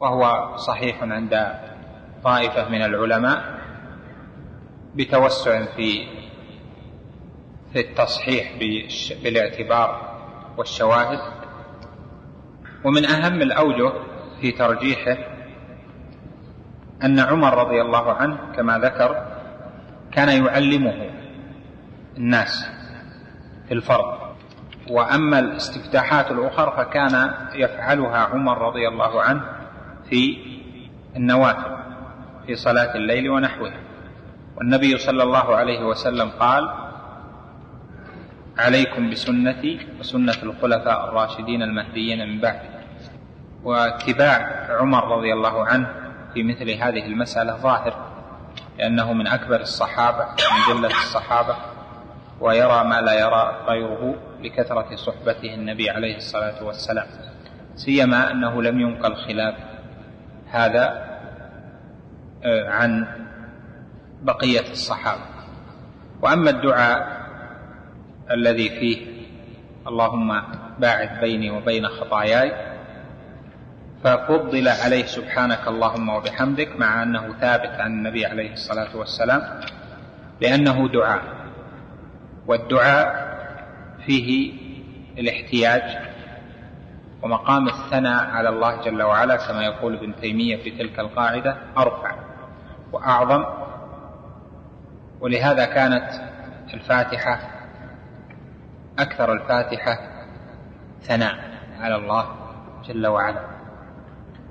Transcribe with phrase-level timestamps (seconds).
[0.00, 1.54] وهو صحيح عند
[2.24, 3.60] طائفة من العلماء
[4.94, 6.06] بتوسع في
[7.72, 8.52] في التصحيح
[9.22, 10.16] بالاعتبار
[10.56, 11.18] والشواهد.
[12.84, 13.92] ومن أهم الأوجه
[14.40, 15.16] في ترجيحه
[17.04, 19.26] أن عمر رضي الله عنه كما ذكر
[20.12, 21.10] كان يعلمه
[22.16, 22.66] الناس
[23.68, 24.36] في الفرض.
[24.90, 29.55] وأما الاستفتاحات الأخرى فكان يفعلها عمر رضي الله عنه
[30.10, 30.38] في
[31.16, 31.76] النوافل
[32.46, 33.80] في صلاة الليل ونحوها.
[34.56, 36.70] والنبي صلى الله عليه وسلم قال
[38.58, 42.68] عليكم بسنتي وسنة الخلفاء الراشدين المهديين من بعدي.
[43.64, 45.88] واتباع عمر رضي الله عنه
[46.34, 48.06] في مثل هذه المسألة ظاهر
[48.78, 51.56] لأنه من أكبر الصحابة من جلة الصحابة
[52.40, 57.06] ويرى ما لا يرى غيره لكثرة صحبته النبي عليه الصلاة والسلام.
[57.74, 59.54] سيما أنه لم ينقل خلاف
[60.50, 61.06] هذا
[62.44, 63.06] آه، عن
[64.22, 65.22] بقية الصحابة.
[66.22, 67.26] وأما الدعاء
[68.30, 69.06] الذي فيه
[69.86, 70.42] اللهم
[70.78, 72.52] باعد بيني وبين خطاياي
[74.04, 79.42] ففضل عليه سبحانك اللهم وبحمدك مع أنه ثابت عن النبي عليه الصلاة والسلام
[80.40, 81.22] لأنه دعاء.
[82.46, 83.26] والدعاء
[84.06, 84.52] فيه
[85.18, 86.15] الاحتياج
[87.26, 92.14] ومقام الثناء على الله جل وعلا كما يقول ابن تيمية في تلك القاعدة أرفع
[92.92, 93.44] وأعظم.
[95.20, 96.10] ولهذا كانت
[96.74, 97.40] الفاتحة
[98.98, 99.98] أكثر الفاتحة
[101.02, 101.34] ثناء
[101.80, 102.26] على الله
[102.88, 103.40] جل وعلا.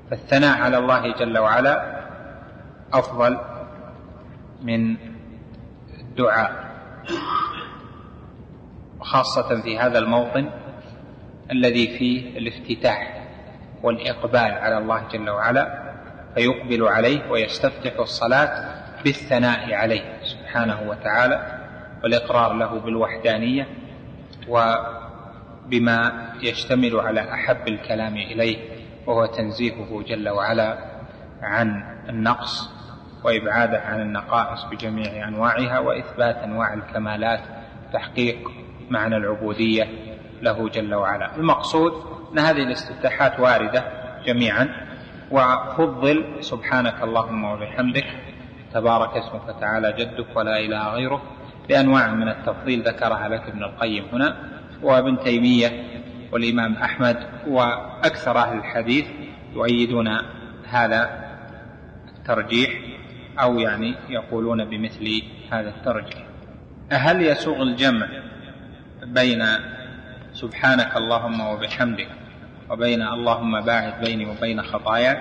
[0.09, 2.05] فالثناء على الله جل وعلا
[2.93, 3.39] أفضل
[4.61, 4.97] من
[5.99, 6.65] الدعاء
[9.01, 10.49] خاصة في هذا الموطن.
[11.51, 13.27] الذي فيه الافتتاح
[13.83, 15.93] والإقبال على الله جل وعلا
[16.35, 21.61] فيقبل عليه ويستفتح الصلاة بالثناء عليه سبحانه وتعالى
[22.03, 23.67] والإقرار له بالوحدانية
[24.47, 28.57] وبما يشتمل على أحب الكلام إليه
[29.07, 30.77] وهو تنزيهه جل وعلا
[31.41, 32.69] عن النقص
[33.23, 37.41] وإبعاده عن النقائص بجميع أنواعها وإثبات أنواع الكمالات
[37.93, 38.51] تحقيق
[38.89, 39.87] معنى العبودية
[40.41, 41.35] له جل وعلا.
[41.35, 41.93] المقصود
[42.33, 43.83] أن هذه الاستفتاحات واردة
[44.25, 44.69] جميعا
[45.31, 48.05] وفضل سبحانك اللهم وبحمدك
[48.73, 51.21] تبارك اسمك وتعالى جدك ولا إله غيرك
[51.69, 54.35] بأنواع من التفضيل ذكرها لك ابن القيم هنا
[54.83, 55.83] وابن تيمية
[56.31, 57.17] والإمام أحمد
[57.47, 59.05] وأكثر أهل الحديث
[59.53, 60.07] يؤيدون
[60.69, 61.09] هذا
[62.17, 62.69] الترجيح
[63.39, 65.21] أو يعني يقولون بمثل
[65.51, 66.25] هذا الترجيح.
[66.91, 68.07] هل يسوغ الجمع
[69.03, 69.43] بين
[70.35, 72.07] سبحانك اللهم وبحمدك
[72.69, 75.17] وبين اللهم باعد بيني وبين خطاياي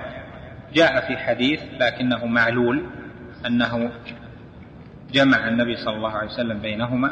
[0.75, 2.87] جاء في حديث لكنه معلول
[3.47, 3.91] أنه
[5.13, 7.11] جمع النبي صلى الله عليه وسلم بينهما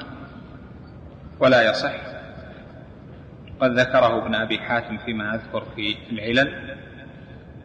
[1.40, 1.94] ولا يصح.
[3.60, 6.76] قد ذكره ابن أبي حاتم فيما أذكر في العلل.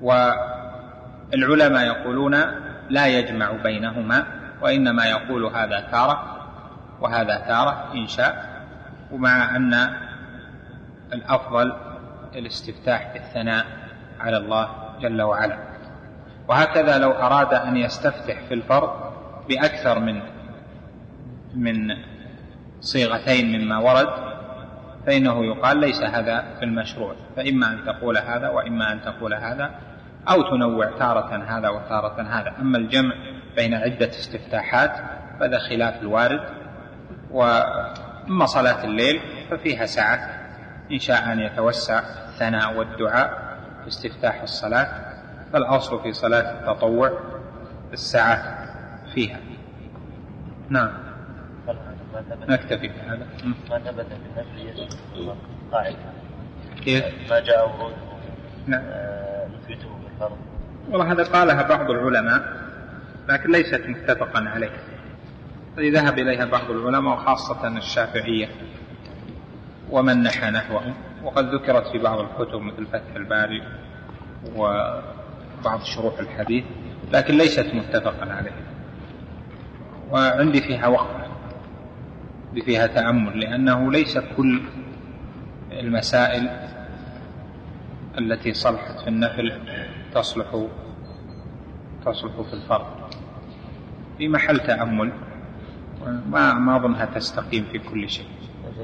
[0.01, 2.35] والعلماء يقولون
[2.89, 4.27] لا يجمع بينهما
[4.61, 6.47] وإنما يقول هذا تارة
[7.01, 8.57] وهذا تارة إن شاء
[9.11, 10.06] ومع أن
[11.13, 11.73] الأفضل
[12.35, 13.65] الاستفتاح بالثناء
[14.19, 14.69] على الله
[15.01, 15.57] جل وعلا.
[16.47, 18.89] وهكذا لو أراد أن يستفتح في الفرض
[19.49, 20.21] بأكثر من
[21.55, 21.95] من
[22.79, 24.09] صيغتين مما ورد
[25.05, 29.71] فإنه يقال ليس هذا في المشروع فإما أن تقول هذا وإما أن تقول هذا
[30.29, 32.53] أو تنوع تارة هذا وتارة هذا.
[32.59, 33.15] أما الجمع
[33.55, 34.91] بين عدة استفتاحات
[35.39, 36.41] فهذا خلاف الوارد
[37.31, 40.36] وأما صلاة الليل ففيها سعة
[40.91, 44.87] إن شاء أن يتوسع الثناء والدعاء في استفتاح الصلاة
[45.53, 47.19] فالأصل في صلاة التطوع
[47.93, 48.67] السعة
[49.13, 49.39] فيها.
[50.69, 50.89] نعم.
[52.49, 53.27] نكتفي بهذا.
[53.69, 54.05] ما ثبت
[55.13, 55.31] في
[55.71, 55.97] قاعدة.
[56.83, 57.95] كيف؟ ما جاء وروده
[58.67, 58.81] نعم.
[58.85, 60.37] آه، نثبته بالفرض
[60.89, 62.43] والله هذا قالها بعض العلماء
[63.29, 64.71] لكن ليست متفقا عليه.
[65.77, 68.49] ذهب إليها بعض العلماء وخاصة الشافعية
[69.91, 70.93] ومن نحى نحوهم.
[71.23, 73.63] وقد ذكرت في بعض الكتب مثل فتح الباري
[74.55, 76.63] وبعض شروح الحديث
[77.13, 78.51] لكن ليست متفقا عليه
[80.11, 81.27] وعندي فيها وقت
[82.65, 84.61] فيها تأمل لأنه ليس كل
[85.71, 86.49] المسائل
[88.17, 89.61] التي صلحت في النفل
[90.13, 90.65] تصلح
[92.05, 92.85] تصلح في الفرض
[94.17, 95.11] في محل تأمل
[96.29, 98.25] ما ما أظنها تستقيم في كل شيء.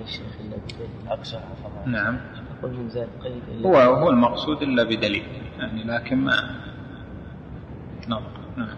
[0.01, 1.39] الشيخ الذي أقصى
[1.85, 2.19] نعم.
[2.61, 5.25] قول زاد قيد هو هو المقصود إلا بدليل.
[5.59, 6.61] يعني لكن ما
[8.07, 8.21] نعم.
[8.57, 8.75] نعم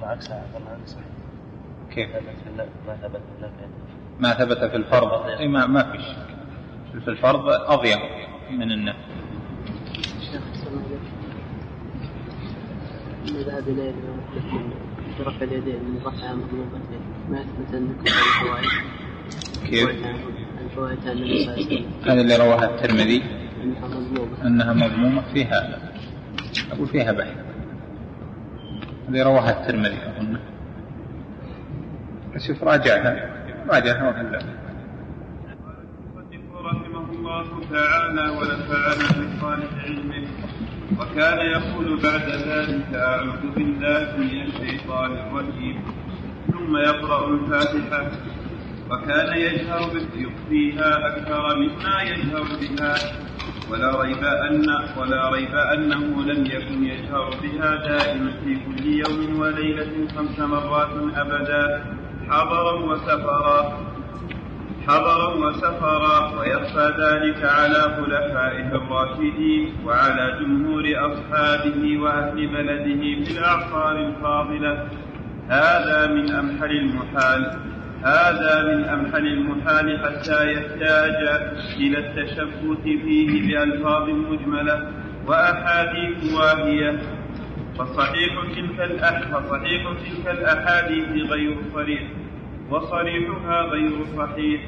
[0.00, 1.04] مع عكس هذا صحيح
[1.90, 2.10] كيف؟
[2.86, 3.20] ما ثبت
[4.20, 5.40] ما ثبت في الفرض.
[5.40, 7.02] ما ما في شك.
[7.04, 7.98] في الفرض أضيق
[8.50, 8.98] من النفي.
[13.38, 13.94] عليه ذهب إليه
[15.18, 17.00] برفع اليدين من رفع مطلوبتين
[17.30, 18.68] ما يثبت كل الفوائد.
[19.66, 20.06] كيف؟
[20.76, 23.22] عن النبي صلى الله عليه وسلم هذا اللي رواها الترمذي
[24.44, 25.78] أنها مضمومة أنها فيها
[26.72, 27.36] أقول فيها بحث.
[29.08, 30.38] هذه رواها الترمذي أظن.
[32.46, 33.12] شوف راجعها.
[33.70, 34.38] راجعها وهلا.
[36.64, 40.28] رحمه الله تعالى ونفعنا بصالح علمه.
[41.00, 45.82] وكان يقول بعد ذلك أعوذ بالله من الشيطان الرجيم.
[46.52, 48.10] ثم يقرأ الفاتحة.
[48.90, 49.90] وكان يجهر
[50.48, 52.94] فيها أكثر مما يجهر بها.
[53.70, 54.66] ولا ريب أن
[55.00, 61.84] ولا ريب أنه لم يكن يجهر بها دائما في كل يوم وليلة خمس مرات أبدا.
[62.28, 63.78] حضرا وسفرا
[64.86, 66.40] حضرا وسفرا.
[66.40, 74.88] ويخفى ذلك على خلفائه الراشدين وعلى جمهور أصحابه وأهل بلده في الأعصار الفاضلة.
[75.48, 77.58] هذا من أمحل المحال.
[78.04, 81.16] هذا من أمحل المحال حتى يحتاج
[81.76, 84.92] إلى التشبث فيه بألفاظ مجملة
[85.26, 86.98] وأحاديث واهية.
[87.78, 88.32] فصحيح
[88.78, 89.02] تلك
[89.32, 92.02] فصحيح تلك الأحاديث غير صريح
[92.70, 94.60] وصريحها غير صحيح.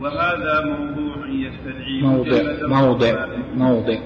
[0.00, 3.98] وهذا موضوع يستدعي موضع موضع موضع.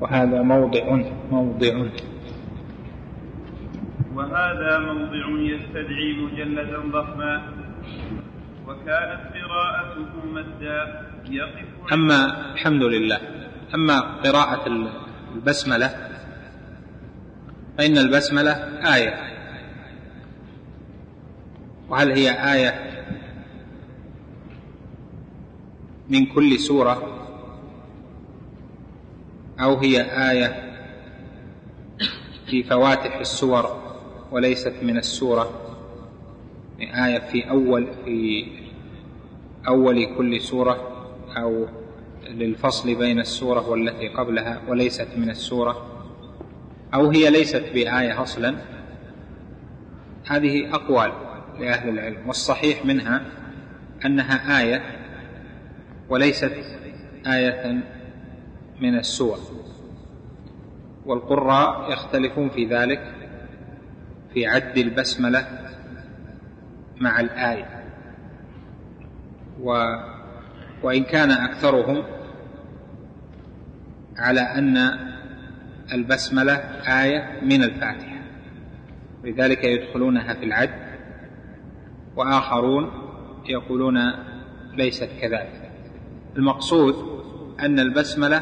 [0.00, 1.72] وهذا موضع موضع.
[4.18, 7.52] وهذا موضع يستدعي مجلدا ضخما
[8.66, 13.20] وكانت قراءته مدا يقف أما الحمد لله.
[13.74, 14.66] أما قراءة
[15.34, 15.88] البسملة
[17.78, 18.52] فإن البسملة
[18.94, 19.14] آية.
[21.88, 23.04] وهل هي آية
[26.08, 27.14] من كل سورة؟
[29.60, 30.00] أو هي
[30.30, 30.74] آية
[32.50, 33.87] في فواتح السور؟
[34.32, 35.50] وليست من السورة.
[36.80, 38.46] آية في أول في
[39.68, 41.66] أول كل سورة أو
[42.30, 45.86] للفصل بين السورة والتي قبلها وليست من السورة.
[46.94, 48.56] أو هي ليست بآية أصلا.
[50.26, 51.12] هذه أقوال
[51.60, 53.22] لأهل العلم والصحيح منها
[54.06, 54.82] أنها آية
[56.08, 56.52] وليست
[57.26, 57.82] آية
[58.80, 59.38] من السور
[61.06, 63.17] والقراء يختلفون في ذلك.
[64.34, 65.46] في عد البسملة
[67.00, 67.84] مع الآية.
[69.60, 69.72] و
[70.82, 72.04] وإن كان أكثرهم
[74.16, 74.76] على أن
[75.92, 76.54] البسملة
[77.02, 78.18] آية من الفاتحة.
[79.24, 80.88] لذلك يدخلونها في العد
[82.16, 82.90] وآخرون
[83.48, 83.98] يقولون
[84.74, 85.70] ليست كذلك.
[86.36, 86.94] المقصود
[87.60, 88.36] أن البسملة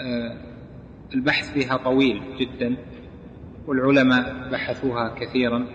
[0.00, 0.36] آه،
[1.14, 2.76] البحث فيها طويل جدا.
[3.70, 5.66] والعلماء بحثوها كثيرا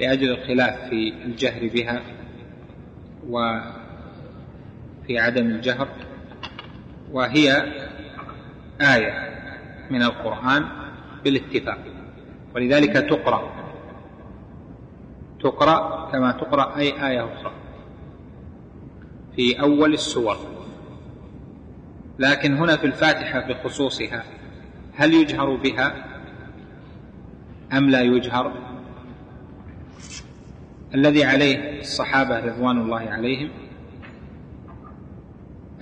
[0.00, 2.02] لأجل الخلاف في الجهر بها
[3.28, 5.88] وفي عدم الجهر
[7.12, 7.72] وهي
[8.80, 9.30] آية
[9.90, 10.64] من القرآن
[11.24, 11.78] بالاتفاق.
[12.54, 13.52] ولذلك تقرأ
[15.40, 17.52] تقرأ كما تقرأ أي آية أخرى
[19.36, 20.36] في أول السور.
[22.18, 24.24] لكن هنا في الفاتحة بخصوصها
[24.94, 26.13] هل يجهر بها؟
[27.72, 28.52] أم لا يجهر؟
[30.94, 33.50] الذي عليه الصحابة رضوان الله عليهم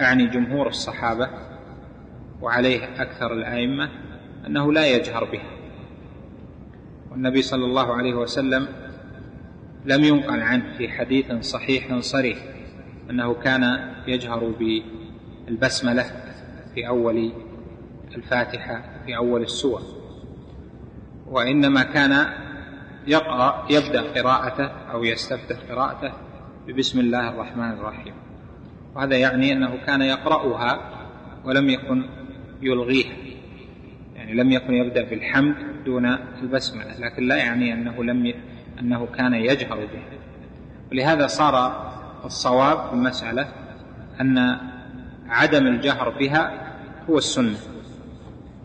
[0.00, 1.30] أعني جمهور الصحابة
[2.40, 3.90] وعليه أكثر الأئمة
[4.46, 5.50] أنه لا يجهر بها
[7.10, 8.68] والنبي صلى الله عليه وسلم
[9.84, 12.38] لم ينقل عنه في حديث صحيح صريح
[13.10, 14.54] أنه كان يجهر
[15.48, 16.04] بالبسملة
[16.74, 17.32] في أول
[18.14, 20.01] الفاتحة في أول السور.
[21.32, 22.26] وإنما كان
[23.06, 26.12] يقرأ يبدأ قراءته أو يستفتح قراءته
[26.66, 28.14] ببسم الله الرحمن الرحيم
[28.94, 30.80] وهذا يعني أنه كان يقرأها
[31.44, 32.04] ولم يكن
[32.62, 33.16] يلغيها
[34.16, 36.06] يعني لم يكن يبدأ بالحمد دون
[36.42, 38.34] البسملة لكن لا يعني أنه لم.
[38.80, 40.18] أنه كان يجهر بها
[40.90, 41.82] ولهذا صار
[42.24, 43.48] الصواب في المسألة
[44.20, 44.58] أن
[45.28, 46.72] عدم الجهر بها
[47.10, 47.56] هو السنة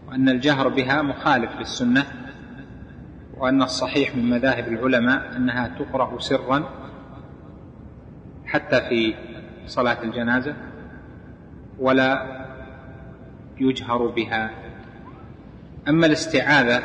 [0.08, 2.06] وأن الجهر بها مخالف للسنة
[3.40, 6.64] وأن الصحيح من مذاهب العلماء أنها تقرأ سرا
[8.46, 9.16] حتى في
[9.66, 10.56] صلاة الجنازة
[11.80, 12.38] ولا
[13.60, 14.52] يجهر بها.
[15.88, 16.84] أما الاستعاذة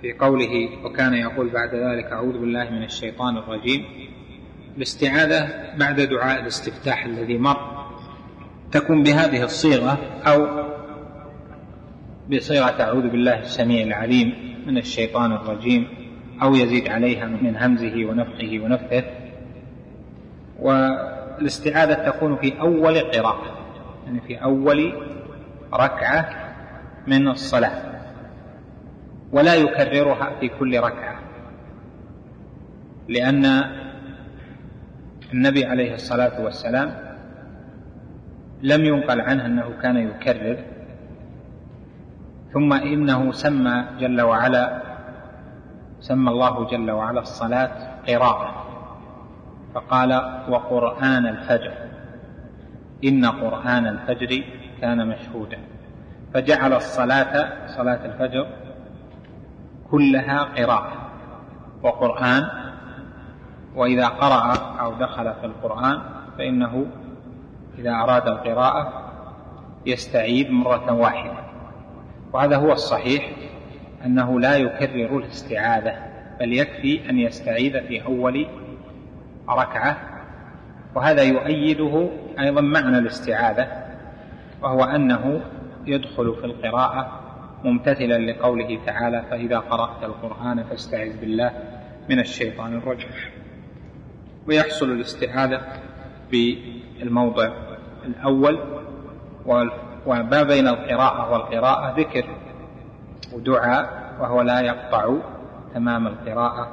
[0.00, 3.84] في قوله وكان يقول بعد ذلك أعوذ بالله من الشيطان الرجيم
[4.76, 7.86] الاستعاذة بعد دعاء الاستفتاح الذي مر
[8.72, 10.65] تكون بهذه الصيغة أو
[12.30, 14.34] بصيغة أعوذ بالله السميع العليم
[14.66, 15.88] من الشيطان الرجيم
[16.42, 19.04] أو يزيد عليها من همزه ونفخه ونفثه.
[20.60, 23.56] والاستعاذة تكون في أول قراءة
[24.06, 24.92] يعني في أول
[25.74, 26.28] ركعة
[27.06, 27.82] من الصلاة
[29.32, 31.20] ولا يكررها في كل ركعة
[33.08, 33.44] لأن
[35.32, 37.16] النبي عليه الصلاة والسلام
[38.62, 40.75] لم ينقل عنه أنه كان يكرر
[42.52, 44.82] ثم إنه سمى جل وعلا
[46.00, 47.70] سمى الله جل وعلا الصلاة
[48.08, 48.66] قراءة.
[49.74, 50.12] فقال
[50.48, 51.72] وقرآن الفجر.
[53.04, 54.44] إن قرآن الفجر
[54.80, 55.58] كان مشهودا.
[56.34, 58.46] فجعل الصلاة صلاة الفجر
[59.90, 60.92] كلها قراءة.
[61.82, 62.48] وقرآن
[63.74, 66.00] وإذا قرأ أو دخل في القرآن
[66.38, 66.86] فإنه
[67.78, 69.12] إذا أراد القراءة
[69.86, 71.45] يستعيد مرة واحدة.
[72.32, 73.30] وهذا هو الصحيح
[74.04, 75.94] أنه لا يكرر الاستعاذة
[76.40, 78.46] بل يكفي أن يستعيذ في أول
[79.48, 79.96] ركعة
[80.94, 82.08] وهذا يؤيده
[82.40, 83.68] أيضا معنى الاستعاذة
[84.62, 85.40] وهو أنه
[85.86, 87.20] يدخل في القراءة
[87.64, 91.52] ممتثلا لقوله تعالى فإذا قرأت القرآن فاستعذ بالله
[92.08, 93.10] من الشيطان الرجيم
[94.48, 95.60] ويحصل الاستعاذة
[96.30, 97.50] بالموضع
[98.06, 98.58] الأول
[100.06, 102.24] وما بين القراءة والقراءة ذكر
[103.32, 105.14] ودعاء وهو لا يقطع
[105.74, 106.68] تمام القراءة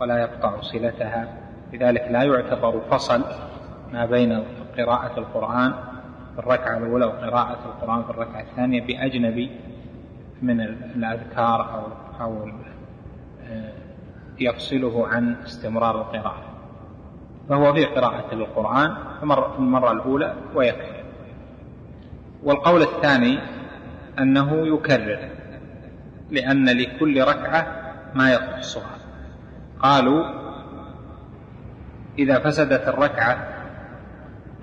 [0.00, 1.28] ولا يقطع صلتها.
[1.72, 3.24] لذلك لا يعتبر فصل
[3.92, 4.42] ما بين
[4.78, 5.72] قراءة القرآن
[6.34, 9.50] في الركعة الأولى وقراءة القرآن في الركعة الثانية بأجنبي
[10.42, 11.82] من الأذكار أو
[12.24, 12.48] أو
[13.50, 13.72] آه،
[14.38, 16.42] يفصله عن استمرار القراءة.
[17.48, 20.95] فهو في قراءة القرآن في المرة الأولى ويكفي.
[22.42, 23.38] والقول الثاني
[24.18, 25.28] أنه يكرر
[26.30, 27.66] لأن لكل ركعة
[28.14, 28.96] ما يخصها
[29.80, 30.24] قالوا
[32.18, 33.48] إذا فسدت الركعة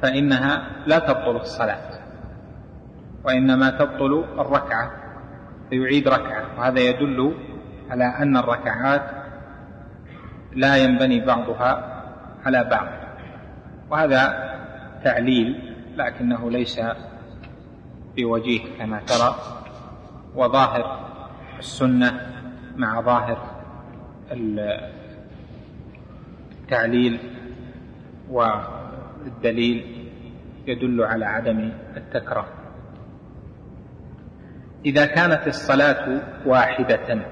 [0.01, 1.89] فإنها لا تبطل الصلاة
[3.23, 4.91] وإنما تبطل الركعة
[5.69, 7.35] فيعيد ركعة وهذا يدل
[7.89, 9.01] على أن الركعات
[10.55, 12.03] لا ينبني بعضها
[12.45, 12.87] على بعض.
[13.89, 14.53] وهذا
[15.03, 16.81] تعليل لكنه ليس
[18.17, 19.35] بوجيه كما ترى
[20.35, 21.09] وظاهر
[21.59, 22.33] السنة
[22.75, 23.37] مع ظاهر
[26.61, 27.19] التعليل
[28.29, 30.09] والدليل
[30.67, 32.47] يدل على عدم التكرار.
[34.85, 37.25] إذا كانت الصلاة واحدة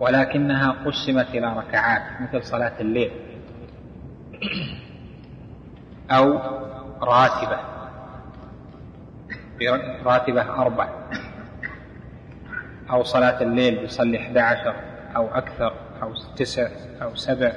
[0.00, 3.10] ولكنها قسمت إلى ركعات مثل صلاة الليل
[6.10, 6.38] أو
[7.02, 7.79] راتبة
[10.04, 10.88] راتبة أربع.
[12.90, 14.74] أو صلاة الليل يصلي 11
[15.16, 16.68] أو أكثر أو تسع
[17.02, 17.52] أو سبع.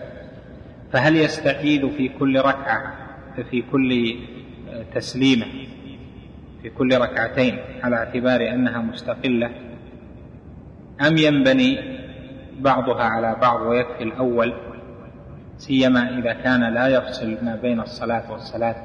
[0.92, 2.94] فهل يستعيد في كل ركعة
[3.52, 4.20] في كل
[4.96, 5.46] تسليمة
[6.62, 9.52] في كل ركعتين على اعتبار أنها مستقلة؟
[11.02, 11.80] أم ينبني
[12.60, 14.54] بعضها على بعض ويكفي الأول
[15.58, 18.76] سيما إذا كان لا يفصل ما بين الصلاة والصلاة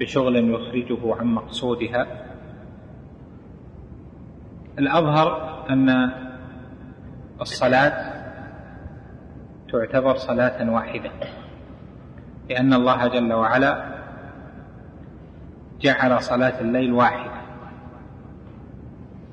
[0.00, 2.06] بشغل يخرجه عن مقصودها؟
[4.80, 6.10] الأظهر أن
[7.40, 8.12] الصلاة
[9.72, 11.10] تعتبر صلاة واحدة
[12.50, 13.84] لأن الله جل وعلا
[15.80, 17.40] جعل صلاة الليل واحدة.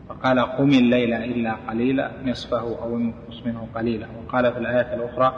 [0.10, 4.08] فقال قم الليل إلا قليلا نصفه أو انقص منه قليلا.
[4.18, 5.34] وقال في الآية الأخرى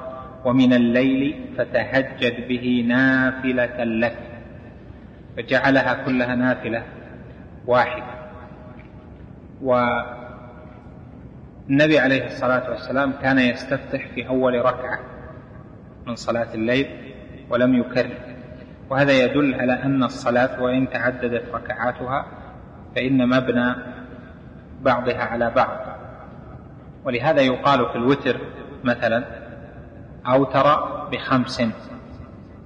[0.46, 4.18] ومن الليل فتهجد به نافلة لك.
[5.38, 6.84] فجعلها كلها نافلة
[7.68, 8.19] واحدة.
[9.62, 10.10] والنبي
[12.00, 15.00] عليه الصلاة والسلام كان يستفتح في أول ركعة
[16.08, 17.14] من صلاة الليل
[17.50, 18.18] ولم يكرر.
[18.90, 22.26] وهذا يدل على أن الصلاة وإن تعددت ركعاتها
[22.96, 23.76] فإن مبنى
[24.82, 25.78] بعضها على بعض.
[27.06, 28.38] ولهذا يقال في الوتر
[28.84, 29.24] مثلا
[30.28, 31.64] أوتر بخمس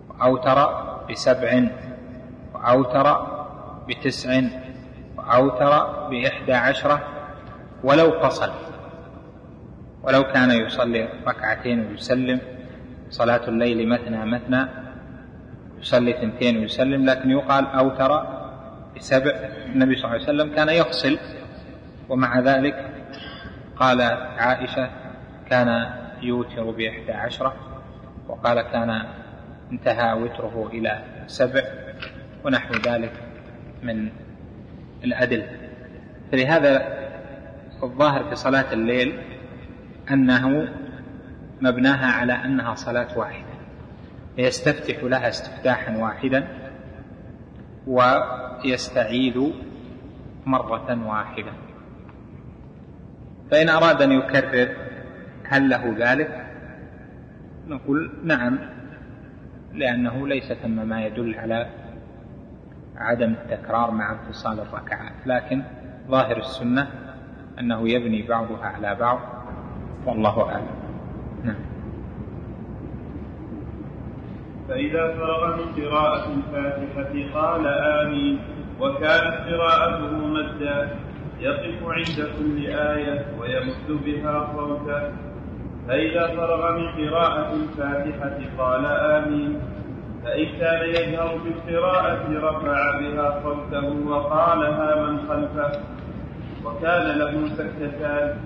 [0.10, 1.64] وأوتر بسبع
[2.54, 3.28] وأوتر
[3.88, 4.42] بتسع
[5.24, 7.02] وأوتر بإحدى عشرة
[7.84, 8.52] ولو فصل
[10.04, 12.40] ولو كان يصلي ركعتين ويسلم
[13.10, 14.68] صلاة الليل مثنى مثنى
[15.80, 18.26] يصلي ثنتين ويسلم لكن يقال أوتر
[18.96, 19.32] بسبع
[19.66, 21.20] النبي صلى الله عليه وسلم كان يفصل
[22.10, 22.90] ومع ذلك
[23.76, 24.90] قالت عائشة
[25.50, 27.56] كان يوتر بإحدى عشرة
[28.28, 29.02] وقال كان
[29.72, 31.62] انتهى وتره إلى سبع
[32.46, 33.14] ونحو ذلك
[33.84, 34.10] من
[35.04, 35.48] الأدلة
[36.32, 37.04] فلهذا
[37.84, 39.20] الظاهر في صلاة الليل
[40.12, 40.68] أنه
[41.62, 43.54] مبناها على أنها صلاة واحدة
[44.38, 46.48] يستفتح لها استفتاحا واحدا
[47.88, 49.52] ويستعيذ
[50.46, 51.52] مرة واحدة.
[53.52, 54.76] فإن أراد أن يكرر
[55.48, 56.46] هل له ذلك؟
[57.68, 58.60] نقول نعم
[59.74, 61.70] لأنه ليس ثم ما يدل على
[62.98, 65.64] عدم التكرار مع انفصال الركعات لكن
[66.08, 66.88] ظاهر السنة
[67.60, 69.20] أنه يبني بعضها على بعض
[70.06, 70.68] والله أعلم.
[71.44, 71.56] نعم.
[74.70, 78.40] فإذا فرغ من قراءة الفاتحة قال آمين
[78.80, 80.90] وكانت قراءته مدا
[81.40, 85.14] يقف عند كل آية ويمد بها صوتا
[85.88, 89.60] فإذا فرغ من قراءة الفاتحة قال آمين
[90.24, 95.72] فإن كان يجهر بالقراءة رفع بها صوته وقالها من خلفه
[96.66, 98.38] وكان له سكتتان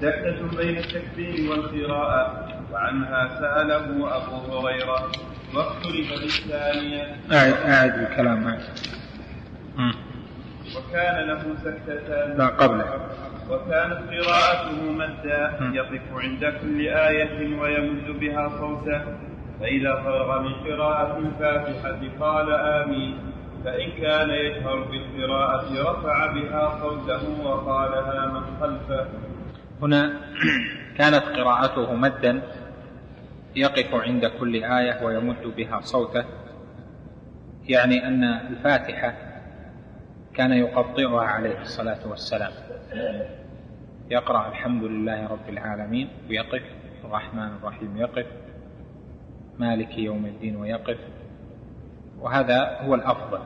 [0.00, 5.12] سكتة بين التكبير والقراءة وعنها سأله أبو هريرة
[5.54, 8.62] واختلف بالثانية؟ أعد أعد الكلام أعد
[10.76, 13.00] وكان له سكتتان لا قبله.
[13.50, 19.02] وكانت قراءته مدا يقف عند كل آية ويمد بها صوته.
[19.60, 23.18] فإذا فرغ من قراءة الفاتحة قال آمين.
[23.64, 29.06] فإن كان يجهر بالقراءة رفع بها صوته وقالها من خلفه.
[29.82, 30.12] هنا
[30.98, 32.42] كانت قراءته مدا
[33.56, 36.24] يقف عند كل آية ويمد بها صوته
[37.68, 39.14] يعني أن الفاتحة
[40.34, 42.52] كان يقطعها عليه الصلاة والسلام.
[44.10, 46.62] يقرأ الحمد لله رب العالمين ويقف
[47.04, 48.26] الرحمن الرحيم يقف.
[49.58, 50.98] مالك يوم الدين ويقف
[52.20, 53.40] وهذا هو الأفضل.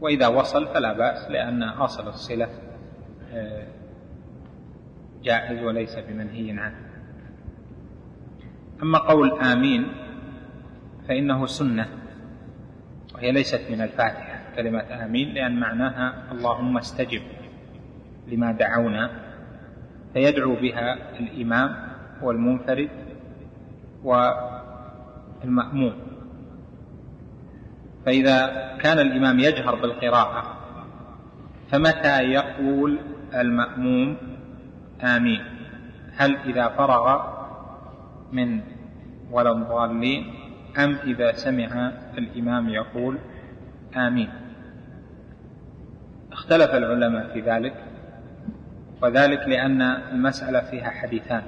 [0.00, 2.48] وإذا وصل فلا بأس لأن أصل الصلة
[3.32, 3.66] آه،
[5.22, 6.92] جائز وليس بمنهي عنه.
[8.82, 9.86] أما قول آمين
[11.08, 11.88] فإنه سنة
[13.14, 17.22] وهي ليست من الفاتحة كلمة آمين لأن معناها اللهم استجب
[18.28, 19.10] لما دعونا
[20.12, 21.76] فيدعو بها الإمام
[22.22, 22.90] والمنفرد
[25.42, 25.92] والمأموم
[28.06, 28.46] فإذا
[28.80, 30.56] كان الإمام يجهر بالقراءة
[31.70, 32.98] فمتى يقول
[33.34, 34.16] المأموم
[35.02, 35.44] آمين؟
[36.16, 37.22] هل إذا فرغ
[38.32, 38.60] من
[39.30, 40.34] ولا الضالين
[40.78, 43.18] أم إذا سمع الإمام يقول
[43.96, 44.28] آمين؟
[46.32, 47.74] اختلف العلماء في ذلك
[49.02, 51.42] وذلك لأن المسألة فيها حديثان.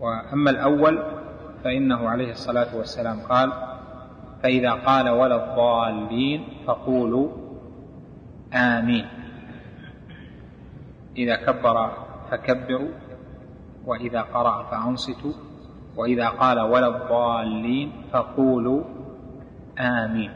[0.00, 1.02] وأما الأول
[1.64, 3.52] فإنه عليه الصلاة والسلام قال
[4.42, 7.28] فإذا قال ولا الضالين فقولوا
[8.54, 9.06] آمين.
[11.16, 11.90] إذا كبر
[12.30, 12.90] فكبروا
[13.86, 15.32] وإذا قرأ فأنصتوا
[15.96, 18.84] وإذا قال ولا الضالين فقولوا
[19.78, 20.30] آمين.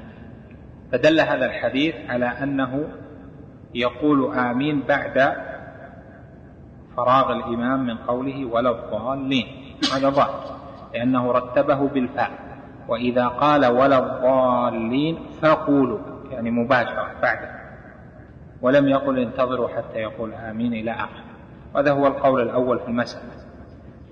[0.93, 2.89] فدل هذا الحديث على أنه
[3.75, 5.37] يقول آمين بعد
[6.97, 9.47] فراغ الإمام من قوله ولا الضالين.
[9.93, 10.58] هذا ظاهر.
[10.95, 12.31] لأنه رتبه بالفاء
[12.89, 15.99] وإذا قال ولا الضالين فقولوا
[16.31, 17.59] يعني مباشرة بعده
[18.63, 21.29] ولم يقل انتظروا حتى يقول آمين إلى آخره
[21.77, 23.33] هذا هو القول الأول في المسألة.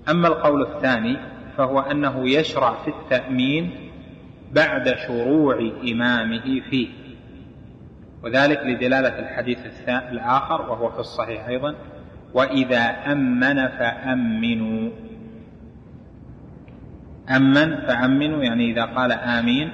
[0.09, 1.17] أما القول الثاني
[1.57, 3.91] فهو أنه يشرع في التأمين
[4.51, 6.89] بعد شروع إمامه فيه.
[8.23, 11.75] وذلك لدلالة الحديث الآخر وهو في الصحيح أيضا.
[12.33, 14.89] وإذا أمن فأمنوا.
[17.35, 19.71] أمن فأمنوا يعني إذا قال آمين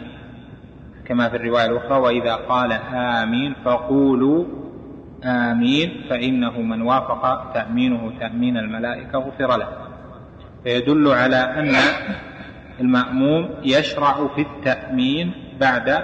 [1.06, 4.46] كما في الرواية الأخرى وإذا قال آمين فقولوا
[5.24, 9.68] آمين فإنه من وافق تأمينه تأمين الملائكة غفر له.
[10.63, 11.76] فيدل على أن
[12.80, 16.04] المأموم يشرع في التأمين بعد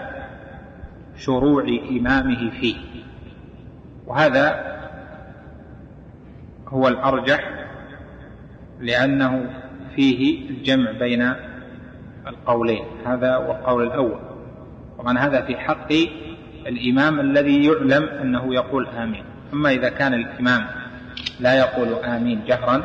[1.18, 2.76] شروع إمامه فيه.
[4.08, 4.78] وهذا
[6.68, 7.50] هو الأرجح
[8.80, 9.50] لأنه
[9.95, 11.34] فيه الجمع بين
[12.28, 12.84] القولين.
[13.06, 14.19] هذا والقول الأول.
[14.97, 15.93] طبعا هذا في حق
[16.67, 19.23] الإمام الذي يعلم أنه يقول آمين.
[19.54, 20.65] أما إذا كان الإمام
[21.39, 22.84] لا يقول آمين جهرا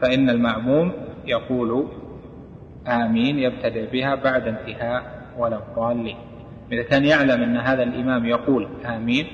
[0.00, 0.92] فإن المأموم
[1.26, 1.88] يقول
[2.86, 5.02] آمين يبتدئ بها بعد انتهاء
[5.38, 6.16] ولا الضالين.
[6.72, 9.26] إذا كان يعلم أن هذا الإمام يقول آمين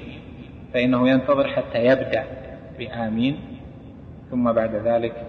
[0.74, 2.24] فإنه ينتظر حتى يبدأ
[2.78, 3.38] بآمين
[4.30, 5.23] ثم بعد ذلك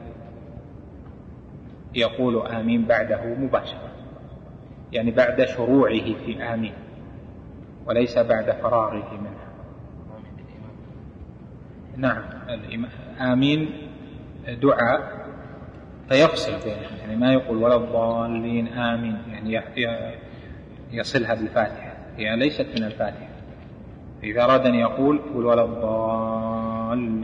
[1.96, 3.92] يقول آمين بعده مباشرة.
[4.94, 6.74] يعني بعد شروعه في آمين
[7.86, 9.46] وليس بعد فراغه منها.
[11.98, 12.24] نعم
[13.22, 13.70] آمين
[14.62, 15.26] دعاء
[16.10, 19.62] فيفصل بينهم يعني ما يقول ولا الضالين آمين يعني
[20.92, 21.94] يصلها بالفاتحة.
[22.18, 23.28] هي ليست من الفاتحة.
[24.24, 27.20] إذا أراد أن يقول يقول ولا الضالين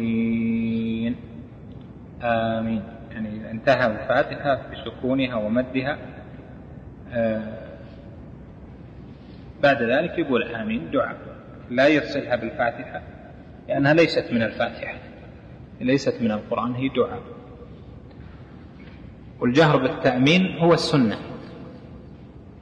[2.24, 2.84] آمين.
[3.62, 5.98] انتهى الفاتحة بسكونها ومدها.
[7.14, 7.54] آه
[9.64, 11.18] بعد ذلك يقول آمين دعاء.
[11.70, 13.02] لا يفصلها بالفاتحة
[13.68, 14.94] لأنها ليست من الفاتحة
[15.82, 17.22] ليست من القرآن هي دعاء.
[19.40, 21.18] والجهر بالتأمين هو السنة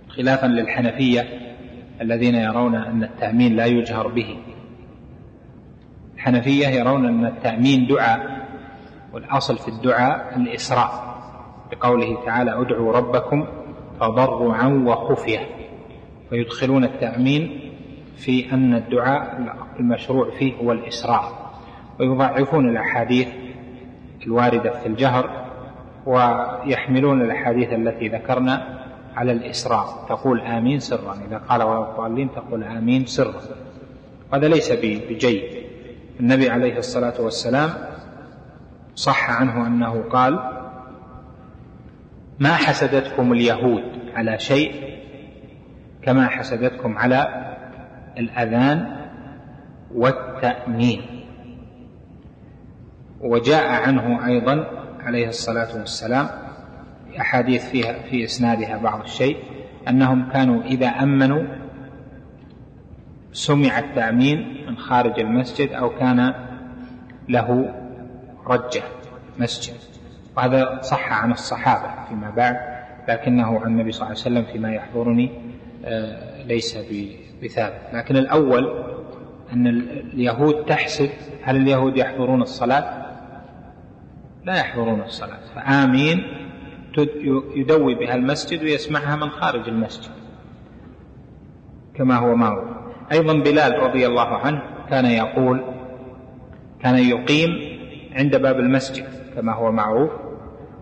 [0.10, 1.28] خلافا للحنفية
[2.02, 4.38] الذين يرون أن التأمين لا يجهر به.
[6.16, 8.39] الحنفية يرون أن التأمين دعاء.
[9.14, 11.20] والأصل في الدعاء الإسراء
[11.72, 13.48] بقوله تعالى أدعوا ربكم
[14.00, 15.40] تضرعا وخفية.
[16.30, 17.72] فيدخلون التأمين
[18.18, 19.40] في أن الدعاء
[19.80, 21.52] المشروع فيه هو الإسراء.
[22.00, 23.28] ويضعفون الأحاديث
[24.26, 25.46] الواردة في الجهر
[26.06, 28.80] ويحملون الأحاديث التي ذكرنا
[29.16, 30.06] على الإسراء.
[30.10, 31.18] تقول آمين سرا.
[31.28, 33.34] إذا قال ولا الضالين تقول آمين سرا.
[34.34, 35.44] هذا ليس بجيد
[36.20, 37.70] النبي عليه الصلاة والسلام
[38.96, 40.40] صح عنه أنه قال
[42.40, 43.84] ما حسدتكم اليهود
[44.16, 45.00] على شيء
[46.02, 47.46] كما حسدتكم على
[48.18, 49.00] الأذان
[49.96, 51.02] والتأمين.
[53.22, 54.66] وجاء عنه أيضا
[55.00, 56.28] عليه الصلاة والسلام
[57.20, 59.38] أحاديث فيها في إسنادها بعض الشيء
[59.88, 61.44] أنهم كانوا إذا أمنوا
[63.32, 66.34] سمع التأمين من خارج المسجد أو كان
[67.30, 67.76] له
[68.50, 68.84] رجة
[69.40, 69.76] مسجد.
[70.38, 72.58] وهذا صح عن الصحابة فيما بعد
[73.10, 75.32] لكنه عن النبي صلى الله عليه وسلم فيما يحضرني
[75.86, 76.78] آه، ليس
[77.44, 78.86] بثابت لكن الأول
[79.54, 81.10] أن اليهود تحسد
[81.44, 83.06] هل اليهود يحضرون الصلاة؟
[84.44, 85.40] لا يحضرون الصلاة.
[85.56, 86.24] فآمين
[87.56, 90.12] يدوي بها المسجد ويسمعها من خارج المسجد.
[91.96, 92.70] كما هو معروف
[93.12, 95.64] أيضا بلال رضي الله عنه كان يقول
[96.82, 97.69] كان يقيم
[98.20, 99.06] عند باب المسجد
[99.36, 100.12] كما هو معروف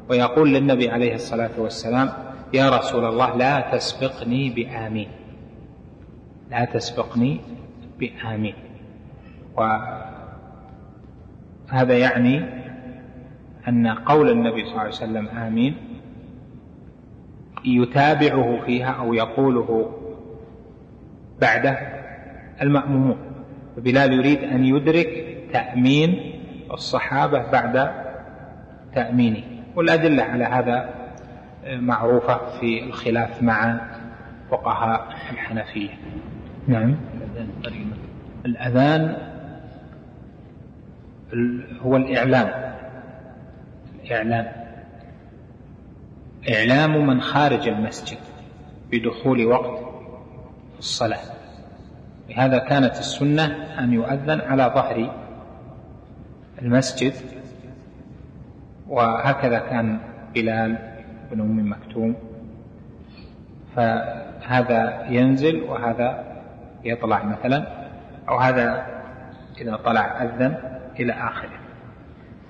[0.10, 2.10] ويقول للنبي عليه الصلاة والسلام
[2.54, 5.08] يا رسول الله لا تسبقني بآمين.
[6.52, 7.40] لا تسبقني
[8.00, 8.56] بآمين.
[11.72, 12.46] وهذا يعني
[13.68, 15.76] أن قول النبي صلى الله عليه وسلم آمين
[17.66, 19.92] يتابعه فيها أو يقوله
[21.42, 21.78] بعده
[22.62, 23.18] المأمومون.
[23.76, 26.37] فبلال يريد أن يدرك تأمين
[26.74, 27.92] الصحابة بعد
[28.96, 29.44] تأمينه.
[29.76, 30.90] والأدلة على هذا
[31.68, 33.82] معروفة في الخلاف مع
[34.52, 35.90] فقهاء الحنفية.
[36.68, 36.96] نعم.
[38.46, 39.18] الأذان
[41.82, 42.74] هو الإعلام.
[44.04, 44.48] الإعلام.
[46.50, 48.18] إعلام من خارج المسجد
[48.92, 49.80] بدخول وقت
[50.80, 51.20] الصلاة.
[52.30, 53.46] لهذا كانت السنة
[53.80, 55.27] أن يؤذن على ظهر
[56.62, 57.14] المسجد
[58.88, 60.00] وهكذا كان
[60.36, 60.78] بلال
[61.32, 62.16] بن أم مكتوم.
[63.76, 66.24] فهذا ينزل وهذا
[66.84, 67.68] يطلع مثلا
[68.30, 68.86] أو هذا
[69.62, 70.58] إذا طلع أذن
[71.00, 71.60] إلى آخره.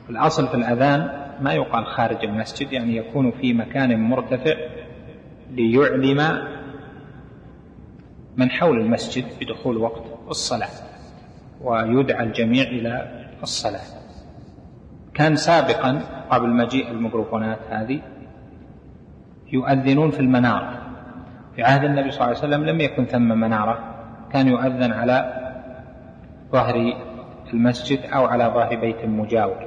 [0.09, 4.55] الأصل في الأذان ما يقال خارج المسجد يعني يكون في مكان مرتفع
[5.51, 6.47] ليعلم
[8.37, 10.69] من حول المسجد بدخول وقت الصلاة
[11.61, 13.96] ويدعى الجميع إلى الصلاة.
[15.17, 18.01] كان سابقا قبل مجيء الميكروفونات هذه
[19.51, 20.81] يؤذنون في المنارة.
[21.55, 23.95] في عهد النبي صلى الله عليه وسلم لم يكن ثم منارة.
[24.33, 25.33] كان يؤذن على
[26.51, 26.93] ظهر
[27.53, 29.65] المسجد أو على ظهر بيت مجاور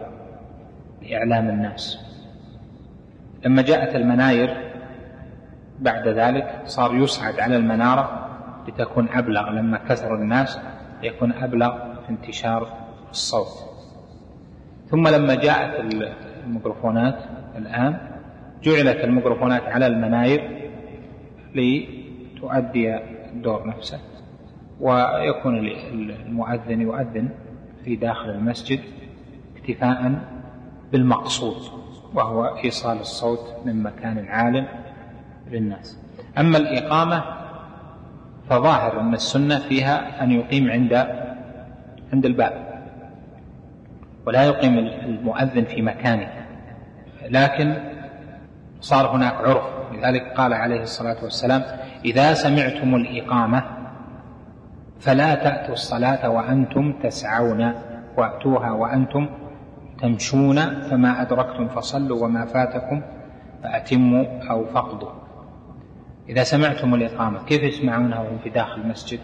[1.02, 1.98] لإعلام الناس.
[3.44, 4.72] لما جاءت المناير
[5.78, 8.28] بعد ذلك صار يصعد على المنارة
[8.68, 9.50] لتكون أبلغ.
[9.50, 10.60] لما كثر الناس
[11.02, 12.68] يكون أبلغ في انتشار
[13.10, 13.69] الصوت.
[14.90, 15.94] ثم لما جاءت
[16.46, 17.18] الميكروفونات
[17.56, 17.98] الآن
[18.62, 20.70] جعلت الميكروفونات على المناير
[21.54, 22.96] لتؤدي
[23.32, 23.98] الدور نفسه
[24.80, 25.58] ويكون
[26.26, 27.28] المؤذن يؤذن
[27.84, 28.80] في داخل المسجد
[29.56, 30.12] اكتفاء
[30.92, 31.56] بالمقصود
[32.14, 34.66] وهو إيصال الصوت من مكان عال
[35.50, 35.98] للناس.
[36.38, 37.24] أما الإقامة
[38.48, 40.92] فظاهر أن السنة فيها أن يقيم عند
[42.12, 42.69] عند الباب.
[44.26, 46.28] ولا يقيم المؤذن في مكانه.
[47.30, 47.74] لكن
[48.80, 49.80] صار هناك عرف.
[49.92, 51.62] لذلك قال عليه الصلاة والسلام
[52.04, 53.62] إذا سمعتم الإقامة
[55.00, 57.72] فلا تأتوا الصلاة وأنتم تسعون
[58.16, 59.28] وأتوها وأنتم
[60.00, 63.02] تمشون فما أدركتم فصلوا وما فاتكم
[63.62, 65.10] فأتموا أو فقدوا
[66.28, 69.20] إذا سمعتم الإقامة كيف يسمعونها وهم في داخل المسجد؟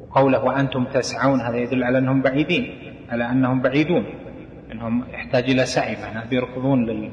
[0.00, 2.93] وقوله وأنتم تسعون هذا يدل على أنهم بعيدين.
[3.08, 4.04] على أنهم بعيدون
[4.72, 7.10] أنهم يحتاج إلى سعي معناه بيركضون لل...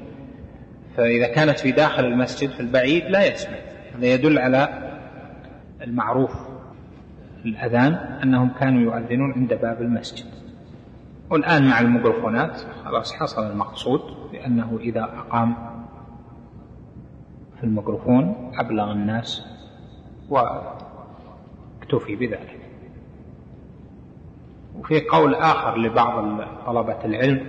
[0.98, 3.58] فإذا كانت في داخل المسجد في البعيد لا يسمع.
[3.96, 4.92] هذا يدل على
[5.82, 6.32] المعروف
[7.46, 10.26] الأذان أنهم كانوا يؤذنون عند باب المسجد.
[11.30, 14.02] والآن مع الميكروفونات خلاص حصل المقصود
[14.34, 15.56] لأنه إذا أقام
[17.58, 19.46] في الميكروفون أبلغ الناس
[20.30, 22.61] واكتفي بذلك.
[24.80, 27.42] وفي قول آخر لبعض طلبة العلم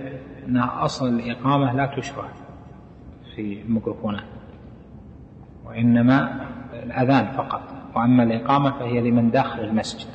[0.47, 2.25] أن أصل الإقامة لا تشرع
[3.35, 4.23] في الميكروفونات
[5.65, 6.45] وإنما
[6.83, 7.61] الأذان فقط.
[7.95, 10.07] وأما الإقامة فهي لمن داخل المسجد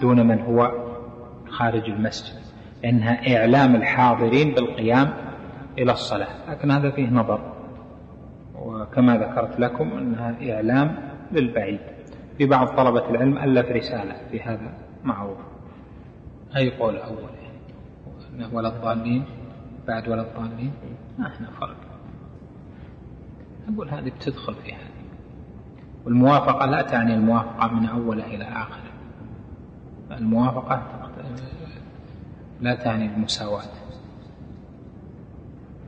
[0.00, 0.72] دون من هو
[1.48, 2.38] خارج المسجد
[2.82, 5.10] لأنها إعلام الحاضرين بالقيام
[5.78, 6.50] إلى الصلاة.
[6.50, 7.40] لكن هذا فيه نظر
[8.58, 10.96] وكما ذكرت لكم أنها إعلام
[11.32, 11.80] للبعيد.
[12.38, 14.72] في بعض طلبة العلم ألف رسالة في هذا
[15.04, 15.38] معروف.
[16.56, 17.28] أي قول أول.
[18.38, 19.24] يعني ولا الضالين
[19.86, 20.72] بعد ولا الضالين
[21.18, 21.76] ما هنا فرق.
[23.74, 24.98] أقول هذه بتدخل في هذه
[26.04, 28.92] والموافقة لا تعني الموافقة من أوله إلى آخره
[30.10, 30.82] الموافقة
[32.60, 33.62] لا تعني المساواة.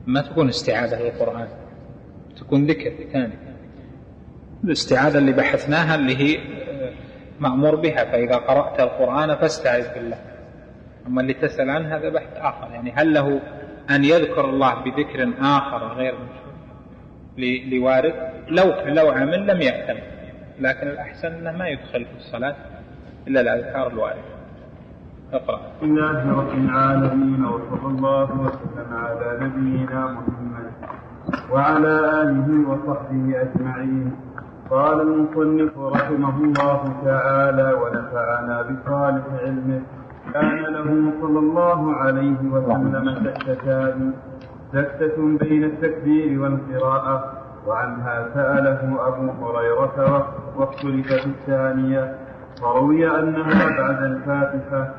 [0.07, 1.47] ما تكون استعاذة للقرآن
[2.37, 3.33] تكون ذكر ثاني.
[4.63, 6.39] الاستعاذة اللي بحثناها اللي هي
[7.39, 10.30] مأمور بها فإذا قرأت القرآن فاستعذ بالله.
[11.07, 12.71] أما اللي تسأل عنه هذا بحث آخر.
[12.71, 13.41] يعني هل له
[13.89, 16.13] أن يذكر الله بذكر آخر غير
[17.71, 18.13] لوارد؟
[18.47, 19.99] لو لو عمل لم يأثم
[20.59, 22.55] لكن الأحسن أنه ما يدخل في الصلاة
[23.27, 24.21] إلا الأذكار الواردة.
[25.33, 25.59] اقرأ.
[25.77, 30.71] بسم الله رب العالمين وصلى الله وسلم على نبينا محمد
[31.51, 34.11] وعلى آله وصحبه أجمعين.
[34.69, 39.81] قال المصنف رحمه الله تعالى ونفعنا بصالح علمه
[40.33, 44.13] كان له صلى الله عليه وسلم سكتتان
[44.73, 47.33] سكتة بين التكبير والقراءة
[47.67, 52.15] وعنها سأله أبو هريرة واختلف في الثانية
[52.63, 54.93] وروي أنها بعد الفاتحة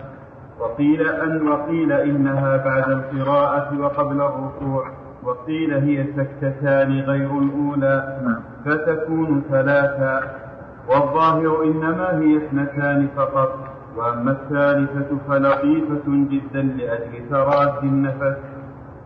[0.61, 4.87] وقيل أن وقيل إنها بعد القراءة وقبل الركوع
[5.23, 8.19] وقيل هي سكتتان غير الأولى
[8.65, 10.21] فتكون ثلاثا
[10.89, 13.72] والظاهر إنما هي اثنتان فقط.
[13.97, 18.37] وأما الثالثة فلطيفة جدا لأجل تراث النفس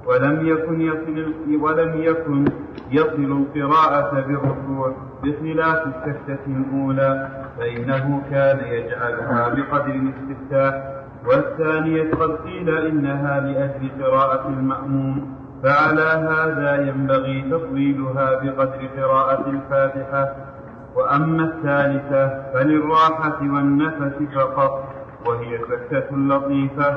[0.06, 2.44] ولم يكن يصل ولم يكن
[2.90, 4.94] يصل القراءة بالركوع
[5.24, 10.92] بخلاف السكتة الأولى فإنه كان يجعلها بقدر الاستفتاح.
[11.26, 20.34] والثانية قد قيل إنها لأجل قراءة المأموم فعلى هذا ينبغي تطويلها بقدر قراءة الفاتحة.
[20.96, 24.84] وأما الثالثة فللراحة والنفس فقط
[25.26, 26.96] وهي سكتة لطيفة.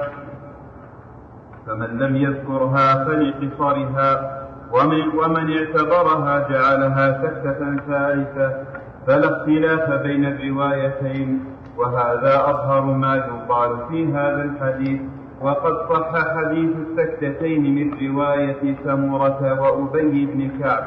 [1.67, 4.39] فمن لم يذكرها فلقصرها
[4.73, 8.63] ومن, ومن اعتبرها جعلها سكتة ثالثة
[9.07, 11.45] فلا اختلاف بين الروايتين.
[11.77, 15.01] وهذا أظهر ما يقال في هذا الحديث.
[15.41, 20.83] وقد صح حديث السكتتين من رواية سمرة وأبي بن كعب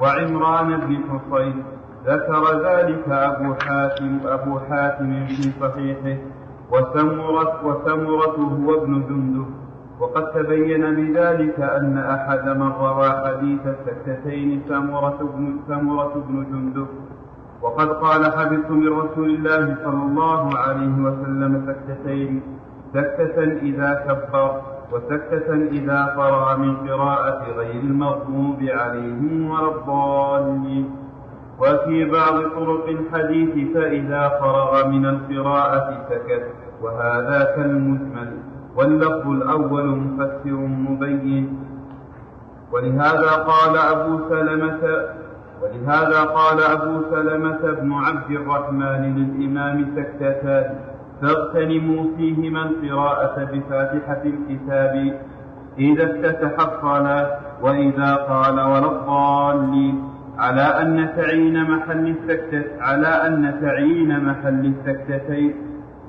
[0.00, 1.64] وعمران بن حصين.
[2.06, 6.16] ذكر ذلك أبو حاتم أبو حاتم في صحيحه
[6.72, 9.46] وسمرة وسمرة هو ابن جندب.
[10.00, 16.86] وقد تبين بذلك أن أحد من روى حديث السكتتين سمرة بن سمرة بن جندب.
[17.62, 22.42] وقد قال حدث من رسول الله صلى الله عليه وسلم سكتتين
[22.94, 24.60] سكتة إذا كبر
[24.92, 31.05] وسكتة إذا فرغ من قراءة غير المغضوب عليهم ولا الضالين.
[31.60, 36.44] وفي بعض طرق الحديث فإذا فرغ من القراءة سكت
[36.82, 38.30] وهذا كالمجمل.
[38.76, 40.56] واللفظ الأول مفسر
[40.88, 41.58] مبين.
[42.72, 44.82] ولهذا قال أبو سلمة
[45.62, 50.74] ولهذا قال أبو سلمة بن عبد الرحمن للإمام سكتتان
[51.22, 55.20] فاغتنموا فيهما القراءة بفاتحة الكتاب
[55.78, 60.15] إذا افتتح الصلاة وإذا قال ولا الضالين.
[60.38, 65.54] على أن تعيين محل السكتة على أن تعيين محل السكتتين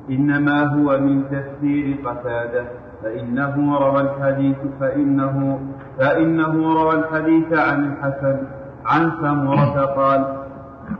[0.09, 2.65] إنما هو من تفسير قتادة
[3.03, 5.59] فإنه روى الحديث فإنه
[5.99, 8.37] فإنه روى الحديث عن الحسن
[8.85, 10.37] عن سمرة قال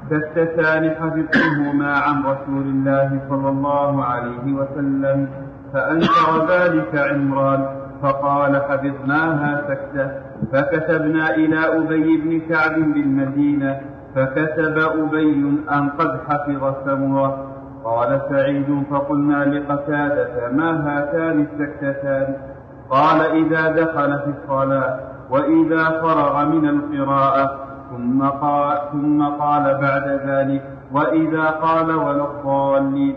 [0.10, 5.28] سكتتان حفظتهما عن رسول الله صلى الله عليه وسلم
[5.74, 7.87] فأنكر ذلك عمران.
[8.02, 10.12] فقال حفظناها سكتة
[10.54, 13.82] فكتبنا إلى أبي بن كعب بالمدينة
[14.16, 17.54] فكتب أبي أن قد حفظ سمرة.
[17.84, 22.36] قال سعيد فقلنا لقتادة ما هاتان السكتتان؟
[22.90, 27.60] قال إذا دخل في الصلاة وإذا فرغ من القراءة.
[27.90, 33.16] ثم قال, ثم قال بعد ذلك وإذا قال ولا الضالين.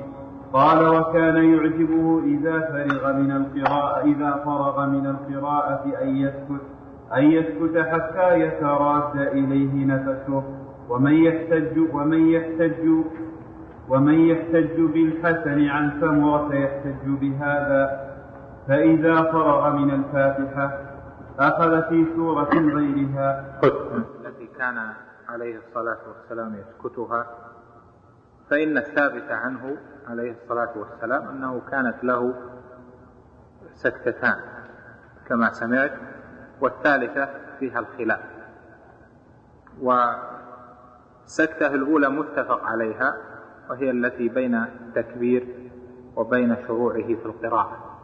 [0.52, 6.62] قال وكان يعجبه إذا فرغ من القراءة إذا فرغ من القراءة أن يسكت
[7.16, 10.42] أن يسكت حتى يتراد إليه نفسه.
[10.88, 12.88] ومن يحتج ومن يحتج
[13.88, 18.10] ومن يحتج بالحسن عن سمرة يحتج بهذا.
[18.68, 20.78] فإذا فرغ من الفاتحة
[21.38, 23.44] أخذ في سورة غيرها.
[23.64, 24.78] التي كان
[25.28, 27.26] عليه الصلاة والسلام يسكتها.
[28.50, 29.76] فإن الثابت عنه
[30.08, 32.34] عليه الصلاة والسلام أنه كانت له
[33.74, 34.36] سكتتان
[35.26, 35.92] كما سمعت
[36.60, 38.20] والثالثة فيها الخلاف.
[39.80, 43.16] والسكتة الأولى متفق عليها
[43.70, 45.70] وهي التي بين التكبير
[46.16, 48.00] وبين شروعه في القراءة.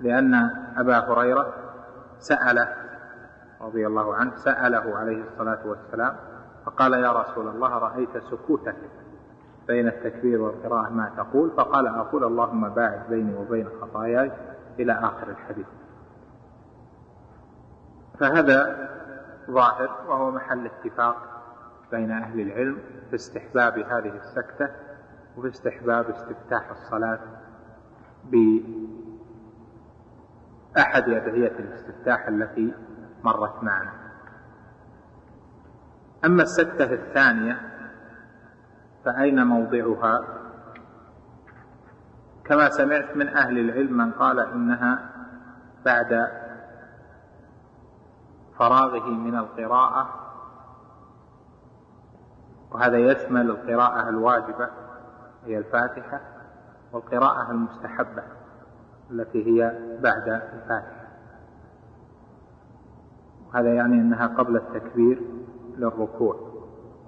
[0.00, 0.34] لأن
[0.76, 1.54] أبا هريرة
[2.18, 2.76] سأله
[3.60, 6.16] رضي الله عنه سأله عليه الصلاة والسلام
[6.66, 8.76] فقال يا رسول الله رأيت سكوتك
[9.66, 14.32] بين التكبير والقراءة ما تقول؟ فقال أقول اللهم باعد بيني وبين خطاياي
[14.78, 15.66] إلى آخر الحديث.
[18.20, 18.88] فهذا
[19.50, 21.16] ظاهر وهو محل اتفاق
[21.90, 22.78] بين أهل العلم
[23.10, 24.68] في استحباب هذه السكتة
[25.36, 27.20] وفي استحباب استفتاح الصلاة
[28.24, 28.68] بأحد
[31.08, 32.74] أدعية الاستفتاح التي
[33.24, 34.09] مرت معنا.
[36.24, 37.60] أما السكتة الثانية
[39.04, 40.24] فأين موضعها؟
[42.44, 45.10] كما سمعت من أهل العلم من قال إنها
[45.84, 46.28] بعد
[48.58, 50.08] فراغه من القراءة
[52.70, 54.68] وهذا يشمل القراءة الواجبة
[55.44, 56.20] هي الفاتحة
[56.92, 58.22] والقراءة المستحبة
[59.10, 61.06] التي هي بعد الفاتحة.
[63.46, 65.22] وهذا يعني أنها قبل التكبير.
[65.80, 66.36] للركوع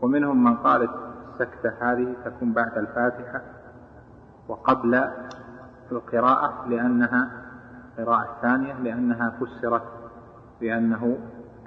[0.02, 0.88] ومنهم من قال
[1.32, 3.42] السكتة هذه تكون بعد الفاتحة
[4.48, 5.04] وقبل
[5.92, 7.30] القراءة لأنها
[7.98, 9.82] قراءة ثانية لأنها فسرت
[10.60, 11.18] بأنه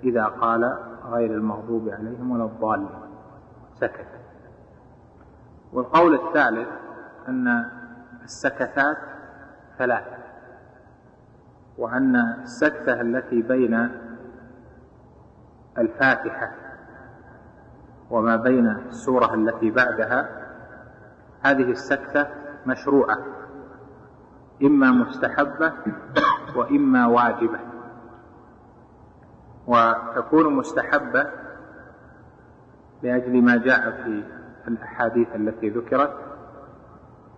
[0.04, 2.89] إذا قال غير المغضوب عليهم ولا الضالين.
[3.80, 4.08] سكت.
[5.74, 6.68] والقول الثالث
[7.28, 7.65] أن
[8.24, 8.98] السكتات
[9.78, 10.18] ثلاثة
[11.78, 13.89] وأن السكتة التي بين
[15.78, 16.52] الفاتحة
[18.10, 20.30] وما بين السورة التي بعدها
[21.41, 22.28] هذه السكتة
[22.65, 23.18] مشروعة
[24.63, 25.74] إما مستحبة
[26.56, 27.60] وإما واجبة.
[29.68, 31.28] وتكون مستحبة
[33.04, 34.24] لأجل ما جاء في
[34.68, 36.13] الأحاديث التي ذكرت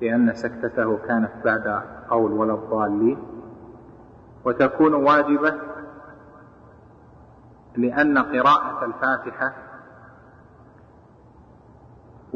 [0.02, 3.18] بأن سكتته كانت بعد قول ولا الضالين.
[4.46, 5.54] وتكون واجبة
[7.76, 9.67] لأن قراءة الفاتحة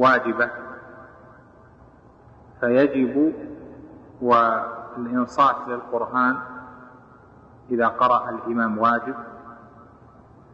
[0.01, 0.49] واجبة.
[2.59, 3.33] فيجب
[4.21, 6.37] والإنصات للقرآن
[7.71, 9.15] إذا قرأ الإمام واجب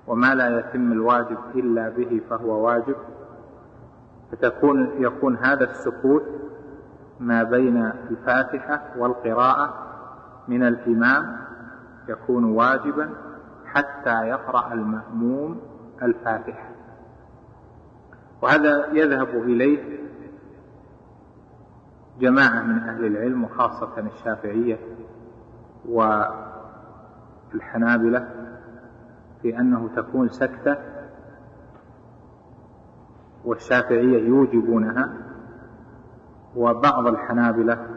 [0.07, 2.95] وما لا يتم الواجب إلا به فهو واجب.
[4.31, 6.23] فتكون يكون هذا السكوت
[7.19, 9.73] ما بين الفاتحة والقراءة
[10.47, 11.37] من الإمام
[12.09, 13.09] يكون واجبا
[13.65, 15.61] حتى يقرأ المأموم
[16.01, 16.76] الفاتحة.
[18.41, 19.97] وهذا يذهب إليه
[22.19, 24.79] جماعة من أهل العلم وخاصة الشافعية
[27.53, 28.29] والحنابلة
[29.41, 30.77] في أنه تكون سكتة
[33.45, 35.13] والشافعية يوجبونها
[36.55, 37.87] وبعض الحنابلة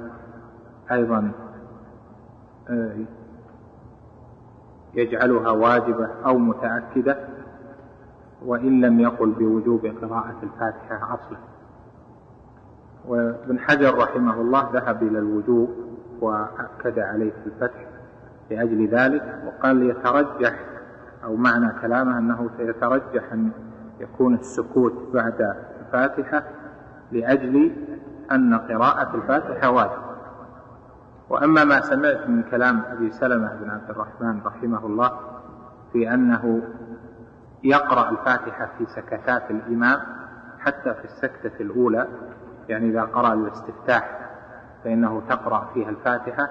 [0.93, 1.33] أيضا
[2.71, 2.97] آه،
[4.95, 7.29] يجعلها واجبة أو متأكدة.
[8.47, 11.39] وإن لم يقل بوجوب قراءة الفاتحة أصلا.
[13.09, 15.71] وابن حجر رحمه الله ذهب إلى الوجوب
[16.21, 17.87] وأكد عليه في الفتح
[18.51, 20.55] لأجل ذلك وقال يترجح
[21.25, 23.51] أو معنى كلامه أنه سيترجح أن
[24.01, 26.43] يكون السكوت بعد الفاتحة
[27.13, 27.73] لأجل
[28.33, 30.11] أن قراءة الفاتحة واجب
[31.29, 35.13] وأما ما سمعت من كلام أبي سلمة بن عبد الرحمن رحمه الله
[35.93, 36.63] في أنه
[37.63, 40.01] يقرأ الفاتحة في سكتات الإمام
[40.59, 42.09] حتى في السكتة الأولى.
[42.69, 44.31] يعني إذا قرأ الاستفتاح
[44.85, 46.51] فإنه تقرأ فيها الفاتحة.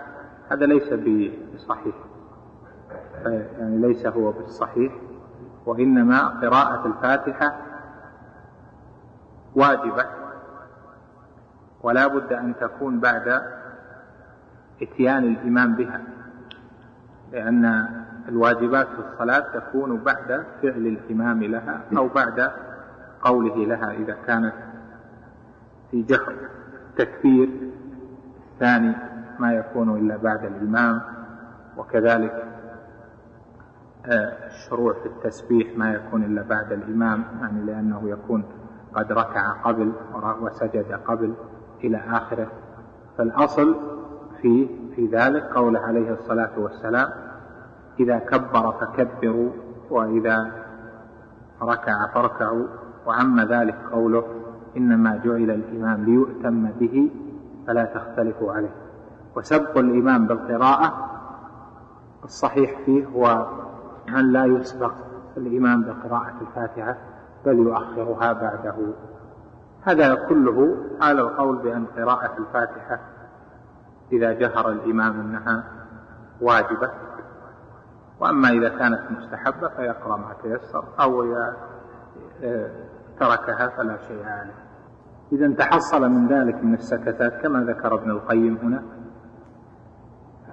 [0.51, 0.93] هذا ليس
[1.55, 1.95] بصحيح.
[3.25, 4.93] يعني ليس هو بالصحيح.
[5.65, 7.57] وإنما قراءة الفاتحة
[9.55, 10.05] واجبة.
[11.83, 13.41] ولا بد أن تكون بعد
[14.81, 16.01] إتيان الإمام بها.
[17.31, 17.89] لأن
[18.29, 22.51] الواجبات في الصلاة تكون بعد فعل الإمام لها أو بعد
[23.21, 24.53] قوله لها إذا كانت
[25.91, 26.35] في جهر.
[26.97, 27.49] تكبير
[28.53, 28.95] الثاني
[29.39, 31.01] ما يكون إلا بعد الإمام
[31.77, 32.43] وكذلك
[34.47, 38.43] الشروع في التسبيح ما يكون إلا بعد الإمام يعني لأنه يكون
[38.93, 39.91] قد ركع قبل
[40.41, 41.33] وسجد قبل
[41.83, 42.47] إلى آخره.
[43.17, 43.75] فالأصل
[44.41, 47.09] في في ذلك قوله عليه الصلاة والسلام
[47.99, 49.49] إذا كبر فكبروا
[49.89, 50.51] وإذا
[51.61, 52.67] ركع فاركعوا
[53.05, 54.23] وعم ذلك قوله
[54.77, 57.11] إنما جعل الإمام ليؤتم به
[57.67, 58.75] فلا تختلفوا عليه.
[59.35, 61.09] وسبق الإمام بالقراءة
[62.23, 63.47] الصحيح فيه هو
[64.09, 64.93] أن لا يسبق
[65.37, 66.97] الإمام بقراءة الفاتحة
[67.45, 68.75] بل يؤخرها بعده.
[69.83, 72.99] هذا كله على القول بأن قراءة الفاتحة
[74.11, 75.63] إذا جهر الإمام أنها
[76.41, 76.89] واجبة.
[78.19, 81.33] وأما إذا كانت مستحبة فيقرأ ما تيسر أو
[82.43, 82.69] آه،
[83.19, 84.69] تركها فلا شيء عليه.
[85.31, 88.83] إذا تحصل من ذلك من السكتات كما ذكر ابن القيم هنا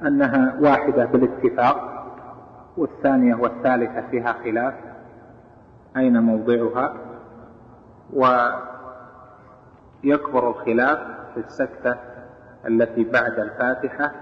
[0.02, 1.96] أنها واحدة بالاتفاق
[2.76, 4.74] والثانية والثالثة فيها خلاف
[5.96, 6.94] أين موضعها؟
[10.02, 10.98] ويكبر الخلاف
[11.34, 11.96] في السكتة
[12.66, 14.12] التي بعد الفاتحة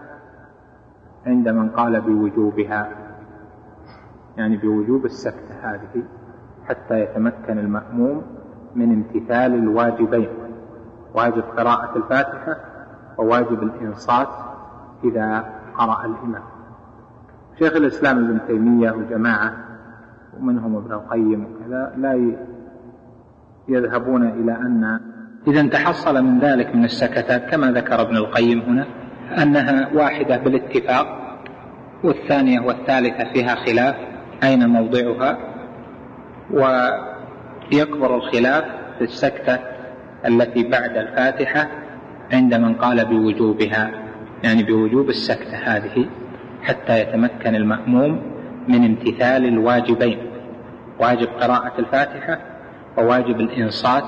[1.27, 3.04] عند من قال بوجوبها.
[4.37, 6.05] يعني بوجوب السكتة هذه
[6.69, 8.23] حتى يتمكن المأموم
[8.75, 10.29] من امتثال الواجبين
[11.15, 12.57] واجب قراءة الفاتحة
[13.19, 14.29] وواجب الإنصات
[15.05, 15.45] إذا
[15.79, 16.43] قرأ الإمام.
[17.59, 19.53] شيخ الإسلام ابن تيمية وجماعة
[20.41, 22.35] ومنهم ابن القيم وكذا لا
[23.69, 25.01] يذهبون إلى أن
[25.47, 28.87] إذا تحصل من ذلك من السكتات كما ذكر ابن القيم هنا
[29.43, 31.07] أنها واحدة بالاتفاق
[32.05, 34.14] والثانية والثالثة فيها خلاف.
[34.45, 35.39] أين موضعها؟
[36.51, 38.65] ويكبر الخلاف
[38.99, 39.59] في السكتة
[40.27, 41.69] التي بعد الفاتحة
[42.33, 43.91] عند من قال بوجوبها
[44.45, 46.07] يعني بوجوب السكتة هذه
[46.63, 48.23] حتى يتمكن المأموم
[48.69, 50.19] من امتثال الواجبين.
[51.01, 52.39] واجب قراءة الفاتحة
[52.99, 54.05] وواجب الإنصات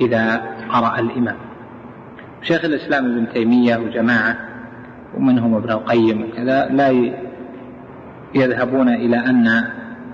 [0.00, 0.36] إذا
[0.72, 1.36] قرأ الإمام.
[2.42, 4.36] شيخ الإسلام ابن تيمية وجماعة
[5.16, 6.90] ومنهم ابن القيم وكذا لا
[8.34, 9.64] يذهبون إلى أن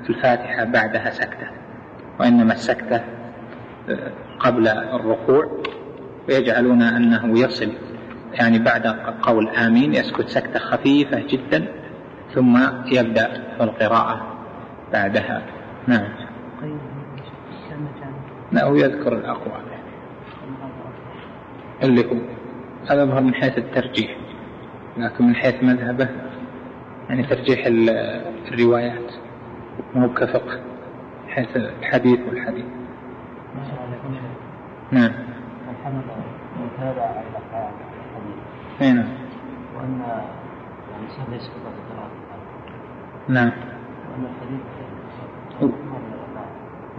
[0.08, 1.46] الفاتحة بعدها سكتة
[2.20, 3.00] وإنما السكتة
[3.88, 5.62] آه، قبل الركوع
[6.28, 7.72] ويجعلون أنه يصل
[8.34, 8.86] يعني بعد
[9.22, 11.66] قول آمين يسكت سكتة خفيفة جدا
[12.34, 14.26] ثم يبدأ القراءة
[14.92, 15.42] بعدها.
[15.86, 16.08] نعم.
[18.52, 19.62] لا هو يذكر الأقوال.
[21.82, 22.16] اللي هو
[22.90, 24.16] هذا من حيث الترجيح
[24.96, 26.08] لكن من حيث مذهبه
[27.08, 27.66] يعني ترجيح
[28.48, 29.12] الروايات.
[29.94, 30.60] مو كفقه
[31.28, 32.64] حيث الحديث والحديث.
[34.92, 35.12] نعم.
[36.60, 37.22] متابع على
[38.80, 38.94] الحديث.
[38.94, 39.08] نعم.
[39.76, 40.00] وأن
[40.92, 41.50] يعني سهل
[43.28, 43.50] نعم.
[43.50, 44.60] وأن الحديث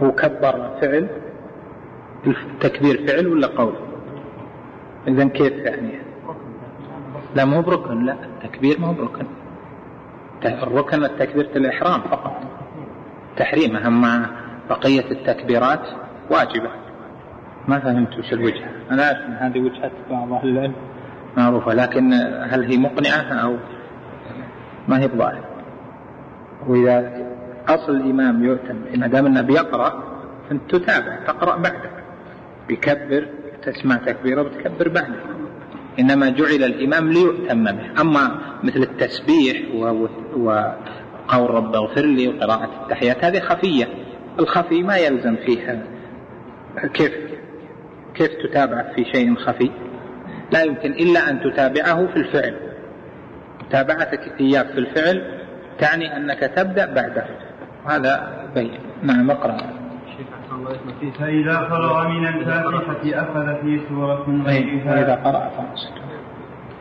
[0.02, 1.08] هو كبر فعل
[2.26, 3.74] التكبير فعل ولا قول؟
[5.08, 5.90] إذا كيف يعني؟
[7.34, 9.26] لا مو بركن لا التكبير مو بركن.
[10.44, 12.36] الركن تكبيرة الإحرام فقط.
[13.36, 14.26] تحريم أما
[14.70, 15.88] بقية التكبيرات
[16.30, 16.70] واجبة.
[17.68, 20.74] ما فهمت وش الوجهة أنا أن هذه وجهة بعض أهل العلم
[21.36, 22.12] معروفة لكن
[22.50, 23.56] هل هي مقنعة أو
[24.88, 25.44] ما هي بظاهر؟
[26.66, 27.12] وإذا
[27.68, 30.02] أصل الإمام يؤتم ما دام النبي يقرأ
[30.48, 31.90] فأنت تتابع تقرأ بعده
[32.68, 33.28] بيكبر
[33.62, 35.14] تسمع تكبيره وتكبر بعده
[35.98, 38.00] إنما جعل الإمام ليؤتم به.
[38.00, 43.88] أما مثل التسبيح وقول رب اغفر لي وقراءة التحيات هذه خفية.
[44.38, 45.82] الخفي ما يلزم فيها.
[46.94, 47.12] كيف؟
[48.14, 49.70] كيف تتابع في شيء خفي؟
[50.52, 52.54] لا يمكن إلا أن تتابعه في الفعل.
[53.66, 55.40] متابعتك إياه في الفعل
[55.78, 57.26] تعني أنك تبدأ بعده.
[57.86, 59.75] هذا بين نعم اقرأ.
[61.18, 65.50] فإذا فرغ من الفاتحة أخذ في سورة غيرها فإذا قرأ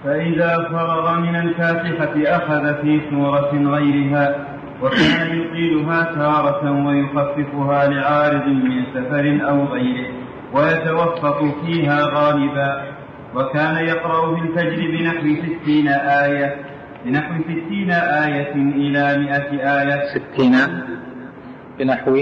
[0.04, 4.36] فإذا فرغ من الفاتحة أخذ في سورة غيرها
[4.82, 10.08] وكان يطيلها تارة ويخففها لعارض من سفر أو غيره
[10.54, 12.82] ويتوسط فيها غالبا
[13.36, 16.56] وكان يقرأ في الفجر بنحو ستين آية
[17.06, 20.02] بنحو ستين آية إلى مئة آية.
[20.08, 20.56] ستين
[21.80, 22.22] بنحو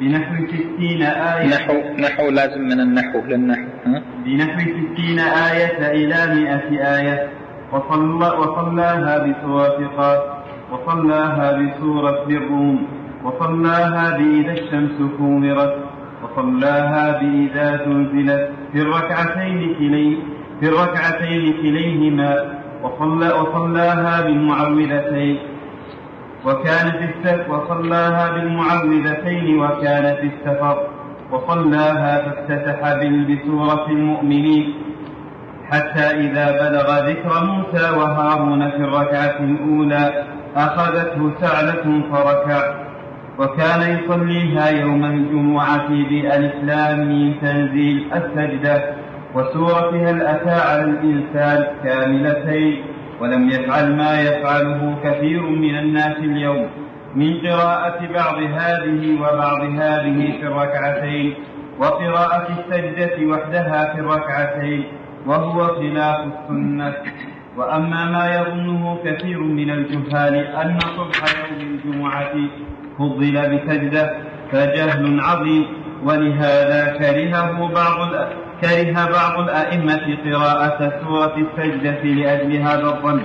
[0.00, 1.46] بنحو ستين آية.
[1.46, 3.64] نحو نحو لازم من النحو للنحو؟
[4.24, 7.28] بنحو ستين آية إلى مئة آية.
[7.72, 10.20] وصلى وصلاها بسورة قاف
[10.72, 12.86] وصلاها بسورة الروم
[13.24, 15.74] وصلاها بإذا الشمس كورت
[16.22, 20.18] وصلاها بإذا زلزلت في الركعتين كلي
[20.60, 22.32] في الركعتين كليهما
[22.82, 25.38] وصلى وصلاها بالمعوذتين
[26.46, 30.86] وكان في السفر وصلاها بالمعوذتين وكان في السفر
[31.32, 32.94] وصلاها فافتتح
[33.28, 34.74] بسورة المؤمنين.
[35.70, 40.24] حتى إذا بلغ ذكر موسى وهارون في الركعة الأولى
[40.56, 42.74] أخذته سعلة فركع.
[43.38, 48.84] وكان يصليها يوم الجمعة بألف لام تنزيل السجدة
[49.34, 52.95] وسورة هل أتى على الإنسان كاملتين.
[53.20, 56.66] ولم يفعل ما يفعله كثير من الناس اليوم
[57.14, 61.34] من قراءة بعض هذه وبعض هذه في الركعتين
[61.78, 64.84] وقراءة السجدة وحدها في الركعتين
[65.26, 66.94] وهو خلاف السنة.
[67.56, 72.32] وأما ما يظنه كثير من الجهال أن صبح يوم الجمعة
[72.98, 74.12] فضل بسجدة
[74.52, 75.66] فجهل عظيم.
[76.04, 78.28] ولهذا كرهه بعض
[78.62, 83.22] كره بعض الأئمة قراءة سورة السجدة لأجل هذا الظن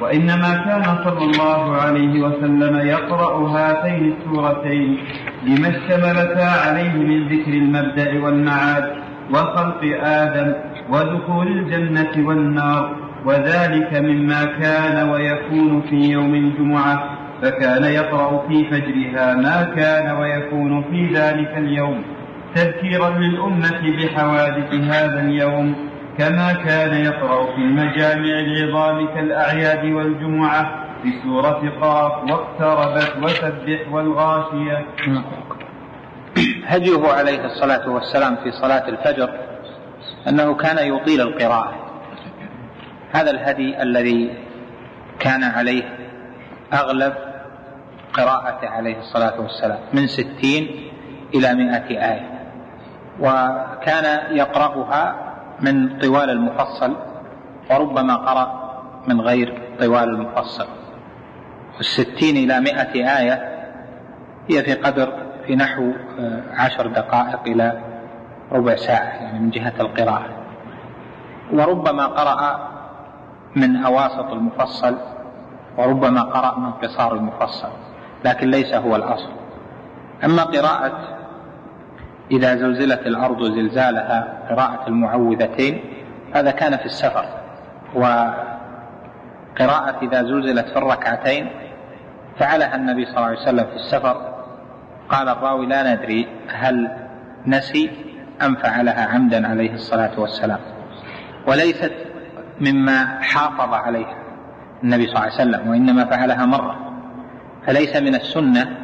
[0.00, 4.98] وإنما كان صلى الله عليه وسلم يقرأ هاتين السورتين
[5.46, 8.84] لما اشتملتا عليه من ذكر المبدأ والمعاد
[9.30, 10.52] وخلق آدم
[10.90, 12.96] ودخول الجنة والنار
[13.26, 17.10] وذلك مما كان ويكون في يوم الجمعة
[17.42, 22.02] فكان يقرأ في فجرها ما كان ويكون في ذلك اليوم.
[22.54, 32.30] تذكيرا للأمة بحوادث هذا اليوم كما كان يقرأ في المجامع العظام كالأعياد والجمعة بسورة قاف
[32.30, 34.86] واقتربت وسبح والغاشية.
[36.66, 39.30] هديه عليه الصلاة والسلام في صلاة الفجر
[40.28, 41.74] أنه كان يطيل القراءة.
[43.12, 44.34] هذا الهدي الذي
[45.18, 45.82] كان عليه
[46.72, 47.14] أغلب
[48.12, 50.90] قراءته عليه الصلاة والسلام من ستين
[51.34, 52.33] إلى مائة آية.
[53.20, 55.14] وكان يقرأها
[55.60, 56.96] من طوال المفصل
[57.70, 58.64] وربما قرأ
[59.08, 60.66] من غير طوال المفصل.
[61.80, 63.66] الستين إلى مائة آية
[64.48, 65.12] هي في قدر
[65.46, 65.92] في نحو
[66.52, 67.80] عشر دقائق إلى
[68.52, 70.28] ربع ساعة يعني من جهة القراءة.
[71.52, 72.68] وربما قرأ
[73.56, 74.96] من أواسط المفصل
[75.78, 77.70] وربما قرأ من قصار المفصل
[78.24, 79.30] لكن ليس هو الأصل.
[80.24, 81.23] أما قراءة
[82.30, 85.80] إذا زلزلت الأرض زلزالها قراءة المعوذتين
[86.34, 87.24] هذا كان في السفر.
[87.94, 88.44] وقراءة
[90.02, 91.50] إذا زلزلت في الركعتين
[92.38, 94.34] فعلها النبي صلى الله عليه وسلم في السفر.
[95.08, 96.88] قال الراوي لا ندري هل
[97.46, 97.90] نسي
[98.42, 100.58] أم فعلها عمدا عليه الصلاة والسلام.
[101.46, 101.92] وليست
[102.60, 104.16] مما حافظ عليها
[104.82, 106.76] النبي صلى الله عليه وسلم وإنما فعلها مرة.
[107.66, 108.76] فليس من السنة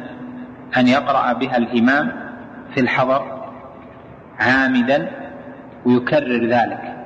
[0.77, 2.30] أن يقرأ بها الإمام
[2.73, 3.41] في الحضر
[4.39, 5.11] عامدا
[5.85, 6.97] ويكرر ذلك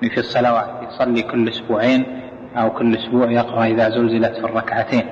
[0.00, 2.22] في الصلوات يصلي كل أسبوعين
[2.56, 5.04] أو كل أسبوع يقرأ إذا زلزلت في الركعتين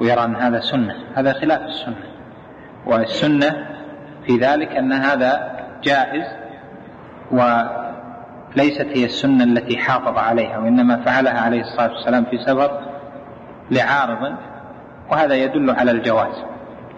[0.00, 2.12] ويرى أن هذا سنة هذا خلاف السنة.
[2.86, 3.66] والسنة
[4.26, 5.52] في ذلك أن هذا
[5.82, 6.24] جائز
[7.30, 12.80] وليست هي السنة التي حافظ عليها وإنما فعلها عليه الصلاة والسلام في سفر
[13.70, 14.36] لعارض
[15.10, 16.34] وهذا يدل على الجواز.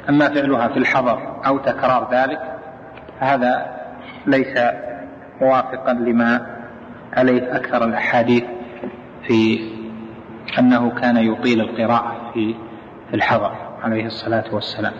[0.08, 2.40] أما فعلها في الحضر أو تكرار ذلك
[3.20, 3.66] هذا
[4.26, 4.58] ليس
[5.40, 6.46] موافقا لما
[7.12, 8.44] عليه أكثر الأحاديث
[9.26, 9.60] في
[10.58, 12.54] أنه كان يطيل القراءة في
[13.14, 13.52] الحضر
[13.82, 14.92] عليه الصلاة والسلام.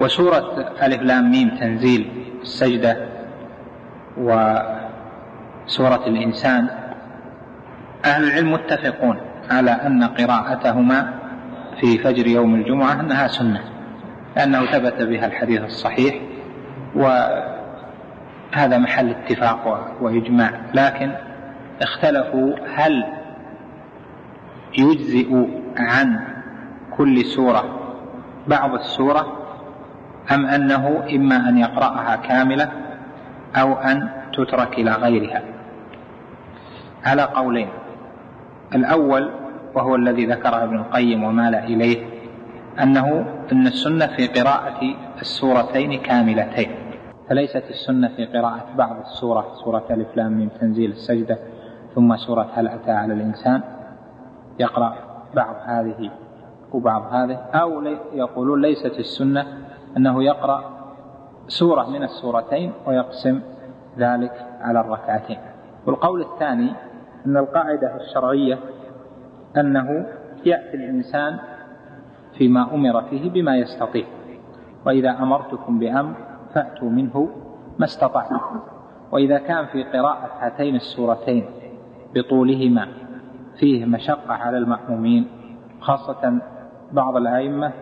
[0.00, 2.10] وسورة ألف لام ميم تنزيل
[2.42, 3.08] السجدة
[4.16, 6.68] وسورة الإنسان
[8.04, 9.20] أهل العلم متفقون
[9.50, 11.14] على أن قراءتهما
[11.80, 13.60] في فجر يوم الجمعة أنها سنة.
[14.36, 16.14] لأنه ثبت بها الحديث الصحيح
[16.94, 20.50] وهذا محل اتفاق وإجماع.
[20.74, 21.10] لكن
[21.82, 23.04] اختلفوا هل
[24.78, 26.20] يجزئ عن
[26.96, 27.64] كل سورة
[28.46, 29.32] بعض السورة
[30.32, 32.68] أم أنه إما أن يقرأها كاملة
[33.56, 35.42] أو أن تترك إلى غيرها.
[37.04, 37.68] على قولين.
[38.74, 39.30] الأول
[39.74, 42.17] وهو الذي ذكره ابن القيم ومال إليه
[42.82, 44.80] أنه أن السنة في قراءة
[45.20, 46.70] السورتين كاملتين
[47.28, 51.38] فليست السنة في قراءة بعض السورة سورة ألف لام من تنزيل السجدة
[51.94, 53.62] ثم سورة هل أتى على الإنسان؟
[54.58, 54.94] يقرأ
[55.34, 56.10] بعض هذه
[56.72, 59.46] وبعض هذه أو يقولون ليست السنة
[59.96, 60.64] أنه يقرأ
[61.48, 63.40] سورة من السورتين ويقسم
[63.98, 65.38] ذلك على الركعتين.
[65.86, 66.72] والقول الثاني
[67.26, 68.58] أن القاعدة الشرعية
[69.56, 70.06] أنه
[70.44, 71.38] يأتي الإنسان
[72.38, 74.04] فيما أمر فيه بما يستطيع.
[74.86, 76.14] وإذا أمرتكم بأمر
[76.54, 77.28] فأتوا منه
[77.78, 78.40] ما استطعتم.
[79.12, 81.44] وإذا كان في قراءة هاتين السورتين
[82.14, 82.88] بطولهما
[83.58, 85.26] فيه مشقة على المأمومين
[85.80, 86.38] خاصة
[86.92, 87.72] بعض الأئمة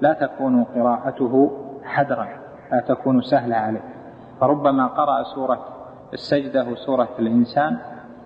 [0.00, 1.50] لا تكون قراءته
[1.84, 2.28] حدرا
[2.72, 3.84] لا تكون سهلة عليه.
[4.40, 5.60] فربما قرأ سورة
[6.12, 7.78] السجدة وسورة الإنسان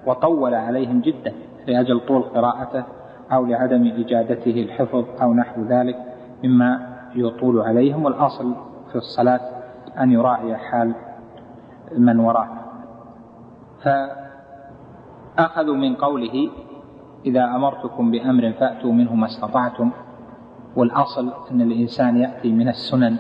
[0.07, 1.33] وطول عليهم جدا
[1.67, 2.85] لأجل طول قراءته.
[3.33, 5.97] أو لعدم إجادته الحفظ أو نحو ذلك
[6.45, 8.05] مما يطول عليهم.
[8.05, 8.55] والأصل
[8.91, 9.41] في الصلاة
[10.01, 10.95] أن يراعي حال
[11.99, 12.65] من وراءه.
[15.37, 16.51] فأخذوا من قوله
[17.27, 19.91] إذا أمرتكم بأمر فأتوا منه ما استطعتم.
[20.77, 23.17] والأصل أن الإنسان يأتي من السنن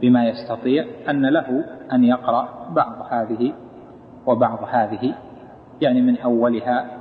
[0.00, 3.52] بما يستطيع أن له أن يقرأ بعض هذه
[4.26, 5.14] وبعض هذه
[5.80, 6.97] يعني من أولها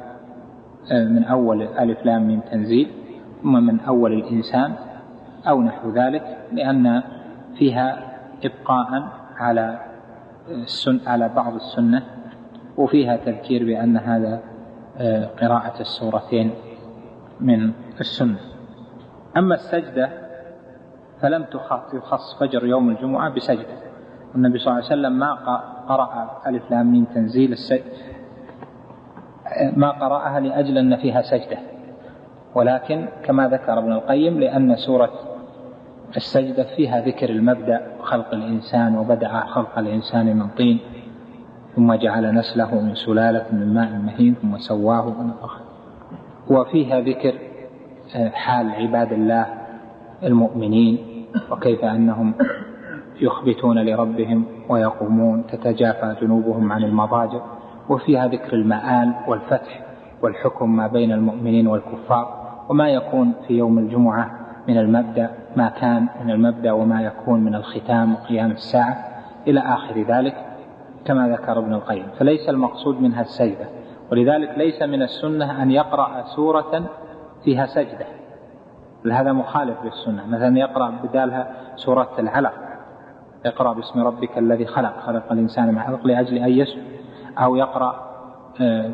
[0.92, 2.92] من أول ألف لام من تنزيل
[3.42, 4.74] ثم من أول الإنسان
[5.48, 7.04] أو نحو ذلك لأن
[7.58, 9.08] فيها إبقاء
[9.38, 9.80] على
[10.50, 12.04] السن على بعض السنة
[12.78, 14.40] وفيها تذكير بأن هذا
[14.98, 16.52] آه، قراءة السورتين
[17.40, 18.40] من السنة.
[19.38, 20.10] أما السجدة
[21.22, 21.46] فلم
[21.94, 23.78] يخص فجر يوم الجمعة بسجدة.
[24.36, 25.34] النبي صلى الله عليه وسلم ما
[25.90, 27.52] قرأ ألف لام تنزيل
[29.76, 31.58] ما قرأها لأجل أن فيها سجدة.
[32.56, 35.10] ولكن كما ذكر ابن القيم لأن سورة
[36.16, 40.80] السجدة فيها ذكر المبدأ خلق الإنسان وبدأ خلق الإنسان من طين
[41.76, 45.60] ثم جعل نسله من سلالة من ماء مهين ثم سواه ونفخ.
[46.50, 47.34] وفيها ذكر
[48.16, 49.45] آه، حال عباد الله
[50.24, 50.98] المؤمنين
[51.52, 52.34] وكيف أنهم
[53.22, 57.57] يخبتون لربهم ويقومون تتجافى جنوبهم عن المضاجع.
[57.90, 59.82] وفيها ذكر المآل والفتح
[60.22, 64.32] والحكم ما بين المؤمنين والكفار وما يكون في يوم الجمعة
[64.68, 68.98] من المبدأ ما كان من المبدأ وما يكون من الختام وقيام الساعة
[69.48, 70.36] إلى آخر ذلك
[71.06, 72.06] كما ذكر ابن القيم.
[72.20, 73.66] فليس المقصود منها السجدة
[74.12, 76.84] ولذلك ليس من السنة أن يقرأ سورة
[77.44, 78.06] فيها سجدة.
[79.12, 82.54] هذا مخالف للسنة؟ مثلا يقرأ بدالها سورة العلق
[83.46, 86.97] اقرأ باسم ربك الذي خلق خلق الإنسان علق لأجل أن يسجد.
[87.38, 88.08] أو يقرأ
[88.62, 88.92] آه،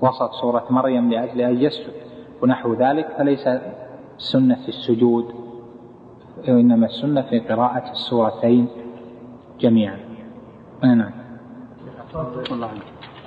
[0.00, 1.92] وسط سورة مريم لأجل أن يسجد
[2.42, 3.48] ونحو ذلك فليس
[4.16, 5.34] السنة في السجود
[6.48, 8.68] وإنما السنة في قراءة السورتين
[9.60, 9.98] جميعا.
[10.82, 11.10] نعم.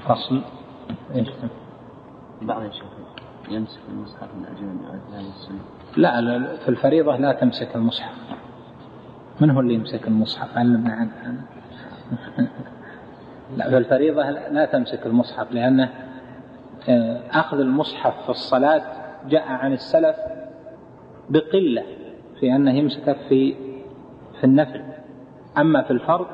[0.06, 0.41] فصل.
[1.16, 1.30] إيش؟
[2.41, 2.62] بعض
[3.50, 5.60] يمسك المصحف من أجل أن السنة.
[5.97, 8.16] لا, لا في الفريضة لا تمسك المصحف.
[9.41, 11.45] من هو اللي يمسك المصحف؟ علمنا عنه.
[13.58, 15.89] لا في الفريضة لا تمسك المصحف لأنه
[16.89, 18.82] آه، أخذ المصحف في الصلاة
[19.28, 20.16] جاء عن السلف
[21.30, 21.84] بقلة
[22.39, 23.56] في أنه يمسك في
[24.39, 24.82] في النفل.
[25.58, 26.28] أما في الفرض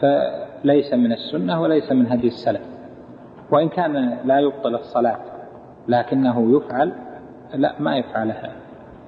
[0.00, 2.62] فليس من السنة وليس من هدي السلف.
[3.50, 5.18] وإن كان لا يبطل الصلاة
[5.88, 6.92] لكنه يفعل
[7.54, 8.52] لا ما يفعلها.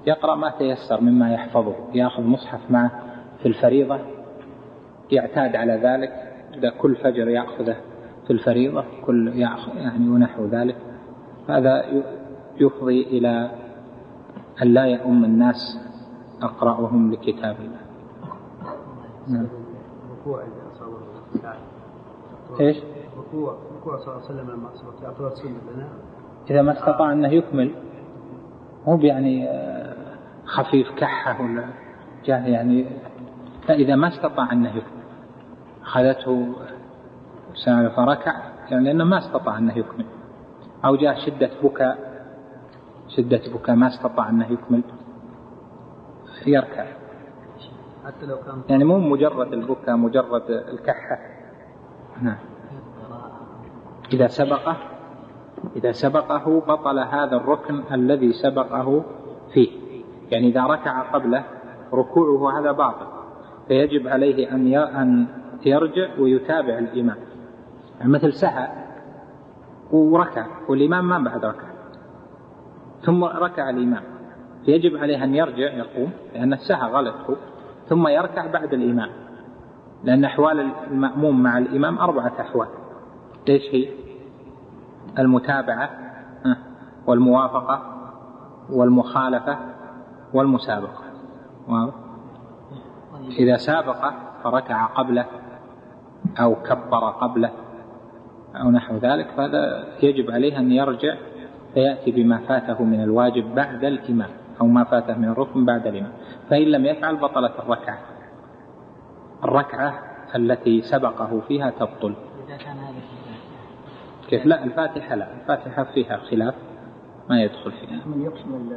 [0.06, 2.90] يقرأ ما تيسر مما يحفظه يأخذ مصحف معه
[3.42, 3.98] في الفريضة
[5.12, 6.23] يعتاد على ذلك.
[6.58, 7.76] إذا كل فجر يأخذه
[8.26, 10.76] في الفريضة كل يأخذ يعني ونحو ذلك.
[11.48, 11.84] هذا
[12.56, 13.50] يفضي إلى
[14.62, 15.78] أن لا يؤم الناس
[16.42, 17.84] أقرأهم لكتاب الله.
[19.28, 19.46] نعم.
[22.60, 22.76] إيش؟
[23.18, 24.70] ركوع ركوع صلى الله عليه وسلم مع
[25.02, 25.88] يعتبر سنه لنا
[26.50, 27.74] إذا ما استطاع أنه يكمل
[28.86, 29.94] مو يعني آه،
[30.44, 31.64] خفيف كحة ولا
[32.24, 32.86] جاه يعني
[33.68, 34.93] لا إذا ما استطاع أنه يكمل.
[35.84, 36.54] أخذته
[37.54, 38.32] سنة فركع
[38.70, 40.06] يعني لأنه ما استطاع أنه يكمل.
[40.84, 42.14] أو جاء شدة بكاء
[43.08, 44.82] شدة بكاء ما استطاع أنه يكمل
[46.46, 46.84] يركع.
[48.06, 51.18] حتى لو كان يعني مو مجرد البكاء مجرد الكحة.
[52.22, 52.36] نعم.
[54.12, 54.76] إذا سبقه
[55.76, 59.04] إذا سبقه بطل هذا الركن الذي سبقه
[59.52, 59.68] فيه.
[60.30, 61.44] يعني إذا ركع قبله
[61.92, 63.06] ركوعه هذا باطل.
[63.68, 65.26] فيجب عليه أن أن
[65.66, 67.16] يرجع ويتابع الإمام.
[68.00, 68.68] يعني مثل سهى
[69.92, 71.66] وركع والإمام ما بعد ركع.
[73.02, 74.02] ثم ركع الإمام.
[74.64, 77.36] فيجب عليه أن يرجع يقوم لأن السهى غلطه
[77.88, 79.10] ثم يركع بعد الإمام.
[80.04, 82.68] لأن أحوال المأموم مع الإمام أربعة أحوال.
[83.48, 83.88] إيش هي؟
[85.18, 85.90] المتابعة
[87.06, 87.82] والموافقة
[88.70, 89.58] والمخالفة
[90.32, 91.04] والمسابقة؟
[93.38, 94.12] إذا سابق
[94.44, 95.26] فركع قبله
[96.40, 97.50] أو كبر قبله
[98.54, 101.14] أو نحو ذلك فهذا يجب عليه أن يرجع
[101.74, 106.12] فيأتي بما فاته من الواجب بعد الإمام أو ما فاته من الركن بعد الإمام.
[106.50, 107.98] فإن لم يفعل بطلت الركعة.
[109.44, 109.98] الركعة
[110.34, 112.14] التي سبقه فيها تبطل.
[112.46, 113.00] إذا كان هذا
[114.28, 115.34] كيف؟ لا الفاتحة لا.
[115.40, 116.54] الفاتحة فيها خلاف
[117.30, 118.70] ما يدخل فيها من يقسم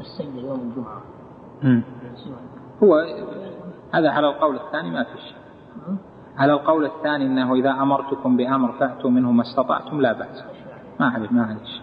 [0.00, 1.02] السجدة يوم الجمعة.
[2.82, 2.94] هو
[3.94, 5.36] هذا على القول الثاني ما في شيء.
[6.40, 10.44] على القول الثاني إنه إذا أمرتكم بأمر فأتوا منه ما استطعتم لا بأس.
[11.00, 11.82] ما عليه ما عليه شيء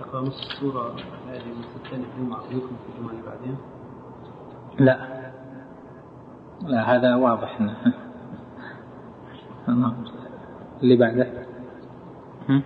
[0.00, 0.96] يقرأ نص السورة
[1.28, 1.42] هذه
[1.88, 2.40] في الجمعة
[3.10, 3.56] اللي بعدين؟
[4.78, 5.08] لا.
[6.66, 7.60] لا هذا واضح.
[9.68, 9.94] انه
[10.82, 11.26] اللي بعده.
[12.48, 12.62] هم؟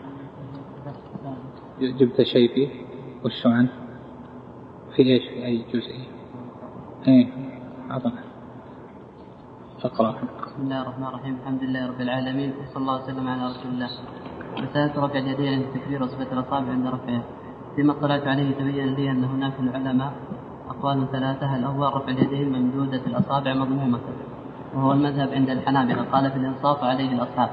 [1.81, 2.69] جبت شيء فيه؟
[3.25, 3.73] وش عنه؟
[4.97, 6.07] في إيش؟ في أي جزئية؟
[7.09, 7.29] إيه
[7.91, 8.23] اعطنا
[9.85, 10.15] اقرأ.
[10.47, 11.35] بسم الله الرحمن الرحيم.
[11.43, 13.91] الحمد لله رب العالمين وصلى الله وسلم على رسول الله.
[14.63, 17.23] مسألة رفع اليدين عند التكبير وصفة الأصابع عند رفعها
[17.77, 20.13] فيما اطلعت عليه تبين لي أن هناك العلماء.
[20.71, 23.99] أقوال ثلاثة الأول رفع اليدين ممدودة الأصابع مضمومة
[24.75, 27.51] وهو المذهب عند الحنابلة قال في الإنصاف عليه الأصحاب.